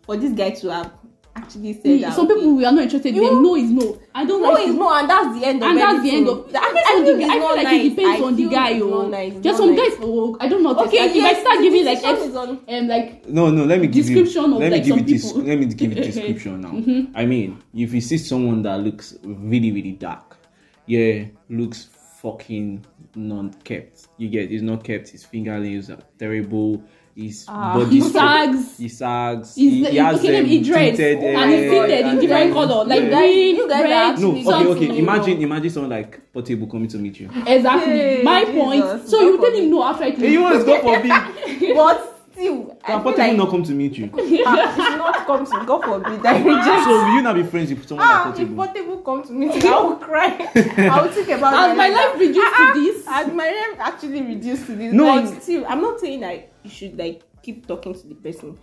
for 0.06 0.18
this 0.18 0.34
guy 0.34 0.52
to 0.52 0.70
have 0.70 0.92
actually 1.36 1.74
said 1.74 2.02
that. 2.04 2.14
some 2.16 2.26
okay, 2.26 2.36
people 2.36 2.56
we 2.56 2.66
are 2.66 2.72
not 2.72 2.84
interested. 2.84 3.16
You- 3.16 3.26
Them 3.30 3.42
no 3.44 3.56
is 3.56 3.72
no. 3.72 4.00
I 4.14 4.26
don't 4.26 4.42
No, 4.42 4.52
like 4.52 4.64
it's 4.68 4.72
it. 4.74 4.78
no, 4.78 4.94
and 4.94 5.10
that's 5.10 5.40
the 5.40 5.46
end 5.48 5.64
of 5.64 5.70
and 5.70 5.78
that's 5.80 6.04
the 6.04 6.12
end 6.12 6.28
of. 6.30 6.52
That- 6.52 6.64
I, 6.64 6.72
feel 7.04 7.06
feel, 7.06 7.20
it's 7.20 7.30
I 7.30 7.34
feel 7.40 7.56
like 7.56 7.64
nice. 7.64 7.86
it 7.86 7.90
depends 7.90 8.22
I 8.22 8.26
on 8.26 8.36
the 8.36 8.50
guy. 8.50 8.70
it's 8.70 8.84
Oh, 8.84 9.08
nice. 9.08 9.34
It's 9.34 9.42
there's 9.42 9.58
some 9.58 9.76
nice. 9.76 9.90
guys. 9.90 9.98
Oh, 10.02 10.38
I 10.40 10.48
don't 10.48 10.64
know. 10.64 10.76
Okay, 10.86 11.00
like, 11.08 11.16
if 11.16 11.24
I 11.24 11.42
start 11.42 11.60
giving 11.62 11.86
like 11.86 12.02
decision 12.02 12.26
ex, 12.28 12.36
on- 12.36 12.60
um, 12.70 12.88
like 12.88 13.28
No, 13.30 13.50
no. 13.50 13.66
Let 13.66 13.82
me 13.82 13.88
give 13.88 14.10
you. 14.10 14.24
Description 14.24 14.54
of, 14.54 14.60
let 14.60 14.72
me 14.72 14.78
like, 14.78 14.84
give 14.86 14.90
some 14.90 15.00
you 15.00 15.06
this. 15.06 15.26
people. 15.34 15.42
Let 15.48 15.60
me 15.60 15.66
give 15.66 15.94
you 15.98 16.04
description 16.12 16.62
now. 16.62 16.70
Mhm. 16.72 17.12
I 17.16 17.26
mean, 17.26 17.58
if 17.74 17.94
you 17.94 18.02
see 18.02 18.18
someone 18.18 18.62
that 18.64 18.80
looks 18.82 19.18
really, 19.24 19.72
really 19.72 19.94
dark, 19.94 20.38
yeah, 20.86 21.26
looks 21.50 21.90
fucking 22.22 22.86
non-kept. 23.16 24.08
You 24.18 24.30
get, 24.30 24.50
he's 24.50 24.62
not 24.62 24.84
kept. 24.84 25.10
His 25.10 25.26
fingernails 25.26 25.90
are 25.90 26.00
terrible. 26.18 26.82
His 27.16 27.46
Ah. 27.48 27.76
body 27.78 27.92
he 27.92 28.02
sags. 28.02 28.78
He 28.78 28.90
sags. 28.90 29.54
He's, 29.56 29.72
he, 29.72 29.86
he 29.92 29.98
has 29.98 30.20
okay, 30.20 30.40
um, 30.40 30.46
he 30.46 30.62
dreads 30.64 30.98
tinted 30.98 31.24
and 31.36 31.52
he's 31.52 31.70
tinted 31.72 32.06
in 32.08 32.20
different 32.20 32.54
color, 32.54 32.86
like 32.86 33.04
yeah. 33.04 33.10
green, 33.20 33.56
you 33.56 33.70
guys 33.70 33.84
red. 33.84 34.20
No, 34.20 34.32
okay, 34.32 34.68
okay. 34.88 34.98
Imagine, 34.98 35.42
imagine 35.42 35.70
someone 35.70 35.92
like 35.92 36.34
Portable 36.34 36.66
coming 36.68 36.88
to 36.88 36.98
meet 36.98 37.20
you. 37.20 37.30
Exactly. 37.46 37.92
Hey, 37.94 38.24
My 38.24 38.46
Jesus, 38.46 38.56
point. 38.56 39.08
So 39.10 39.22
you 39.22 39.38
tell 39.40 39.52
him 39.54 39.70
no 39.70 39.84
after 39.84 40.06
it. 40.06 40.18
Hey, 40.18 40.32
you 40.32 40.42
want 40.42 40.60
to 40.60 40.66
go 40.66 40.82
for 40.82 41.00
big? 41.04 41.12
But 41.76 42.10
still, 42.34 42.78
I 42.84 42.88
Can 42.94 43.04
Portable 43.04 43.28
like 43.28 43.38
not 43.38 43.50
come 43.52 43.64
to 43.64 43.72
meet 43.74 43.96
you? 43.96 44.10
ah, 44.12 44.18
it 44.18 44.90
should 44.90 44.98
not 44.98 45.26
come 45.28 45.46
to 45.46 45.66
God 45.68 45.84
forbid. 45.84 46.26
I 46.26 46.38
reject. 46.42 46.84
So 46.86 46.90
will 47.06 47.14
you 47.16 47.22
not 47.22 47.36
be 47.36 47.44
friends 47.44 47.70
with 47.70 47.88
someone 47.88 48.08
Ah, 48.10 48.32
like 48.32 48.40
if 48.40 48.56
Portable? 48.56 48.66
Portable 48.74 48.98
come 49.04 49.24
to 49.24 49.34
me, 49.34 49.52
I 49.52 49.82
will 49.82 49.96
cry. 49.98 50.50
I 50.90 51.00
will 51.00 51.12
think 51.12 51.30
about 51.30 51.54
Has 51.54 51.78
my 51.78 51.90
life 51.90 52.20
reduced 52.20 52.58
to 52.58 52.74
this? 52.74 53.06
Has 53.06 53.28
my 53.32 53.46
life 53.46 53.80
actually 53.80 54.24
reduced 54.24 54.66
to 54.66 54.76
this? 54.76 54.92
No, 54.94 55.06
like, 55.16 55.42
still, 55.44 55.64
I'm 55.68 55.80
not 55.82 56.00
saying 56.00 56.22
that 56.22 56.50
you 56.64 56.70
should 56.70 56.98
like 56.98 57.22
keep 57.42 57.68
talking 57.68 57.94
to 57.94 58.08
the 58.08 58.16
person. 58.16 58.58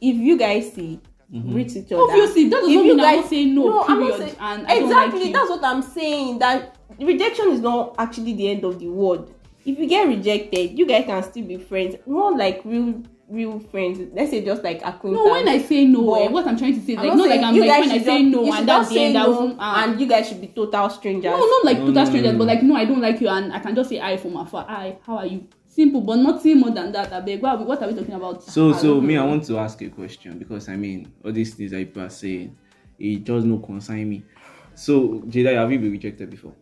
If 0.00 0.16
you 0.16 0.36
guys 0.38 0.72
see, 0.72 1.00
reach 1.30 1.74
each 1.76 1.92
other. 1.92 2.02
Obviously, 2.02 2.48
that 2.48 2.60
does 2.60 2.68
If 2.68 2.74
not 2.76 2.84
you 2.84 2.94
mean 2.96 3.00
I'm 3.00 3.06
guys- 3.06 3.20
not 3.22 3.30
saying 3.30 3.54
no, 3.54 3.82
I'm 3.82 4.00
not 4.00 4.08
period, 4.10 4.18
saying- 4.18 4.36
and 4.40 4.66
I 4.66 4.74
don't 4.78 4.84
exactly, 4.84 5.18
like 5.20 5.26
you. 5.28 5.32
that's 5.32 5.50
what 5.50 5.64
I'm 5.64 5.82
saying. 5.82 6.38
That 6.38 6.76
rejection 7.00 7.50
is 7.52 7.60
not 7.60 7.94
actually 7.98 8.34
the 8.34 8.48
end 8.50 8.64
of 8.64 8.78
the 8.78 8.88
world. 8.88 9.32
If 9.64 9.78
you 9.78 9.86
get 9.86 10.06
rejected, 10.06 10.78
you 10.78 10.86
guys 10.86 11.06
can 11.06 11.22
still 11.22 11.44
be 11.44 11.56
friends. 11.56 11.96
Not 12.06 12.36
like 12.36 12.60
real, 12.66 13.02
real 13.30 13.58
friends. 13.60 13.98
Let's 14.12 14.30
say 14.30 14.44
just 14.44 14.62
like 14.62 14.82
acquaintance. 14.84 15.24
No, 15.24 15.32
when 15.32 15.48
I 15.48 15.58
say 15.58 15.86
no, 15.86 16.04
But 16.10 16.20
eh, 16.20 16.28
what 16.28 16.46
I'm 16.46 16.58
trying 16.58 16.74
to 16.78 16.84
say 16.84 16.92
is 16.92 16.98
I'm 16.98 17.06
like 17.08 17.16
not 17.16 17.28
like 17.30 17.40
I'm 17.40 17.54
you 17.54 17.64
like 17.64 17.80
when 17.80 17.90
I 17.90 17.98
say 18.02 18.22
no 18.24 18.52
and 18.52 18.68
that's 18.68 18.88
the 18.90 18.98
end. 19.00 19.14
No, 19.14 19.56
ah. 19.58 19.84
and 19.84 19.98
you 19.98 20.06
guys 20.06 20.28
should 20.28 20.42
be 20.42 20.48
total 20.48 20.90
strangers. 20.90 21.30
No, 21.30 21.38
not 21.38 21.64
like 21.64 21.78
No, 21.78 21.86
total 21.86 22.02
no, 22.02 22.04
strangers, 22.04 22.32
no. 22.32 22.38
but 22.38 22.46
like 22.46 22.62
no, 22.62 22.76
I 22.76 22.84
don't 22.84 23.00
like 23.00 23.20
you, 23.22 23.28
and 23.28 23.54
I 23.54 23.58
can 23.60 23.74
just 23.74 23.88
say 23.88 23.96
hi 23.96 24.18
from 24.18 24.36
afar. 24.36 24.66
Hi, 24.68 24.98
how 25.06 25.16
are 25.16 25.26
you? 25.26 25.46
Simple, 25.74 26.02
but 26.02 26.16
nothing 26.16 26.60
more 26.60 26.70
than 26.70 26.92
that. 26.92 27.12
I 27.12 27.18
beg. 27.20 27.42
What 27.42 27.50
are 27.54 27.58
we, 27.58 27.64
what 27.64 27.82
are 27.82 27.88
we 27.88 27.94
talking 27.94 28.14
about? 28.14 28.44
So, 28.44 28.72
I 28.72 28.76
so 28.78 29.00
me, 29.00 29.16
I 29.16 29.24
want 29.24 29.44
to 29.46 29.58
ask 29.58 29.82
a 29.82 29.88
question 29.88 30.38
because 30.38 30.68
I 30.68 30.76
mean, 30.76 31.12
all 31.24 31.32
these 31.32 31.52
things 31.54 31.72
that 31.72 31.78
people 31.78 32.02
are 32.02 32.10
saying, 32.10 32.56
it 32.98 33.24
does 33.24 33.44
not 33.44 33.64
concern 33.64 34.08
me. 34.08 34.22
So, 34.76 35.22
Jada, 35.26 35.54
have 35.56 35.72
you 35.72 35.80
been 35.80 35.90
rejected 35.90 36.30
before? 36.30 36.52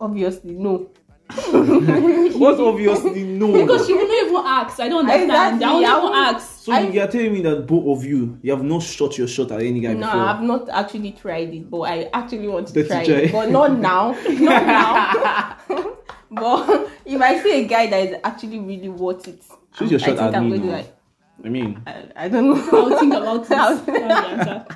Obviously, 0.00 0.52
no. 0.52 0.90
What's 1.28 2.60
obviously 2.60 3.24
no. 3.24 3.52
because 3.52 3.86
she 3.86 3.92
will 3.94 4.06
not 4.06 4.24
even 4.26 4.36
ask. 4.46 4.80
I 4.80 4.88
don't 4.88 5.00
understand. 5.10 5.56
Exactly, 5.56 5.84
I 5.84 5.98
won't 5.98 6.14
even 6.14 6.34
ask. 6.36 6.64
so 6.64 6.72
I- 6.72 6.80
you 6.88 7.00
are 7.00 7.08
telling 7.08 7.32
me 7.32 7.42
that 7.42 7.66
both 7.66 7.98
of 7.98 8.04
you, 8.04 8.38
you 8.42 8.52
have 8.52 8.62
not 8.62 8.82
shot 8.82 9.18
your 9.18 9.26
shot 9.26 9.50
at 9.50 9.60
any 9.60 9.80
guy 9.80 9.92
No, 9.94 10.06
before. 10.06 10.20
I've 10.20 10.42
not 10.42 10.68
actually 10.68 11.12
tried 11.12 11.52
it, 11.52 11.68
but 11.68 11.80
I 11.80 12.08
actually 12.12 12.46
want 12.46 12.68
to 12.68 12.74
Let's 12.74 12.88
try 12.88 13.04
try. 13.04 13.14
it. 13.16 13.32
But 13.32 13.50
not 13.50 13.76
now. 13.76 14.12
Not 14.28 14.66
now. 14.66 15.58
but 16.30 16.87
if 17.08 17.20
I 17.20 17.38
see 17.42 17.64
a 17.64 17.68
guy 17.68 17.86
that 17.88 18.08
is 18.08 18.16
actually 18.22 18.58
really 18.60 18.88
worth 18.88 19.26
it, 19.28 19.42
Shoot 19.78 19.90
your 19.90 20.00
I 20.00 20.02
shot 20.04 20.16
think 20.16 20.20
at 20.20 20.34
I'm 20.36 20.44
me 20.50 20.50
going 20.50 20.60
to 20.62 20.66
now. 20.68 20.72
like. 20.78 20.94
I 21.44 21.48
mean, 21.50 21.80
I, 21.86 22.04
I 22.16 22.28
don't 22.28 22.48
know. 22.50 22.56
I'll 22.78 22.98
think 22.98 23.14
about 23.14 23.44
it. 23.46 23.52
I'll- 23.52 23.76
That's 23.76 23.86
the 23.86 23.92
answer. 24.02 24.66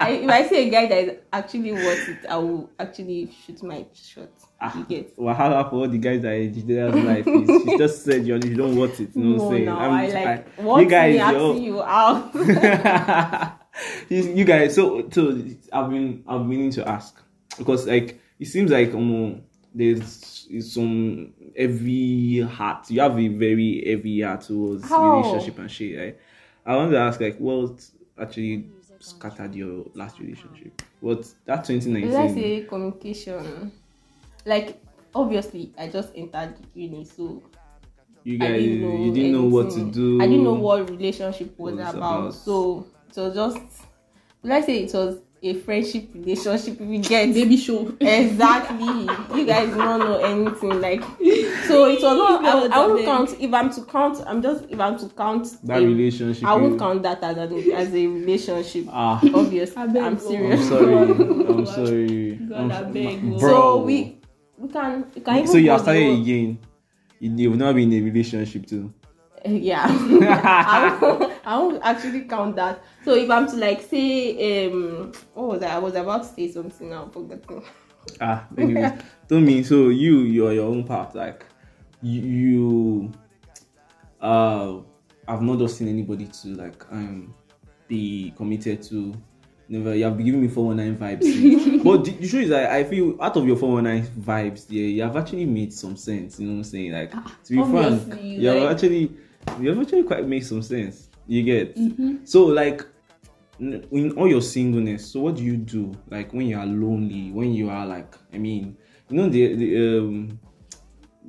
I, 0.00 0.10
if 0.10 0.28
I 0.30 0.48
see 0.48 0.66
a 0.66 0.70
guy 0.70 0.86
that 0.86 0.98
is 1.04 1.18
actually 1.32 1.70
worth 1.72 2.08
it, 2.08 2.26
I 2.28 2.36
will 2.38 2.68
actually 2.78 3.30
shoot 3.46 3.62
my 3.62 3.86
shot. 3.94 4.28
Ah. 4.60 4.76
You 4.76 4.84
get? 4.84 5.16
Wahala 5.16 5.70
for 5.70 5.76
all 5.76 5.88
the 5.88 5.98
guys 5.98 6.22
that 6.22 6.32
in 6.34 6.52
Jida's 6.52 7.04
life 7.04 7.24
is 7.24 7.62
she 7.62 7.78
just 7.78 8.02
said 8.04 8.26
you 8.26 8.34
you 8.34 8.56
don't 8.56 8.74
want 8.74 8.98
it. 8.98 9.14
You 9.14 9.22
know 9.22 9.36
what 9.36 9.44
I'm 9.44 9.50
saying? 9.52 9.64
no, 9.66 9.78
I'm- 9.78 9.92
I 9.92 10.06
like 10.08 10.58
I- 10.58 10.62
want 10.62 10.82
you 10.82 10.90
guys, 10.90 11.12
me 11.12 11.18
yo. 11.18 11.50
asking 11.50 11.62
you 11.64 11.82
out. 11.84 12.34
you, 14.08 14.22
you 14.34 14.44
guys, 14.44 14.74
so 14.74 15.08
so 15.10 15.28
I've 15.72 15.90
been 15.90 16.24
I've 16.26 16.40
been 16.40 16.48
meaning 16.48 16.70
to 16.72 16.88
ask 16.88 17.14
because 17.56 17.86
like 17.86 18.20
it 18.40 18.46
seems 18.46 18.72
like 18.72 18.92
um 18.92 19.42
there's 19.78 20.48
some 20.72 21.32
heavy 21.56 22.40
heart. 22.40 22.90
You 22.90 23.00
have 23.00 23.18
a 23.18 23.28
very 23.28 23.84
heavy 23.86 24.22
heart 24.22 24.42
towards 24.42 24.88
How? 24.88 25.20
relationship 25.20 25.58
and 25.58 25.70
shit. 25.70 25.98
Right? 25.98 26.18
I 26.66 26.76
want 26.76 26.90
to 26.90 26.98
ask 26.98 27.20
like 27.20 27.38
what 27.38 27.88
actually 28.20 28.68
scattered 28.98 29.54
your 29.54 29.86
last 29.94 30.18
relationship? 30.18 30.82
What 31.00 31.22
that 31.46 31.64
2019? 31.64 32.12
Let's 32.12 32.34
say 32.34 32.64
communication. 32.64 33.46
Ah. 33.46 33.66
Like 34.44 34.82
obviously, 35.14 35.72
I 35.78 35.88
just 35.88 36.10
entered 36.14 36.54
uni, 36.74 37.04
so 37.04 37.42
you 38.24 38.38
guys 38.38 38.62
didn't 38.62 38.82
know 38.82 39.04
you 39.04 39.14
didn't 39.14 39.32
know 39.32 39.44
what 39.44 39.70
to 39.70 39.90
do. 39.90 40.20
I 40.20 40.26
didn't 40.26 40.44
know 40.44 40.54
what 40.54 40.90
relationship 40.90 41.58
was, 41.58 41.74
Was 41.74 41.94
about. 41.94 42.18
about. 42.18 42.34
So 42.34 42.86
it 43.08 43.16
was 43.16 43.34
just 43.34 43.82
let's 44.42 44.66
say 44.66 44.84
it 44.84 44.92
was 44.92 45.20
a 45.42 45.54
friendship 45.54 46.08
relationship 46.14 46.80
we 46.80 46.98
get. 46.98 47.32
Baby 47.32 47.56
show. 47.56 47.94
Exactly. 48.00 48.86
you 49.38 49.46
guys 49.46 49.68
don't 49.76 50.00
know 50.00 50.18
anything 50.18 50.80
like 50.80 51.02
so 51.66 51.84
it 51.86 52.02
was 52.02 52.02
not 52.02 52.44
I, 52.44 52.66
I 52.76 52.86
won't 52.86 53.04
count 53.04 53.36
if 53.40 53.52
I'm 53.54 53.70
to 53.72 53.84
count 53.84 54.22
I'm 54.26 54.42
just 54.42 54.64
if 54.68 54.80
I'm 54.80 54.98
to 54.98 55.08
count 55.10 55.48
that 55.64 55.82
a- 55.82 55.86
relationship. 55.86 56.44
I 56.44 56.54
won't 56.54 56.78
count 56.78 57.02
that 57.02 57.22
as 57.22 57.36
an 57.36 57.72
as 57.72 57.94
a 57.94 58.06
relationship. 58.06 58.86
Ah, 58.90 59.20
Obviously. 59.34 59.86
Beg 59.88 59.96
I'm. 59.96 60.04
I'm 60.04 60.18
serious. 60.18 60.68
sorry. 60.68 60.96
I'm 61.10 61.66
sorry. 61.66 62.34
God, 62.36 62.72
I'm- 62.72 62.92
beg, 62.92 63.20
bro. 63.38 63.38
So 63.38 63.82
we 63.82 64.18
we 64.58 64.68
can 64.68 65.04
we 65.14 65.20
can 65.20 65.36
even 65.36 65.46
So 65.48 65.56
you 65.58 65.78
started 65.78 66.02
whole- 66.04 66.22
again. 66.22 66.58
You, 67.20 67.32
you've 67.36 67.56
not 67.56 67.74
been 67.74 67.92
in 67.92 68.00
a 68.02 68.04
relationship 68.04 68.66
too. 68.66 68.92
yeah 69.46 69.84
I, 69.88 70.98
won't, 71.00 71.32
I 71.44 71.58
won't 71.58 71.82
actually 71.84 72.22
count 72.22 72.56
that 72.56 72.82
so 73.04 73.14
if 73.14 73.30
i'm 73.30 73.46
to 73.48 73.56
like 73.56 73.82
say 73.82 74.66
um 74.66 75.12
what 75.34 75.48
was 75.48 75.62
i 75.62 75.74
i 75.76 75.78
was 75.78 75.94
about 75.94 76.22
to 76.22 76.28
say 76.28 76.50
something 76.50 76.90
now 76.90 77.08
forgotten 77.12 77.62
Ah, 78.22 78.46
anyways, 78.56 78.92
tell 79.28 79.38
me. 79.40 79.62
So 79.62 79.90
you, 79.90 80.20
you're 80.20 80.54
your 80.54 80.66
own 80.70 80.82
part. 80.84 81.14
Like 81.14 81.44
you, 82.00 82.22
you 82.22 83.12
uh, 84.20 84.78
I've 85.26 85.42
not 85.42 85.58
just 85.58 85.76
seen 85.76 85.88
anybody 85.88 86.26
to 86.26 86.48
like 86.54 86.84
um 86.90 87.34
be 87.86 88.32
committed 88.36 88.82
to. 88.84 89.14
Never, 89.70 89.94
you 89.94 90.04
have 90.04 90.16
been 90.16 90.24
giving 90.24 90.40
me 90.40 90.48
419 90.48 90.96
vibes. 90.96 91.84
but 91.84 92.02
the, 92.06 92.12
the 92.12 92.26
truth 92.28 92.44
is, 92.46 92.50
I, 92.52 92.78
I 92.78 92.84
feel 92.84 93.20
out 93.20 93.36
of 93.36 93.46
your 93.46 93.56
419 93.58 94.22
vibes, 94.22 94.64
yeah, 94.70 94.84
you 94.84 95.02
have 95.02 95.14
actually 95.14 95.44
made 95.44 95.74
some 95.74 95.94
sense. 95.94 96.40
You 96.40 96.46
know 96.46 96.52
what 96.54 96.58
I'm 96.60 96.64
saying? 96.64 96.92
Like, 96.92 97.10
to 97.12 97.50
be 97.50 97.56
frank, 97.56 97.74
obviously, 97.76 98.26
you 98.28 98.48
have 98.48 98.62
like- 98.62 98.70
actually, 98.72 99.16
you 99.60 99.68
have 99.70 99.80
actually 99.80 100.02
quite 100.04 100.26
made 100.26 100.44
some 100.44 100.62
sense. 100.62 101.08
You 101.26 101.42
get? 101.42 101.76
Mm-hmm. 101.76 102.24
So, 102.24 102.44
like, 102.46 102.84
in 103.60 104.12
all 104.16 104.28
your 104.28 104.40
singleness, 104.42 105.10
so 105.12 105.20
what 105.20 105.36
do 105.36 105.42
you 105.44 105.56
do? 105.56 105.92
Like 106.10 106.32
when 106.32 106.46
you 106.46 106.58
are 106.58 106.66
lonely, 106.66 107.30
when 107.32 107.52
you 107.52 107.68
are 107.70 107.86
like, 107.86 108.14
I 108.32 108.38
mean, 108.38 108.76
you 109.10 109.16
know, 109.16 109.28
the 109.28 109.54
the 109.56 109.98
um, 109.98 110.38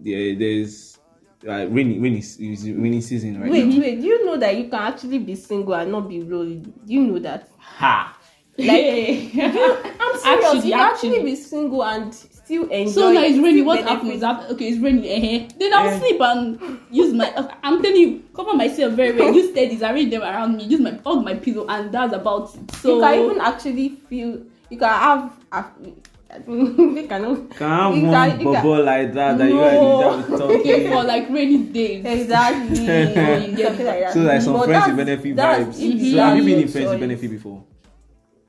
the 0.01 0.35
there's 0.35 0.99
uh, 1.47 1.65
rainy, 1.69 1.99
rainy, 1.99 2.19
is 2.19 2.37
rainy 2.39 3.01
season 3.01 3.41
right 3.41 3.49
Wait, 3.49 3.65
now. 3.65 3.79
wait. 3.81 4.01
Do 4.01 4.05
you 4.07 4.25
know 4.25 4.37
that 4.37 4.55
you 4.57 4.65
can 4.65 4.81
actually 4.93 5.19
be 5.19 5.35
single 5.35 5.73
and 5.73 5.91
not 5.91 6.07
be 6.07 6.21
lonely? 6.21 6.57
Do 6.57 6.71
you 6.93 7.01
know 7.01 7.19
that? 7.19 7.49
Ha! 7.57 8.17
Like, 8.57 9.33
Yeah. 9.33 9.95
I'm 9.99 10.19
serious. 10.19 10.25
Actually, 10.25 10.57
you 10.67 10.71
can 10.71 10.79
actually 10.79 11.09
actually. 11.09 11.23
be 11.23 11.35
single 11.35 11.83
and 11.83 12.13
still 12.49 12.65
enjoy. 12.69 12.91
So 12.91 13.11
now 13.13 13.21
it's 13.21 13.37
raining. 13.37 13.51
still 13.53 13.65
What 13.65 13.85
benefit. 13.85 14.03
happens? 14.05 14.23
After, 14.23 14.53
okay, 14.53 14.67
it's 14.69 14.79
raining. 14.81 15.05
eh, 15.05 15.45
eh. 15.45 15.49
Then 15.59 15.73
I'll 15.73 15.99
sleep 15.99 16.19
and 16.21 16.79
use 16.89 17.13
my. 17.13 17.31
uh, 17.33 17.47
I'm 17.63 17.81
telling 17.83 18.01
you, 18.01 18.23
cover 18.35 18.53
myself 18.55 18.93
very 18.93 19.13
well. 19.17 19.33
Use 19.39 19.51
steadies, 19.51 19.83
arrange 19.83 20.09
them 20.11 20.23
around 20.23 20.57
me. 20.57 20.63
Use 20.65 20.79
my 20.79 20.97
hug 21.05 21.23
my 21.23 21.35
pillow, 21.35 21.67
and 21.69 21.91
that's 21.91 22.13
about 22.13 22.53
it. 22.55 22.71
So 22.77 22.95
you 22.95 23.01
can 23.01 23.19
even 23.25 23.41
actually 23.41 23.89
feel. 24.09 24.41
You 24.69 24.77
can 24.77 24.89
have. 24.89 25.31
have 25.51 25.71
you 26.47 27.05
cannot. 27.09 27.49
Can 27.51 27.71
I 27.71 27.87
have 27.89 27.97
You 27.97 28.03
one 28.07 28.13
can- 28.13 28.39
you 28.39 28.45
can- 28.45 28.53
bubble 28.53 28.83
like 28.83 29.13
that 29.13 29.37
that 29.39 29.49
you 29.49 29.55
no. 29.55 30.11
and 30.13 30.29
Lisa 30.31 30.45
will 30.47 30.59
okay, 30.59 30.89
for 30.91 31.03
like 31.03 31.29
rainy 31.29 31.57
days. 31.77 32.05
Exactly. 32.05 32.79
you 33.49 33.57
get 33.57 33.71
like 33.77 33.99
that. 34.01 34.13
So 34.13 34.19
like 34.21 34.41
some 34.41 34.53
But 34.53 34.65
friends 34.65 34.87
with 34.87 34.97
that's- 34.97 35.23
benefit 35.23 35.35
vibes. 35.35 35.79
if 35.79 36.01
you 36.01 36.11
So 36.15 36.17
have 36.23 36.37
you 36.37 36.43
been 36.43 36.53
in 36.55 36.61
have 36.61 36.71
friends 36.71 36.89
with 36.91 36.99
benefit 36.99 37.29
before? 37.31 37.63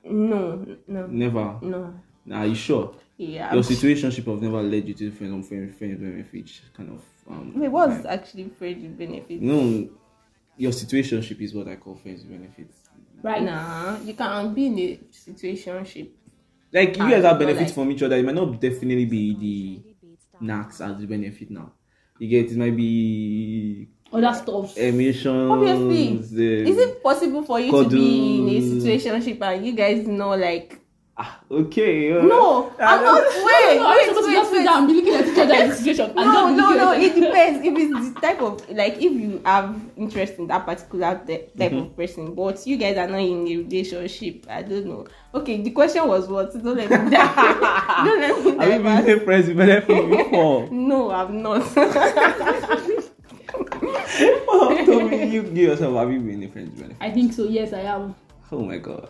No, 0.05 0.65
no, 0.89 1.07
Never. 1.07 1.57
no. 1.63 1.95
Are 2.33 2.47
you 2.47 2.55
sure? 2.55 2.95
Yeah. 3.29 3.53
Your 3.53 3.63
situationship 3.63 4.25
have 4.27 4.41
never 4.41 4.63
led 4.63 4.89
you 4.89 4.95
to 4.95 5.11
friends 5.11 5.33
on 5.35 5.43
friends 5.43 5.77
friends 5.77 6.01
with 6.01 6.11
benefit 6.11 6.51
kind 6.75 6.91
of 6.91 7.03
um 7.31 7.53
Wait, 7.55 7.69
what's 7.69 7.99
vibe. 7.99 8.07
actually 8.07 8.49
friend 8.49 8.83
with 8.83 8.99
benefit? 8.99 9.43
No, 9.43 9.89
your 10.57 10.73
situationship 10.73 11.39
is 11.41 11.55
what 11.55 11.69
I 11.69 11.77
call 11.77 11.97
friends 11.97 12.23
benefits. 12.25 12.77
Right. 13.23 13.43
Nah, 13.43 13.99
you 14.01 14.15
can't 14.15 14.55
be 14.55 14.67
in 14.67 14.79
a 14.79 15.01
situationship. 15.13 16.09
Like 16.73 16.97
you 16.97 17.11
guys 17.11 17.25
have 17.25 17.39
benefits 17.39 17.67
like- 17.67 17.75
from 17.75 17.91
each 17.91 18.03
other. 18.03 18.17
It 18.17 18.25
might 18.25 18.35
not 18.35 18.59
definitely 18.59 19.05
be 19.05 19.35
the 19.35 19.83
knacks 20.41 20.81
as 20.81 20.99
the 20.99 21.07
benefit 21.07 21.51
now. 21.51 21.73
You 22.19 22.29
get 22.29 22.51
it 22.51 22.57
might 22.57 22.75
be 22.77 23.89
Other 24.11 24.33
stuff. 24.33 24.79
emissions. 24.79 25.51
Obviously. 25.51 26.17
the- 26.37 26.71
Is 26.71 26.79
it 26.79 27.03
possible 27.03 27.43
for 27.43 27.61
you 27.61 27.71
to 27.71 27.87
be 27.91 28.39
in 28.39 28.49
a 28.49 28.61
Cuddles. 28.61 28.83
situationship 28.85 29.43
and 29.43 29.67
you 29.67 29.73
guys 29.73 30.07
know 30.07 30.31
like 30.37 30.80
Ah, 31.23 31.39
okay. 31.51 32.13
uh, 32.17 32.23
no? 32.23 32.73
I 32.81 32.97
I'm 32.97 33.05
not. 33.05 33.21
Wait, 33.21 33.77
no, 33.77 33.85
are 33.85 33.93
we 33.93 33.99
wait, 34.01 34.09
supposed 34.09 34.25
to 34.25 34.33
wait, 34.33 34.35
just 34.41 34.51
sit 34.51 34.59
wait. 34.61 34.65
down 34.65 34.87
be 34.87 34.93
looking 34.95 35.15
at 35.15 35.27
each 35.29 35.37
other 35.39 35.53
in 35.55 35.69
the 35.69 35.77
situation? 35.77 36.07
and 36.07 36.15
No, 36.17 36.49
no, 36.49 36.71
no. 36.73 36.93
It 36.97 37.15
depends. 37.15 37.61
If 37.67 37.75
it's 37.77 38.15
the 38.15 38.21
type 38.23 38.41
of 38.41 38.65
like, 38.71 38.95
if 38.97 39.13
you 39.13 39.43
have 39.45 39.77
interest 39.99 40.39
in 40.39 40.47
that 40.47 40.65
particular 40.65 41.21
te- 41.27 41.45
type 41.59 41.73
Mm-hmm. 41.73 41.93
of 41.93 41.97
person, 41.97 42.33
but 42.35 42.67
you 42.67 42.79
guys 42.79 42.97
are 42.97 43.07
not 43.07 43.21
in 43.21 43.47
a 43.47 43.57
relationship, 43.59 44.47
I 44.49 44.63
don't 44.63 44.87
know. 44.87 45.05
Okay, 45.35 45.61
the 45.61 45.73
question 45.73 46.09
was 46.09 46.27
what? 46.27 46.53
Don't 46.55 46.77
let 46.77 46.89
me 46.89 47.11
die. 47.11 48.01
don't 48.07 48.21
let 48.21 48.43
me 48.43 48.51
Have 48.57 48.73
you 48.73 48.83
die. 48.83 49.03
been 49.03 49.21
friends 49.21 49.47
with 49.49 49.57
benefit 49.59 50.09
before? 50.11 50.69
No, 50.73 51.11
I'm 51.11 51.43
not. 51.43 51.69
oh, 54.49 55.09
me 55.11 55.25
you 55.27 55.43
give 55.43 55.57
yourself. 55.57 55.97
Have 55.97 56.11
you 56.13 56.21
been 56.21 56.51
friends 56.51 56.71
with 56.71 56.81
benefit? 56.81 56.97
I 57.01 57.11
think 57.11 57.33
so. 57.35 57.45
Yes, 57.45 57.73
I 57.75 57.81
am. 57.81 58.15
Oh 58.53 58.65
my 58.65 58.79
god. 58.79 59.09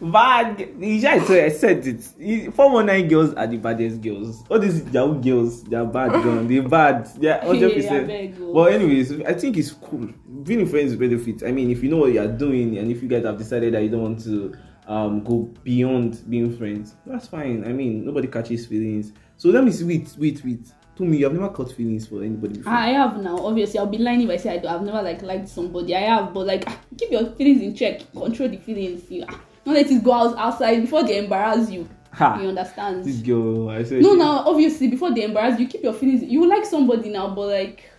Bad. 0.00 0.68
Yeah, 0.78 1.22
so 1.24 1.34
I 1.34 1.48
said 1.50 1.86
it. 1.86 2.52
Four 2.54 2.70
one 2.72 2.86
nine 2.86 3.08
girls 3.08 3.34
are 3.34 3.46
the 3.46 3.56
baddest 3.58 4.00
girls. 4.00 4.42
All 4.50 4.58
these 4.58 4.82
Yahoo 4.90 5.20
girls, 5.20 5.62
they're 5.64 5.84
bad. 5.98 6.12
girls. 6.22 6.48
They're 6.48 6.68
bad. 6.68 7.06
They're 7.20 7.40
hundred 7.40 7.68
Yeah, 7.70 7.74
percent. 8.04 8.38
Well, 8.40 8.66
anyways, 8.68 9.20
I 9.22 9.34
think 9.34 9.56
it's 9.56 9.72
cool. 9.72 10.08
Being 10.44 10.60
in 10.60 10.66
friends 10.66 10.90
with 10.96 11.00
benefits. 11.00 11.42
I 11.42 11.50
mean, 11.52 11.70
if 11.70 11.82
you 11.82 11.90
know 11.90 11.98
what 11.98 12.12
you're 12.12 12.26
doing, 12.28 12.78
and 12.78 12.90
if 12.90 13.02
you 13.02 13.08
guys 13.08 13.24
have 13.24 13.38
decided 13.38 13.74
that 13.74 13.82
you 13.82 13.88
don't 13.90 14.02
want 14.02 14.22
to 14.24 14.54
um 14.86 15.22
go 15.24 15.50
beyond 15.64 16.22
being 16.30 16.56
friends, 16.56 16.94
that's 17.04 17.26
fine. 17.28 17.64
I 17.64 17.72
mean, 17.72 18.04
nobody 18.04 18.28
catches 18.28 18.66
feelings. 18.66 19.12
So 19.36 19.48
let 19.50 19.64
me 19.64 19.72
see. 19.72 19.84
Wait, 19.84 20.14
wait, 20.18 20.42
wait. 20.44 20.66
To 20.96 21.04
me, 21.04 21.18
you've 21.18 21.32
never 21.34 21.50
caught 21.50 21.72
feelings 21.72 22.06
for 22.06 22.22
anybody 22.22 22.56
before. 22.56 22.72
I 22.72 22.88
have 22.88 23.18
now. 23.18 23.36
Obviously, 23.38 23.78
I'll 23.78 23.86
be 23.86 23.98
lying 23.98 24.22
if 24.22 24.30
I 24.30 24.36
say 24.38 24.54
I 24.54 24.58
do. 24.58 24.68
I've 24.68 24.80
never 24.82 25.02
like 25.02 25.20
liked 25.22 25.48
somebody. 25.48 25.94
I 25.94 26.00
have, 26.00 26.32
but 26.32 26.46
like 26.46 26.66
keep 26.98 27.10
your 27.10 27.26
feelings 27.32 27.60
in 27.62 27.74
check. 27.74 28.10
Control 28.12 28.48
the 28.48 28.56
feelings. 28.56 29.10
You 29.10 29.26
ah, 29.28 29.38
don't 29.66 29.74
let 29.74 29.90
it 29.90 30.02
go 30.04 30.12
out 30.12 30.38
outside 30.38 30.80
before 30.80 31.02
they 31.02 31.18
embarrass 31.18 31.68
you. 31.70 31.88
Ha. 32.12 32.38
You 32.40 32.48
understand? 32.48 33.04
This 33.04 33.16
girl, 33.16 33.68
I 33.68 33.82
said. 33.82 34.00
No, 34.00 34.12
she- 34.12 34.18
now 34.18 34.38
obviously 34.46 34.88
before 34.88 35.12
they 35.12 35.24
embarrass 35.24 35.58
you, 35.60 35.66
keep 35.66 35.82
your 35.82 35.92
feelings. 35.92 36.22
You 36.22 36.48
like 36.48 36.64
somebody 36.64 37.10
now, 37.10 37.34
but 37.34 37.48
like, 37.48 37.90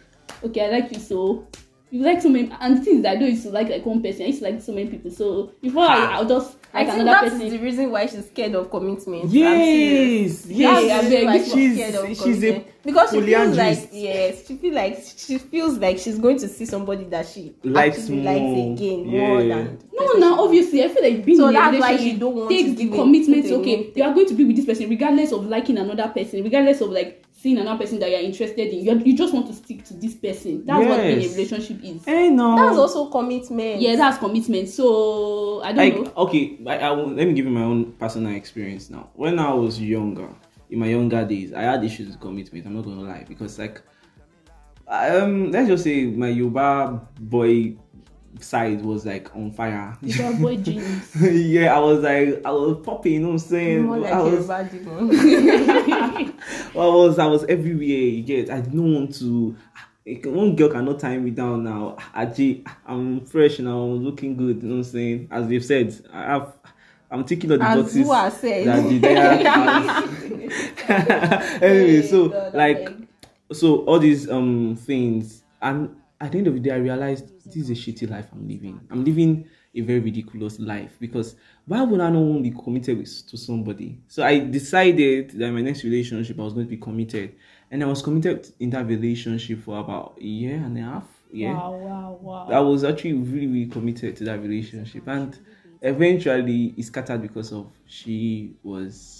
okay, 0.45 0.65
I 0.65 0.79
like 0.79 0.91
you 0.93 0.99
so. 0.99 1.45
You 1.89 2.01
like 2.03 2.21
so 2.21 2.27
many, 2.27 2.51
and 2.59 2.77
the 2.77 2.81
thing 2.83 2.97
is, 2.97 3.01
that 3.03 3.15
I 3.15 3.19
don't 3.19 3.29
used 3.29 3.43
to 3.43 3.49
like 3.49 3.69
like 3.69 3.85
one 3.85 4.01
person. 4.01 4.23
I 4.23 4.25
used 4.27 4.39
to 4.39 4.45
like 4.51 4.61
so 4.61 4.73
many 4.73 4.89
people. 4.89 5.09
So 5.09 5.53
before 5.61 5.83
I, 5.83 5.95
Ah. 5.97 6.11
I'll 6.17 6.25
just 6.27 6.57
I 6.73 6.79
like 6.83 6.89
think 6.89 7.01
another 7.01 7.27
is 7.27 7.33
person. 7.33 7.49
the 7.49 7.57
reason 7.59 7.91
why 7.91 8.05
she's 8.07 8.27
scared 8.27 8.55
of 8.55 8.69
commitment. 8.69 9.23
I'm 9.23 9.29
serious. 9.29 10.45
Yes, 10.47 10.83
yes. 11.11 11.27
I 11.27 11.37
she's- 11.53 11.75
scared 11.75 11.95
of 11.95 12.07
she's 12.09 12.19
a 12.19 12.23
commitment. 12.51 12.67
because 12.83 13.11
she 13.11 13.21
feels 13.21 13.57
like 13.57 13.89
yes, 13.93 14.47
she 14.47 14.55
feels 14.57 14.75
like 14.75 14.97
she 15.15 15.37
feels 15.37 15.77
like 15.77 15.97
she's 15.97 16.19
going 16.19 16.37
to 16.39 16.47
see 16.49 16.65
somebody 16.65 17.05
that 17.05 17.25
she 17.25 17.53
Likes 17.63 17.99
actually 17.99 18.17
more. 18.17 18.33
likes 18.33 18.79
again 18.81 19.05
more 19.07 19.41
Yeah. 19.41 19.55
than 19.55 19.79
No, 19.93 20.11
now 20.19 20.43
obviously 20.43 20.83
I 20.83 20.89
feel 20.89 21.03
like 21.03 21.23
being 21.25 21.37
So 21.37 21.47
in 21.47 21.55
a 21.55 21.59
that's 21.59 21.79
why 21.79 21.87
relationship 21.91 22.13
you 22.13 22.19
don't 22.19 22.35
want 22.35 22.49
takes 22.49 22.69
to 22.69 22.75
the 22.75 22.89
commitment. 22.89 23.45
Okay, 23.45 23.91
you 23.95 24.03
are 24.03 24.13
going 24.13 24.27
to 24.27 24.33
be 24.33 24.43
with 24.43 24.57
this 24.57 24.65
person 24.65 24.89
regardless 24.89 25.31
of 25.31 25.45
liking 25.47 25.77
another 25.77 26.09
person, 26.09 26.43
regardless 26.43 26.81
of 26.81 26.89
like 26.91 27.23
seeing 27.37 27.59
another 27.59 27.79
person 27.79 27.99
that 27.99 28.09
you're 28.09 28.19
interested 28.19 28.67
in. 28.73 28.83
You, 28.83 28.91
are, 28.91 28.95
you 28.95 29.15
just 29.15 29.33
want 29.33 29.47
to 29.47 29.53
stick 29.53 29.85
to 29.85 29.93
this 29.93 30.15
person. 30.15 30.65
That's 30.65 30.85
what 30.85 31.01
being 31.01 31.19
a 31.19 31.29
relationship 31.29 31.83
is. 31.83 32.03
Hey, 32.03 32.29
no. 32.31 32.55
that's 32.55 32.77
also 32.77 33.09
commitment. 33.09 33.79
Yeah, 33.79 33.95
that's 33.95 34.17
commitment. 34.17 34.67
So 34.69 35.61
I 35.61 35.71
don't 35.71 35.77
like 35.77 35.95
know. 35.95 36.13
okay 36.23 36.57
I, 36.67 36.77
I 36.79 36.91
will, 36.91 37.07
let 37.07 37.27
me 37.27 37.33
give 37.33 37.45
you 37.45 37.51
my 37.51 37.63
own 37.63 37.93
personal 37.93 38.35
experience 38.35 38.89
now 38.89 39.09
when 39.13 39.39
i 39.39 39.53
was 39.53 39.79
younger 39.79 40.29
in 40.69 40.79
my 40.79 40.87
younger 40.87 41.25
days 41.25 41.53
i 41.53 41.61
had 41.61 41.83
issues 41.83 42.07
with 42.07 42.19
commitment 42.19 42.65
i'm 42.65 42.75
not 42.75 42.83
gonna 42.83 43.01
lie 43.01 43.25
because 43.27 43.57
like 43.57 43.81
um 44.87 45.51
let's 45.51 45.67
just 45.67 45.83
say 45.83 46.05
my 46.05 46.27
yoruba 46.29 47.07
boy 47.19 47.75
side 48.39 48.83
was 48.83 49.05
like 49.05 49.35
on 49.35 49.51
fire 49.51 49.97
You 50.01 50.33
boy 50.39 50.57
jeans. 50.57 51.15
yeah 51.21 51.75
i 51.75 51.79
was 51.79 52.01
like 52.01 52.41
i 52.45 52.51
was 52.51 52.85
popping 52.85 53.13
you 53.13 53.19
know 53.21 53.27
what 53.27 53.33
i'm 53.33 53.39
saying 53.39 53.83
more 53.83 53.97
like 53.97 54.13
i 54.13 54.19
a 54.19 54.23
was 54.23 54.47
demon. 55.99 56.33
I 56.73 56.77
was 56.77 57.19
I 57.19 57.25
was 57.27 57.43
everywhere. 57.45 57.85
You 57.85 58.23
get. 58.23 58.49
I 58.49 58.61
didn't 58.61 58.93
want 58.93 59.15
to. 59.15 59.55
One 60.23 60.55
girl 60.55 60.69
cannot 60.69 60.99
tie 60.99 61.17
me 61.17 61.31
down 61.31 61.63
now. 61.65 61.97
Aji, 62.15 62.65
I'm 62.85 63.25
fresh 63.25 63.59
now. 63.59 63.81
I'm 63.81 64.03
looking 64.05 64.37
good. 64.37 64.61
You 64.63 64.69
know 64.69 64.75
what 64.75 64.85
I'm 64.87 64.91
saying? 64.91 65.27
As 65.31 65.47
they've 65.47 65.63
said, 65.63 65.99
I 66.13 66.21
have. 66.23 66.53
I'm 67.09 67.23
taking 67.23 67.51
all 67.51 67.57
the 67.57 67.63
As 67.63 67.81
boxes. 67.81 68.05
Bua 68.05 68.31
said. 68.31 68.67
that 68.67 68.89
the 68.89 68.97
there. 68.99 69.21
anyway, 71.61 72.01
so 72.01 72.51
like, 72.53 72.89
so 73.51 73.85
all 73.85 73.99
these 73.99 74.29
um 74.29 74.75
things, 74.75 75.43
and 75.61 75.95
at 76.19 76.31
the 76.31 76.37
end 76.37 76.47
of 76.47 76.53
the 76.53 76.59
day, 76.59 76.71
I 76.71 76.77
realized 76.77 77.31
this 77.45 77.55
is 77.55 77.69
a 77.69 77.73
shitty 77.73 78.09
life 78.09 78.27
I'm 78.33 78.47
living. 78.47 78.79
I'm 78.89 79.03
living 79.05 79.47
a 79.77 79.81
very 79.81 79.99
ridiculous 79.99 80.59
life 80.59 80.97
because 80.99 81.35
why 81.65 81.81
would 81.81 82.01
I 82.01 82.09
not 82.09 82.19
want 82.19 82.43
to 82.43 82.49
be 82.49 82.57
committed 82.57 82.97
with, 82.97 83.27
to 83.27 83.37
somebody? 83.37 83.99
So 84.07 84.23
I 84.23 84.39
decided 84.39 85.31
that 85.31 85.51
my 85.51 85.61
next 85.61 85.83
relationship 85.83 86.39
I 86.39 86.43
was 86.43 86.53
going 86.53 86.65
to 86.65 86.69
be 86.69 86.77
committed, 86.77 87.35
and 87.69 87.83
I 87.83 87.87
was 87.87 88.01
committed 88.01 88.49
in 88.59 88.69
that 88.71 88.87
relationship 88.87 89.61
for 89.63 89.79
about 89.79 90.17
a 90.19 90.23
year 90.23 90.55
and 90.55 90.77
a 90.77 90.81
half. 90.81 91.07
Yeah, 91.31 91.53
Wow, 91.53 91.73
wow, 91.73 92.19
wow. 92.21 92.47
I 92.49 92.59
was 92.61 92.83
actually 92.83 93.13
really, 93.13 93.47
really 93.47 93.65
committed 93.67 94.15
to 94.17 94.23
that 94.25 94.41
relationship, 94.41 95.07
and 95.07 95.37
eventually 95.81 96.73
it 96.77 96.83
scattered 96.83 97.21
because 97.21 97.51
of 97.51 97.67
she 97.85 98.55
was, 98.63 99.16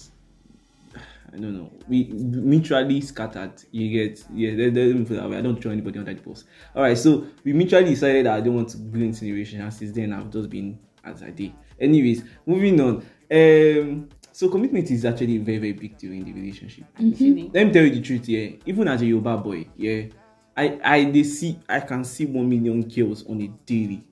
Don't 1.39 1.53
know, 1.53 1.71
we 1.87 2.05
mutually 2.05 3.01
scattered. 3.01 3.53
You 3.71 3.91
get, 3.91 4.25
yeah, 4.33 4.51
let, 4.51 4.73
let 4.73 4.95
me 4.95 5.05
put 5.05 5.17
that 5.17 5.29
way. 5.29 5.37
I 5.37 5.41
don't 5.41 5.61
throw 5.61 5.71
anybody 5.71 5.99
under 5.99 6.13
the 6.13 6.21
bus. 6.21 6.45
All 6.75 6.81
right, 6.81 6.97
so 6.97 7.27
we 7.43 7.53
mutually 7.53 7.85
decided 7.85 8.25
that 8.25 8.37
I 8.37 8.41
don't 8.41 8.55
want 8.55 8.69
to 8.69 8.77
the 8.77 9.31
relationship, 9.31 9.61
and 9.63 9.73
since 9.73 9.91
then 9.91 10.13
I've 10.13 10.29
just 10.31 10.49
been 10.49 10.79
as 11.03 11.23
I 11.23 11.29
did. 11.29 11.53
Anyways, 11.79 12.23
moving 12.45 12.79
on. 12.81 13.05
Um, 13.31 14.09
so 14.31 14.49
commitment 14.49 14.89
is 14.91 15.05
actually 15.05 15.37
a 15.37 15.39
very, 15.39 15.57
very 15.57 15.73
big 15.73 15.97
deal 15.97 16.11
in 16.11 16.23
the 16.23 16.33
relationship. 16.33 16.85
Actually. 16.95 17.49
Let 17.53 17.67
me 17.67 17.73
tell 17.73 17.83
you 17.83 17.91
the 17.91 18.01
truth, 18.01 18.27
yeah. 18.29 18.49
Even 18.65 18.87
as 18.87 19.01
a 19.01 19.05
Yoruba 19.05 19.37
boy, 19.37 19.67
yeah, 19.75 20.03
I 20.55 20.79
I 20.83 21.05
they 21.11 21.23
see 21.23 21.59
I 21.67 21.79
can 21.81 22.03
see 22.03 22.25
one 22.25 22.49
million 22.49 22.81
girls 22.87 23.25
on 23.27 23.41
a 23.41 23.47
daily. 23.65 24.03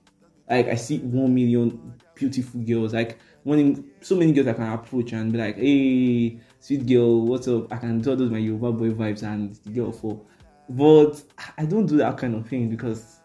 Like 0.48 0.68
I 0.68 0.76
see 0.76 0.98
one 0.98 1.34
million 1.34 1.94
beautiful 2.16 2.60
girls. 2.62 2.92
Like 2.92 3.18
one 3.44 3.84
so 4.00 4.16
many 4.16 4.32
girls 4.32 4.48
I 4.48 4.54
can 4.54 4.72
approach 4.72 5.12
and 5.12 5.30
be 5.32 5.38
like, 5.38 5.56
hey, 5.56 6.40
sweet 6.58 6.84
girl, 6.86 7.20
what's 7.24 7.46
up? 7.46 7.72
I 7.72 7.76
can 7.76 8.02
tell 8.02 8.16
those 8.16 8.30
my 8.30 8.38
Yoruba 8.38 8.72
boy 8.72 8.90
vibes 8.90 9.22
and 9.22 9.54
the 9.64 9.70
girl 9.70 9.92
for. 9.92 10.20
But 10.68 11.22
I 11.56 11.64
don't 11.64 11.86
do 11.86 11.96
that 11.98 12.18
kind 12.18 12.34
of 12.34 12.48
thing 12.48 12.68
because 12.68 13.20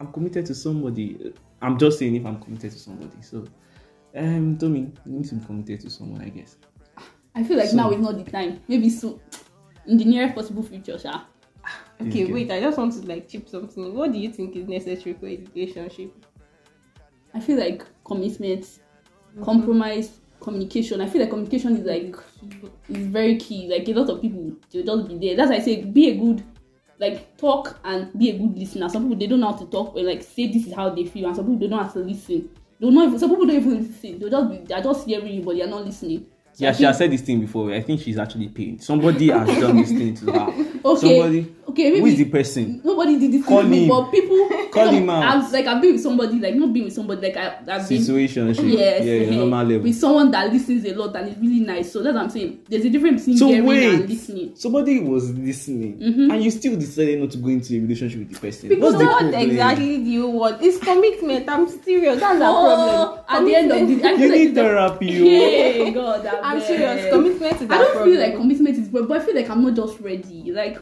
I'm 0.00 0.12
committed 0.12 0.46
to 0.46 0.54
somebody. 0.54 1.32
I'm 1.60 1.78
just 1.78 2.00
saying 2.00 2.16
if 2.16 2.26
I'm 2.26 2.40
committed 2.42 2.72
to 2.72 2.78
somebody. 2.78 3.22
So 3.22 3.46
um 4.16 4.58
Tommy, 4.58 4.90
you 5.06 5.12
need 5.12 5.28
to 5.28 5.36
be 5.36 5.46
committed 5.46 5.80
to 5.82 5.90
someone, 5.90 6.22
I 6.22 6.28
guess. 6.30 6.56
I 7.36 7.44
feel 7.44 7.56
like 7.56 7.68
So- 7.68 7.76
now 7.76 7.90
is 7.92 8.00
not 8.00 8.16
the 8.24 8.28
time. 8.28 8.60
Maybe 8.66 8.90
soon, 8.90 9.20
in 9.86 9.96
the 9.98 10.04
nearest 10.04 10.34
possible 10.34 10.62
future, 10.64 10.98
sha. 10.98 11.22
Okay, 12.00 12.24
Okay. 12.24 12.32
wait. 12.32 12.50
I 12.50 12.58
just 12.60 12.76
want 12.76 12.92
to 12.94 13.06
like 13.06 13.28
chip 13.28 13.48
something. 13.48 13.94
What 13.94 14.10
do 14.12 14.18
you 14.18 14.32
think 14.32 14.56
is 14.56 14.66
necessary 14.66 15.14
for 15.14 15.26
a 15.26 15.44
relationship? 15.54 16.12
I 17.32 17.38
feel 17.40 17.58
like 17.58 17.84
commitment, 18.04 18.66
compromise, 19.42 20.18
communication. 20.40 21.00
I 21.00 21.08
feel 21.08 21.20
like 21.20 21.30
communication 21.30 21.76
is 21.76 21.84
like 21.84 22.16
is 22.88 23.06
very 23.06 23.36
key. 23.36 23.68
Like 23.68 23.88
a 23.88 23.92
lot 23.94 24.10
of 24.10 24.20
people 24.20 24.52
they'll 24.70 24.84
just 24.84 25.08
be 25.08 25.18
there. 25.18 25.36
That's 25.36 25.50
why 25.50 25.56
I 25.56 25.60
say 25.60 25.82
be 25.82 26.10
a 26.10 26.16
good 26.16 26.42
like 26.98 27.36
talk 27.36 27.78
and 27.84 28.16
be 28.18 28.30
a 28.30 28.38
good 28.38 28.56
listener. 28.58 28.88
Some 28.88 29.04
people 29.04 29.18
they 29.18 29.26
don't 29.26 29.40
know 29.40 29.52
how 29.52 29.58
to 29.58 29.66
talk 29.66 29.96
or 29.96 30.02
like 30.02 30.22
say 30.22 30.46
this 30.48 30.66
is 30.66 30.74
how 30.74 30.90
they 30.90 31.04
feel, 31.04 31.26
and 31.26 31.36
some 31.36 31.46
people 31.46 31.58
they 31.58 31.68
don't 31.68 31.78
know 31.78 31.84
how 31.84 31.92
to 31.92 31.98
listen. 32.00 32.48
They 32.78 32.86
don't 32.86 32.94
know 32.94 33.12
if, 33.12 33.20
some 33.20 33.30
people 33.30 33.46
don't 33.46 33.56
even 33.56 33.82
listen. 33.82 34.18
They 34.18 34.30
just 34.30 34.50
be, 34.50 34.56
they're 34.58 34.82
just 34.82 35.06
hearing 35.06 35.34
you, 35.34 35.42
but 35.42 35.56
they're 35.56 35.66
not 35.68 35.84
listening. 35.84 36.26
So 36.52 36.64
Yeah, 36.64 36.72
she 36.72 36.84
has 36.84 36.98
said 36.98 37.10
this 37.10 37.22
thing 37.22 37.40
before. 37.40 37.72
I 37.72 37.80
think 37.80 38.00
she's 38.00 38.18
actually 38.18 38.48
paid. 38.48 38.82
Somebody 38.82 39.28
has 39.30 39.48
done 39.48 39.76
this 39.76 39.90
thing 39.90 40.14
to 40.16 40.32
her. 40.32 40.68
Okay. 40.84 41.20
Somebody. 41.20 41.54
Okay, 41.72 41.90
Who 41.90 41.96
maybe 41.98 42.10
is 42.12 42.18
the 42.18 42.24
person? 42.26 42.80
nobody 42.84 43.18
did 43.18 43.32
this 43.32 43.44
Call 43.46 43.62
to 43.62 43.68
me, 43.68 43.82
him. 43.84 43.88
but 43.88 44.10
people 44.10 44.48
Call 44.72 44.86
no, 44.86 44.92
him 44.92 45.10
out. 45.10 45.22
I've 45.24 45.52
like 45.52 45.66
I've 45.66 45.82
been 45.82 45.92
with 45.92 46.02
somebody 46.02 46.38
like 46.38 46.54
not 46.54 46.72
been 46.72 46.84
with 46.84 46.92
somebody 46.94 47.20
like 47.28 47.36
I, 47.36 47.56
I've 47.58 47.88
been 47.88 48.02
Situation. 48.02 48.54
yes, 48.68 49.04
yeah, 49.04 49.12
eh, 49.12 49.30
normal 49.36 49.64
level. 49.66 49.82
with 49.82 49.96
someone 49.96 50.30
that 50.30 50.52
listens 50.52 50.84
a 50.86 50.94
lot 50.94 51.14
and 51.16 51.28
is 51.28 51.36
really 51.38 51.60
nice. 51.60 51.92
So 51.92 52.02
that's 52.02 52.14
what 52.14 52.24
I'm 52.24 52.30
saying. 52.30 52.60
There's 52.68 52.84
a 52.84 52.90
difference 52.90 53.22
between 53.22 53.36
So 53.38 53.48
hearing 53.48 53.66
wait, 53.66 53.94
and 53.94 54.08
listening. 54.08 54.52
somebody 54.54 55.00
was 55.00 55.30
listening, 55.36 55.98
Mhm. 55.98 56.32
and 56.32 56.42
you 56.42 56.50
still 56.50 56.76
decided 56.76 57.20
not 57.20 57.30
to 57.32 57.38
go 57.38 57.48
into 57.48 57.76
a 57.76 57.80
relationship 57.80 58.18
with 58.20 58.30
the 58.32 58.38
person. 58.38 58.68
Because 58.68 58.94
What's 58.94 59.04
what 59.04 59.34
exactly 59.34 59.98
do 59.98 60.10
you 60.10 60.26
want? 60.28 60.62
It's 60.62 60.78
commitment. 60.78 61.48
I'm 61.48 61.68
serious. 61.68 62.20
That's 62.20 62.40
Oh, 62.42 63.18
problem. 63.18 63.24
at 63.28 63.44
the 63.44 63.54
end 63.54 63.72
of 63.72 63.88
the 63.88 64.08
I 64.08 64.12
You 64.12 64.28
like 64.30 64.38
need 64.38 64.54
therapy, 64.54 65.06
yo. 65.06 65.24
Hey 65.24 65.90
God, 65.90 66.26
I'm 66.42 66.60
serious. 66.60 67.12
Commitment 67.12 67.54
is 67.60 67.62
I 67.70 67.78
don't 67.78 67.92
problem. 67.92 68.12
feel 68.14 68.20
like 68.22 68.36
commitment 68.36 68.78
is 68.78 68.88
but, 68.88 69.08
but 69.08 69.20
I 69.20 69.24
feel 69.24 69.34
like 69.34 69.50
I'm 69.50 69.62
not 69.64 69.74
just 69.74 70.00
ready. 70.00 70.50
Like 70.52 70.78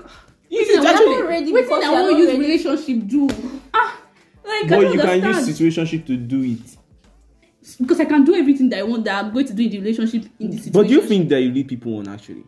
It 0.51 0.69
wetin 0.69 0.79
is 0.81 0.85
I 0.85 0.91
actually- 0.93 1.07
wan- 1.17 1.27
ready 1.27 1.53
wetin 1.53 1.63
because 1.63 1.85
I 1.85 1.87
you 1.87 1.95
are 1.97 2.03
want 2.03 2.11
not 2.13 2.19
use 2.19 2.27
ready. 2.29 2.41
relationship 2.41 3.07
do. 3.07 3.29
Ah, 3.73 4.01
like 4.45 4.65
I 4.65 4.69
But 4.69 4.81
don't 4.81 4.93
you 4.95 5.01
can 5.01 5.17
use 5.17 5.25
understand. 5.25 5.57
situationship 5.57 6.07
to 6.07 6.17
do 6.17 6.43
it. 6.43 6.77
because 7.81 8.01
I 8.01 8.05
can 8.05 8.25
do 8.25 8.35
everything 8.35 8.69
that 8.71 8.79
I 8.81 8.83
want 8.83 9.05
that 9.05 9.25
I'm 9.25 9.33
going 9.33 9.47
to 9.47 9.53
do 9.55 9.63
in 9.63 9.71
the 9.71 9.79
relationship 9.79 10.25
in 10.41 10.51
the 10.51 10.57
situation. 10.57 10.73
But 10.73 10.89
do 10.89 10.95
you 10.95 11.03
think 11.03 11.29
that 11.29 11.41
you 11.41 11.53
lead 11.53 11.69
people 11.69 11.99
on 11.99 12.09
actually? 12.09 12.45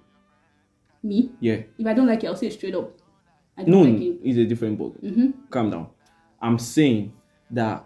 me? 1.03 1.31
Yeah. 1.41 1.63
If 1.79 1.87
I 1.87 1.95
don't 1.95 2.07
like 2.07 2.23
it, 2.25 2.27
I'll 2.29 2.37
say 2.37 2.47
it 2.47 2.53
straight 2.55 2.75
up. 2.75 2.91
I 3.57 3.63
don't 3.65 3.71
No, 3.71 3.81
like 3.83 4.01
it. 4.01 4.19
it's 4.25 4.39
a 4.39 4.45
different 4.45 4.79
ball. 4.79 4.95
Mm-hmm. 5.03 5.31
Calm 5.51 5.71
down. 5.71 5.89
I'm 6.41 6.59
saying 6.59 7.13
that 7.51 7.85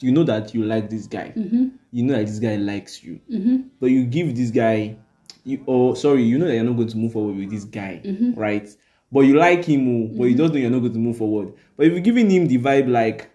you 0.00 0.12
know 0.12 0.24
that 0.24 0.54
you 0.54 0.64
like 0.64 0.90
this 0.90 1.06
guy. 1.06 1.32
Mm-hmm. 1.36 1.68
You 1.92 2.02
know 2.02 2.14
that 2.14 2.26
this 2.26 2.38
guy 2.38 2.56
likes 2.56 3.02
you. 3.04 3.20
Mm-hmm. 3.30 3.56
But 3.80 3.90
you 3.90 4.04
give 4.06 4.34
this 4.34 4.50
guy, 4.50 4.96
you 5.44 5.62
or 5.66 5.94
sorry, 5.96 6.22
you 6.24 6.38
know 6.38 6.46
that 6.48 6.54
you're 6.54 6.64
not 6.64 6.76
going 6.76 6.88
to 6.88 6.96
move 6.96 7.12
forward 7.12 7.36
with 7.36 7.50
this 7.50 7.64
guy, 7.64 8.00
Mm-hmm. 8.04 8.32
right? 8.38 8.68
But 9.14 9.20
you 9.20 9.34
like 9.34 9.64
him, 9.64 9.86
oh, 9.88 10.18
but 10.18 10.24
you 10.24 10.34
just 10.34 10.52
know 10.52 10.58
you're 10.58 10.70
not 10.70 10.80
going 10.80 10.92
to 10.92 10.98
move 10.98 11.16
forward. 11.16 11.52
But 11.76 11.86
if 11.86 11.92
you're 11.92 12.00
giving 12.00 12.28
him 12.28 12.48
the 12.48 12.58
vibe 12.58 12.88
like 12.88 13.30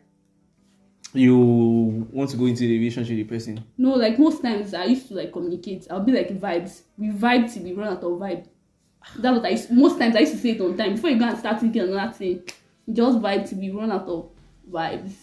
you 1.14 2.06
want 2.12 2.30
to 2.32 2.36
go 2.38 2.48
into 2.48 2.68
the 2.68 2.78
relationship 2.78 3.16
with 3.16 3.30
the 3.30 3.34
person, 3.34 3.64
No, 3.78 3.92
like 3.94 4.20
most 4.20 4.42
times 4.42 4.74
I 4.74 4.84
used 4.84 5.08
to 5.08 5.14
like 5.14 5.32
communicate. 5.32 5.88
I'll 5.90 6.04
be 6.04 6.12
like 6.12 6.38
vibes. 6.38 6.82
We 6.98 7.12
vibe 7.12 7.54
till 7.54 7.64
we 7.64 7.72
run 7.72 7.88
out 7.94 8.04
of 8.04 8.12
vibe. 8.12 8.46
That's 9.20 9.38
what 9.38 9.46
I 9.46 9.50
used, 9.52 9.72
most 9.72 9.98
times 9.98 10.18
I 10.18 10.20
used 10.20 10.34
to 10.34 10.40
say 10.40 10.50
it 10.50 10.60
on 10.60 10.76
time. 10.76 10.96
Before 10.96 11.12
you 11.12 11.18
go 11.18 11.30
and 11.30 11.38
start 11.40 11.62
thinking 11.62 11.84
another 11.84 12.12
thing, 12.12 12.44
just 12.92 13.20
vibe 13.20 13.48
till 13.48 13.60
we 13.60 13.70
run 13.70 13.90
out 13.90 14.06
of 14.10 14.32
vibes. 14.70 15.14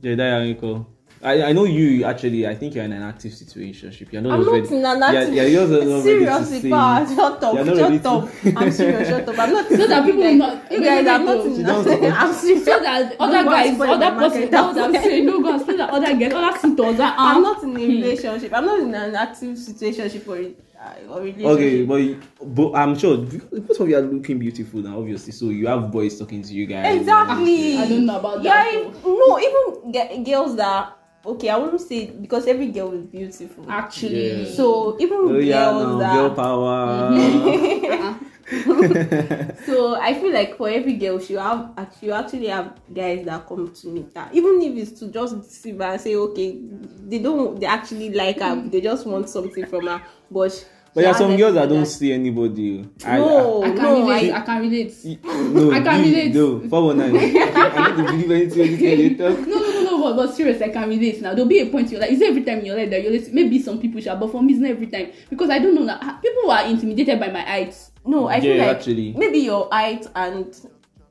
Jedediah 0.00 0.42
Nico. 0.42 0.86
I, 1.22 1.42
I 1.44 1.52
know 1.52 1.64
you 1.64 2.04
actually. 2.04 2.46
I 2.46 2.54
think 2.54 2.74
you're 2.74 2.84
in 2.84 2.92
an 2.92 3.02
active 3.02 3.32
situationship. 3.32 4.12
You're 4.12 4.22
not 4.22 4.38
I'm 4.38 4.48
ready. 4.48 4.62
not 4.62 4.70
in 4.70 4.84
an 4.84 4.98
Yeah, 5.14 5.20
active. 5.20 5.34
yeah, 5.34 5.42
you're 5.44 5.66
not 5.66 5.78
ready 5.80 5.86
to 5.90 6.02
Seriously, 6.02 6.60
say- 6.60 6.70
pa, 6.70 7.06
shut 7.14 7.42
up, 7.44 7.54
You're 7.54 7.64
not 7.64 7.76
ready 7.76 7.96
shut 7.98 8.06
up. 8.06 8.28
I'm 8.62 8.70
serious, 8.70 9.08
shut 9.08 9.28
up. 9.28 9.38
I'm 9.38 9.52
not. 9.52 9.68
So 9.68 9.86
that 9.88 10.04
people 10.06 10.20
like, 10.24 10.36
not- 10.36 10.72
you 10.72 10.80
guys, 10.84 11.06
I'm 11.06 11.24
not. 11.26 11.46
In 11.46 11.66
I'm 12.12 12.32
serious. 12.32 12.64
So 12.64 12.80
that 12.80 13.16
other 13.18 13.44
guys, 13.44 13.80
other 13.80 14.10
person, 14.18 14.50
that's 14.50 14.76
what 14.76 14.84
I'm 14.84 14.92
saying. 15.02 15.26
No, 15.26 15.40
go 15.42 15.54
and 15.54 15.78
that 15.78 15.90
other 15.90 16.16
guys, 16.16 16.32
other. 16.32 17.02
Uh, 17.02 17.14
I'm 17.18 17.42
not 17.42 17.62
in 17.64 17.70
a 17.70 17.74
relationship. 17.80 18.52
I'm 18.54 18.66
not 18.66 18.78
in 18.80 18.94
an 18.94 19.14
active 19.16 19.56
situationship 19.56 20.26
or, 20.28 20.36
uh, 20.80 21.20
relationship. 21.20 21.46
Okay, 21.46 21.84
but, 21.84 22.54
but 22.54 22.72
I'm 22.74 22.96
sure 22.96 23.16
both 23.16 23.80
of 23.80 23.88
you 23.88 23.96
are 23.96 24.02
looking 24.02 24.38
beautiful 24.38 24.80
now, 24.80 24.98
obviously. 24.98 25.32
So 25.32 25.46
you 25.46 25.66
have 25.66 25.90
boys 25.90 26.18
talking 26.18 26.42
to 26.42 26.54
you 26.54 26.66
guys. 26.66 26.96
Exactly. 27.00 27.76
I 27.78 27.88
don't 27.88 28.06
know 28.06 28.18
about 28.20 28.42
yeah, 28.42 28.64
that, 28.64 28.74
if- 28.74 29.04
no, 29.04 29.38
even 29.40 29.92
ge- 29.92 30.24
girls 30.30 30.54
that 30.56 30.94
okay, 31.32 31.48
I 31.50 31.56
wouldn't 31.56 31.80
say 31.80 32.06
because 32.10 32.46
every 32.46 32.68
girl 32.68 32.92
is 32.92 33.04
beautiful. 33.06 33.64
Actually, 33.68 34.44
Yeah. 34.44 34.50
So 34.54 34.96
even 35.00 35.16
Oh 35.18 35.28
girls 35.28 35.44
yeah, 35.44 35.70
no, 35.72 35.98
that 35.98 36.14
girl 36.14 36.30
power. 36.34 38.18
so 39.66 39.94
I 40.00 40.14
feel 40.14 40.32
like 40.32 40.56
for 40.56 40.68
every 40.68 40.94
girl 40.94 41.18
she 41.18 41.34
have 41.34 41.70
she 42.00 42.10
actually 42.10 42.46
have 42.48 42.72
guys 42.92 43.24
that 43.26 43.46
come 43.46 43.72
to 43.72 43.88
meet 43.88 44.06
her. 44.16 44.28
Even 44.32 44.60
if 44.62 44.76
it's 44.76 44.98
to 45.00 45.08
just 45.08 45.50
see 45.50 45.72
her 45.72 45.82
and 45.84 46.00
say, 46.00 46.14
okay, 46.16 46.58
they 47.06 47.18
don't 47.18 47.58
they 47.60 47.66
actually 47.66 48.10
like 48.12 48.40
her, 48.40 48.56
they 48.68 48.80
just 48.80 49.06
want 49.06 49.28
something 49.28 49.66
from 49.66 49.86
her. 49.86 50.00
But 50.30 50.66
But 50.94 51.02
there 51.02 51.10
are 51.10 51.18
some 51.18 51.36
girls 51.36 51.54
that 51.54 51.68
don't 51.68 51.84
see 51.86 52.12
anybody. 52.12 52.88
I- 53.04 53.18
No, 53.18 53.62
I 53.62 53.66
can 53.70 53.76
no, 53.82 54.00
relate. 54.08 54.32
I- 54.32 54.38
I 54.38 54.40
can 54.40 54.60
relate. 54.62 54.94
I, 55.04 55.18
no, 55.52 55.70
I 55.72 55.80
can 55.80 56.04
you- 56.04 56.10
relate. 56.10 56.34
No, 56.34 56.60
419. 56.68 57.42
I 57.42 57.92
don't 57.96 58.06
believe 58.06 58.30
anything 58.30 59.00
you 59.00 59.16
talk. 59.18 59.38
No, 59.46 59.67
but, 60.08 60.26
but 60.26 60.34
seriously, 60.34 60.64
I 60.66 60.68
can 60.70 60.88
relate 60.88 61.20
now. 61.20 61.30
There'll 61.34 61.46
be 61.48 61.60
a 61.60 61.66
point 61.66 61.90
you're 61.90 62.00
like, 62.00 62.10
is 62.10 62.20
it 62.20 62.28
every 62.30 62.42
time 62.44 62.64
you're 62.64 62.76
like 62.76 62.90
that? 62.90 63.02
You're 63.02 63.12
like, 63.12 63.32
maybe 63.32 63.60
some 63.60 63.78
people 63.80 64.00
shall, 64.00 64.16
but 64.16 64.30
for 64.30 64.42
me, 64.42 64.52
it's 64.52 64.60
not 64.62 64.70
every 64.70 64.86
time. 64.86 65.12
Because 65.30 65.50
I 65.50 65.58
don't 65.58 65.74
know 65.74 65.86
that 65.86 66.22
people 66.22 66.50
are 66.50 66.64
intimidated 66.66 67.18
by 67.20 67.28
my 67.30 67.40
height. 67.40 67.76
No, 68.06 68.28
I 68.28 68.40
feel 68.40 68.56
Yeah, 68.56 68.66
like 68.66 68.76
actually. 68.76 69.12
maybe 69.16 69.38
your 69.38 69.68
height 69.70 70.06
and 70.14 70.54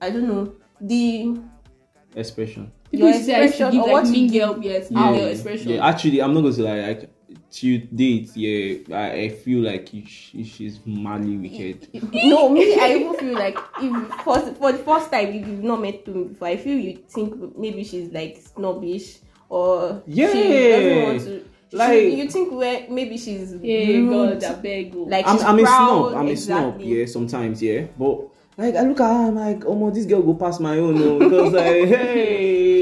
I 0.02 0.10
don't 0.10 0.28
know 0.28 0.54
the 0.82 1.40
Expression. 2.16 2.72
People 2.92 3.10
Your 3.10 3.18
to 3.18 3.24
say 3.24 3.36
I 3.36 3.44
expression 3.44 3.72
give 3.74 3.82
or 3.82 3.88
like 3.88 3.94
what 4.04 4.08
mean 4.08 4.32
you 4.34 4.40
girl, 4.40 4.58
yes, 4.62 4.88
Yeah, 4.90 5.12
girl 5.12 5.28
expression. 5.28 5.70
yeah. 5.72 5.88
Actually, 5.88 6.22
I'm 6.22 6.34
not 6.34 6.42
going 6.42 6.54
to 6.56 6.64
lie. 6.64 6.80
Like, 6.88 7.10
to 7.60 7.78
date, 7.80 8.30
yeah, 8.36 8.96
I, 8.96 9.12
I 9.24 9.30
feel 9.30 9.62
like 9.64 9.88
she, 9.90 10.44
she's 10.44 10.80
madly 10.86 11.38
wicked. 11.38 11.88
no 12.14 12.50
me 12.50 12.80
I 12.80 12.96
even 12.96 13.14
feel 13.16 13.34
like 13.34 13.58
if 13.82 14.14
for 14.24 14.40
for 14.56 14.72
the 14.72 14.80
first 14.80 15.12
time 15.12 15.28
if 15.30 15.48
you've 15.48 15.64
not 15.64 15.82
met 15.82 16.06
me 16.08 16.24
before 16.26 16.48
I 16.50 16.58
feel 16.58 16.78
you 16.78 16.98
think 17.10 17.58
maybe 17.58 17.84
she's 17.84 18.12
like 18.12 18.38
snobbish 18.56 19.18
or 19.50 20.02
Yeah. 20.06 20.32
she 20.32 20.44
doesn't 20.44 21.04
want 21.04 21.22
to. 21.22 21.32
Like- 21.34 21.46
Like 21.90 22.14
you 22.18 22.30
think 22.30 22.54
where 22.54 22.88
maybe 22.90 23.18
she's 23.18 23.52
Hey, 23.62 24.00
rude, 24.00 24.40
God, 24.40 24.44
I 24.44 24.54
beg 24.56 24.94
you. 24.94 25.06
like 25.10 25.28
I'm, 25.28 25.40
I'm 25.40 25.60
a 25.60 25.64
proud, 25.64 26.10
snob. 26.12 26.16
I'm 26.22 26.28
a 26.28 26.36
snob. 26.38 26.64
exactly. 26.76 26.88
Yeah, 27.00 27.06
sometimes. 27.08 27.62
Yeah, 27.62 27.88
but 28.00 28.22
like 28.58 28.76
I 28.76 28.82
look 28.84 29.02
at 29.02 29.12
her, 29.14 29.28
I'm 29.28 29.36
like, 29.36 29.66
oh 29.66 29.76
my, 29.76 29.90
this 29.92 30.06
girl 30.06 30.22
go 30.22 30.34
past 30.36 30.62
my 30.62 30.78
own. 30.78 30.96
No, 30.96 31.20
because 31.20 31.52
like, 31.52 31.88
hey, 31.96 32.77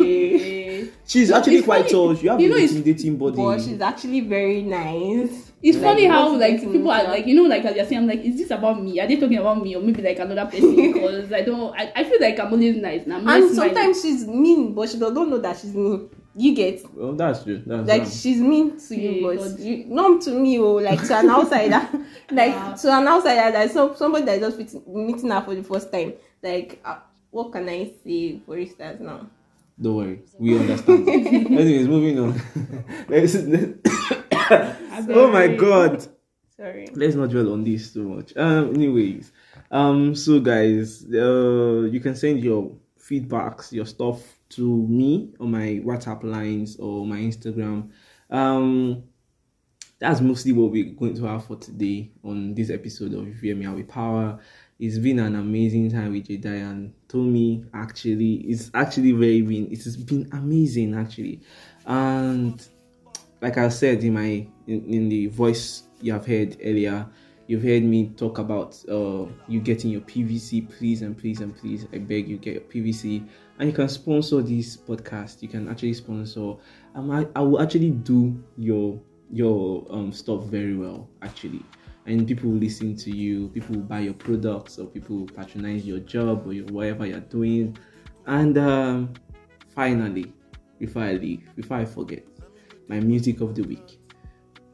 she's 1.05 1.29
No, 1.29 1.37
actually 1.37 1.61
quite 1.63 1.87
tall. 1.89 2.13
You 2.15 2.29
have 2.29 2.39
You 2.39 2.45
an 2.47 2.51
know, 2.51 2.57
it's- 2.57 2.71
intimidating 2.71 3.17
body. 3.17 3.35
But 3.37 3.61
she's 3.61 3.81
actually 3.81 4.21
very 4.21 4.61
nice. 4.61 5.51
It's 5.63 5.77
Like, 5.77 5.83
funny 5.95 6.05
how 6.05 6.35
like 6.37 6.59
people 6.59 6.91
are 6.91 7.03
like 7.05 7.25
you 7.25 7.33
know 7.35 7.43
like 7.49 7.65
as 7.65 7.75
you're 7.75 7.85
saying 7.85 8.01
I'm 8.01 8.07
like 8.07 8.19
is 8.23 8.37
this 8.37 8.51
about 8.51 8.83
me 8.83 8.99
are 8.99 9.07
they 9.07 9.15
talking 9.15 9.37
about 9.37 9.63
me 9.63 9.75
or 9.75 9.81
maybe 9.81 10.01
like 10.03 10.19
another 10.19 10.45
person 10.45 10.75
because 10.93 11.31
I 11.33 11.41
don't 11.41 11.73
I, 11.75 11.91
I 11.95 12.03
feel 12.03 12.21
like 12.21 12.39
I'm 12.39 12.51
always 12.53 12.75
nice 12.75 13.07
now 13.07 13.17
I'm 13.17 13.27
And 13.27 13.55
sometimes 13.55 14.01
she's 14.01 14.27
mean, 14.27 14.75
but 14.75 14.89
she 14.89 14.99
don't 14.99 15.29
know 15.29 15.39
that 15.39 15.57
she's 15.57 15.73
mean. 15.73 16.09
You 16.37 16.53
get 16.53 16.83
well, 16.93 17.13
that's 17.13 17.43
true. 17.43 17.63
That's 17.65 17.87
like 17.87 18.01
right. 18.03 18.11
she's 18.11 18.39
mean 18.41 18.77
to 18.77 18.95
you, 18.95 19.09
Yeah, 19.09 19.27
but 19.27 19.37
God. 19.37 19.59
you, 19.59 19.85
not 19.87 20.21
to 20.23 20.31
me, 20.31 20.59
oh, 20.59 20.73
like 20.73 21.01
to 21.07 21.17
an 21.17 21.29
outsider, 21.29 21.87
like 22.31 22.53
Wow. 22.53 22.73
to 22.75 22.91
an 22.93 23.07
outsider, 23.07 23.57
like 23.57 23.71
some 23.71 23.95
somebody 23.95 24.25
that 24.25 24.41
just 24.41 24.57
meet, 24.57 24.87
meeting 24.87 25.31
her 25.31 25.41
for 25.41 25.55
the 25.55 25.63
first 25.63 25.91
time. 25.93 26.13
Like, 26.43 26.81
uh, 26.83 26.97
what 27.31 27.53
can 27.53 27.69
I 27.69 27.89
say, 28.03 28.41
for 28.45 28.57
instance, 28.57 28.99
now? 28.99 29.27
Don't 29.81 29.95
worry, 29.95 30.21
we 30.39 30.57
understand. 30.57 31.07
Anyways, 31.09 31.87
moving 31.87 32.19
on. 32.19 32.41
Let's- 33.09 33.35
oh 35.09 35.29
my 35.31 35.47
god. 35.47 36.07
Sorry. 36.57 36.87
let's 36.93 37.15
not 37.15 37.29
dwell 37.31 37.51
on 37.51 37.65
this 37.65 37.91
too 37.93 38.07
much. 38.07 38.31
Um, 38.37 38.73
anyways, 38.75 39.33
um, 39.71 40.15
so 40.15 40.39
guys, 40.39 41.05
uh, 41.13 41.81
you 41.91 41.99
can 41.99 42.15
send 42.15 42.41
your 42.41 42.71
feedbacks, 42.97 43.73
your 43.73 43.85
stuff 43.85 44.21
to 44.51 44.87
me 44.87 45.33
on 45.41 45.51
my 45.51 45.81
WhatsApp 45.83 46.23
lines 46.23 46.77
or 46.77 47.05
my 47.05 47.17
Instagram. 47.17 47.89
Um, 48.29 49.03
that's 49.99 50.21
mostly 50.21 50.53
what 50.53 50.71
we're 50.71 50.93
going 50.93 51.15
to 51.15 51.25
have 51.25 51.45
for 51.45 51.57
today 51.57 52.11
on 52.23 52.53
this 52.53 52.69
episode 52.69 53.13
of 53.13 53.27
If 53.27 53.43
You 53.43 53.49
Hear 53.49 53.55
Me 53.57 53.65
Out 53.65 53.75
with 53.75 53.89
Power. 53.89 54.39
It's 54.77 54.97
been 54.97 55.19
an 55.19 55.35
amazing 55.35 55.89
time 55.89 56.11
with 56.11 56.27
Jedediah 56.27 56.67
and 56.67 56.93
Tommy. 57.07 57.63
Actually, 57.73 58.35
it's 58.41 58.71
actually 58.73 59.13
very 59.13 59.41
been 59.41 59.71
it 59.71 59.81
has 59.85 59.95
been 59.95 60.27
amazing 60.33 60.95
actually, 60.95 61.39
and 61.85 62.61
like 63.41 63.57
I 63.57 63.69
said 63.69 64.03
in 64.03 64.13
my 64.13 64.45
in, 64.67 64.85
in 64.93 65.07
the 65.07 65.27
voice 65.27 65.83
you 66.01 66.11
have 66.11 66.25
heard 66.25 66.57
earlier, 66.61 67.07
you've 67.47 67.63
heard 67.63 67.83
me 67.83 68.09
talk 68.17 68.37
about 68.37 68.77
uh 68.89 69.27
you 69.47 69.61
getting 69.61 69.91
your 69.91 70.01
PVC. 70.01 70.69
Please 70.77 71.03
and 71.03 71.17
please 71.17 71.39
and 71.39 71.55
please, 71.55 71.87
I 71.93 71.99
beg 71.99 72.27
you 72.27 72.35
get 72.35 72.55
your 72.55 72.63
PVC, 72.63 73.25
and 73.59 73.69
you 73.69 73.73
can 73.73 73.87
sponsor 73.87 74.41
this 74.41 74.75
podcast. 74.75 75.41
You 75.41 75.47
can 75.47 75.69
actually 75.69 75.93
sponsor. 75.93 76.55
Um, 76.95 77.11
I, 77.11 77.25
I 77.33 77.39
will 77.39 77.61
actually 77.61 77.91
do 77.91 78.43
your 78.57 78.99
your 79.31 79.87
um 79.89 80.11
stuff 80.11 80.43
very 80.47 80.75
well 80.75 81.07
actually. 81.21 81.63
And 82.05 82.27
people 82.27 82.51
will 82.51 82.59
listen 82.59 82.95
to 82.97 83.15
you, 83.15 83.49
people 83.49 83.75
will 83.75 83.83
buy 83.83 84.01
your 84.01 84.13
products, 84.13 84.77
or 84.77 84.85
people 84.85 85.17
will 85.17 85.27
patronize 85.27 85.85
your 85.85 85.99
job 85.99 86.45
or 86.45 86.53
your 86.53 86.65
whatever 86.65 87.05
you're 87.05 87.19
doing. 87.19 87.77
And 88.27 88.57
um, 88.57 89.13
finally, 89.73 90.31
before 90.79 91.03
I 91.03 91.13
leave, 91.13 91.49
before 91.55 91.77
I 91.77 91.85
forget, 91.85 92.23
my 92.87 92.99
music 92.99 93.41
of 93.41 93.55
the 93.55 93.63
week. 93.63 93.99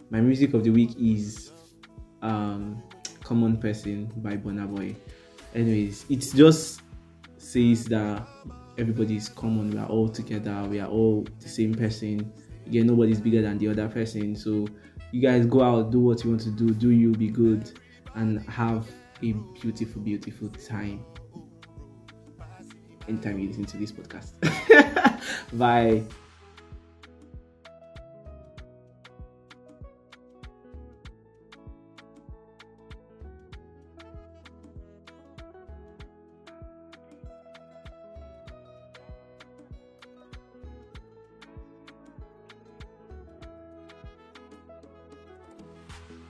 My 0.09 0.19
music 0.19 0.53
of 0.53 0.63
the 0.63 0.71
week 0.71 0.91
is 0.99 1.51
um 2.21 2.83
Common 3.23 3.57
Person 3.57 4.11
by 4.17 4.35
Burna 4.35 4.67
Boy. 4.67 4.95
Anyways, 5.55 6.05
it's 6.09 6.31
just 6.33 6.81
says 7.37 7.85
that 7.85 8.27
everybody 8.77 9.15
is 9.15 9.29
common, 9.29 9.71
we 9.71 9.77
are 9.77 9.87
all 9.87 10.09
together, 10.09 10.65
we 10.69 10.79
are 10.79 10.87
all 10.87 11.25
the 11.39 11.49
same 11.49 11.73
person. 11.73 12.31
Again, 12.65 12.87
nobody's 12.87 13.19
bigger 13.19 13.41
than 13.41 13.57
the 13.57 13.69
other 13.69 13.87
person. 13.87 14.35
So 14.35 14.67
you 15.11 15.21
guys 15.21 15.45
go 15.45 15.61
out, 15.61 15.91
do 15.91 15.99
what 15.99 16.23
you 16.23 16.31
want 16.31 16.41
to 16.41 16.51
do, 16.51 16.73
do 16.73 16.91
you, 16.91 17.11
be 17.11 17.29
good, 17.29 17.71
and 18.15 18.41
have 18.49 18.89
a 19.23 19.33
beautiful, 19.61 20.01
beautiful 20.01 20.49
time. 20.49 21.03
Anytime 23.07 23.39
you 23.39 23.47
listen 23.47 23.65
to 23.65 23.77
this 23.77 23.91
podcast. 23.91 24.33
Bye. 25.57 26.03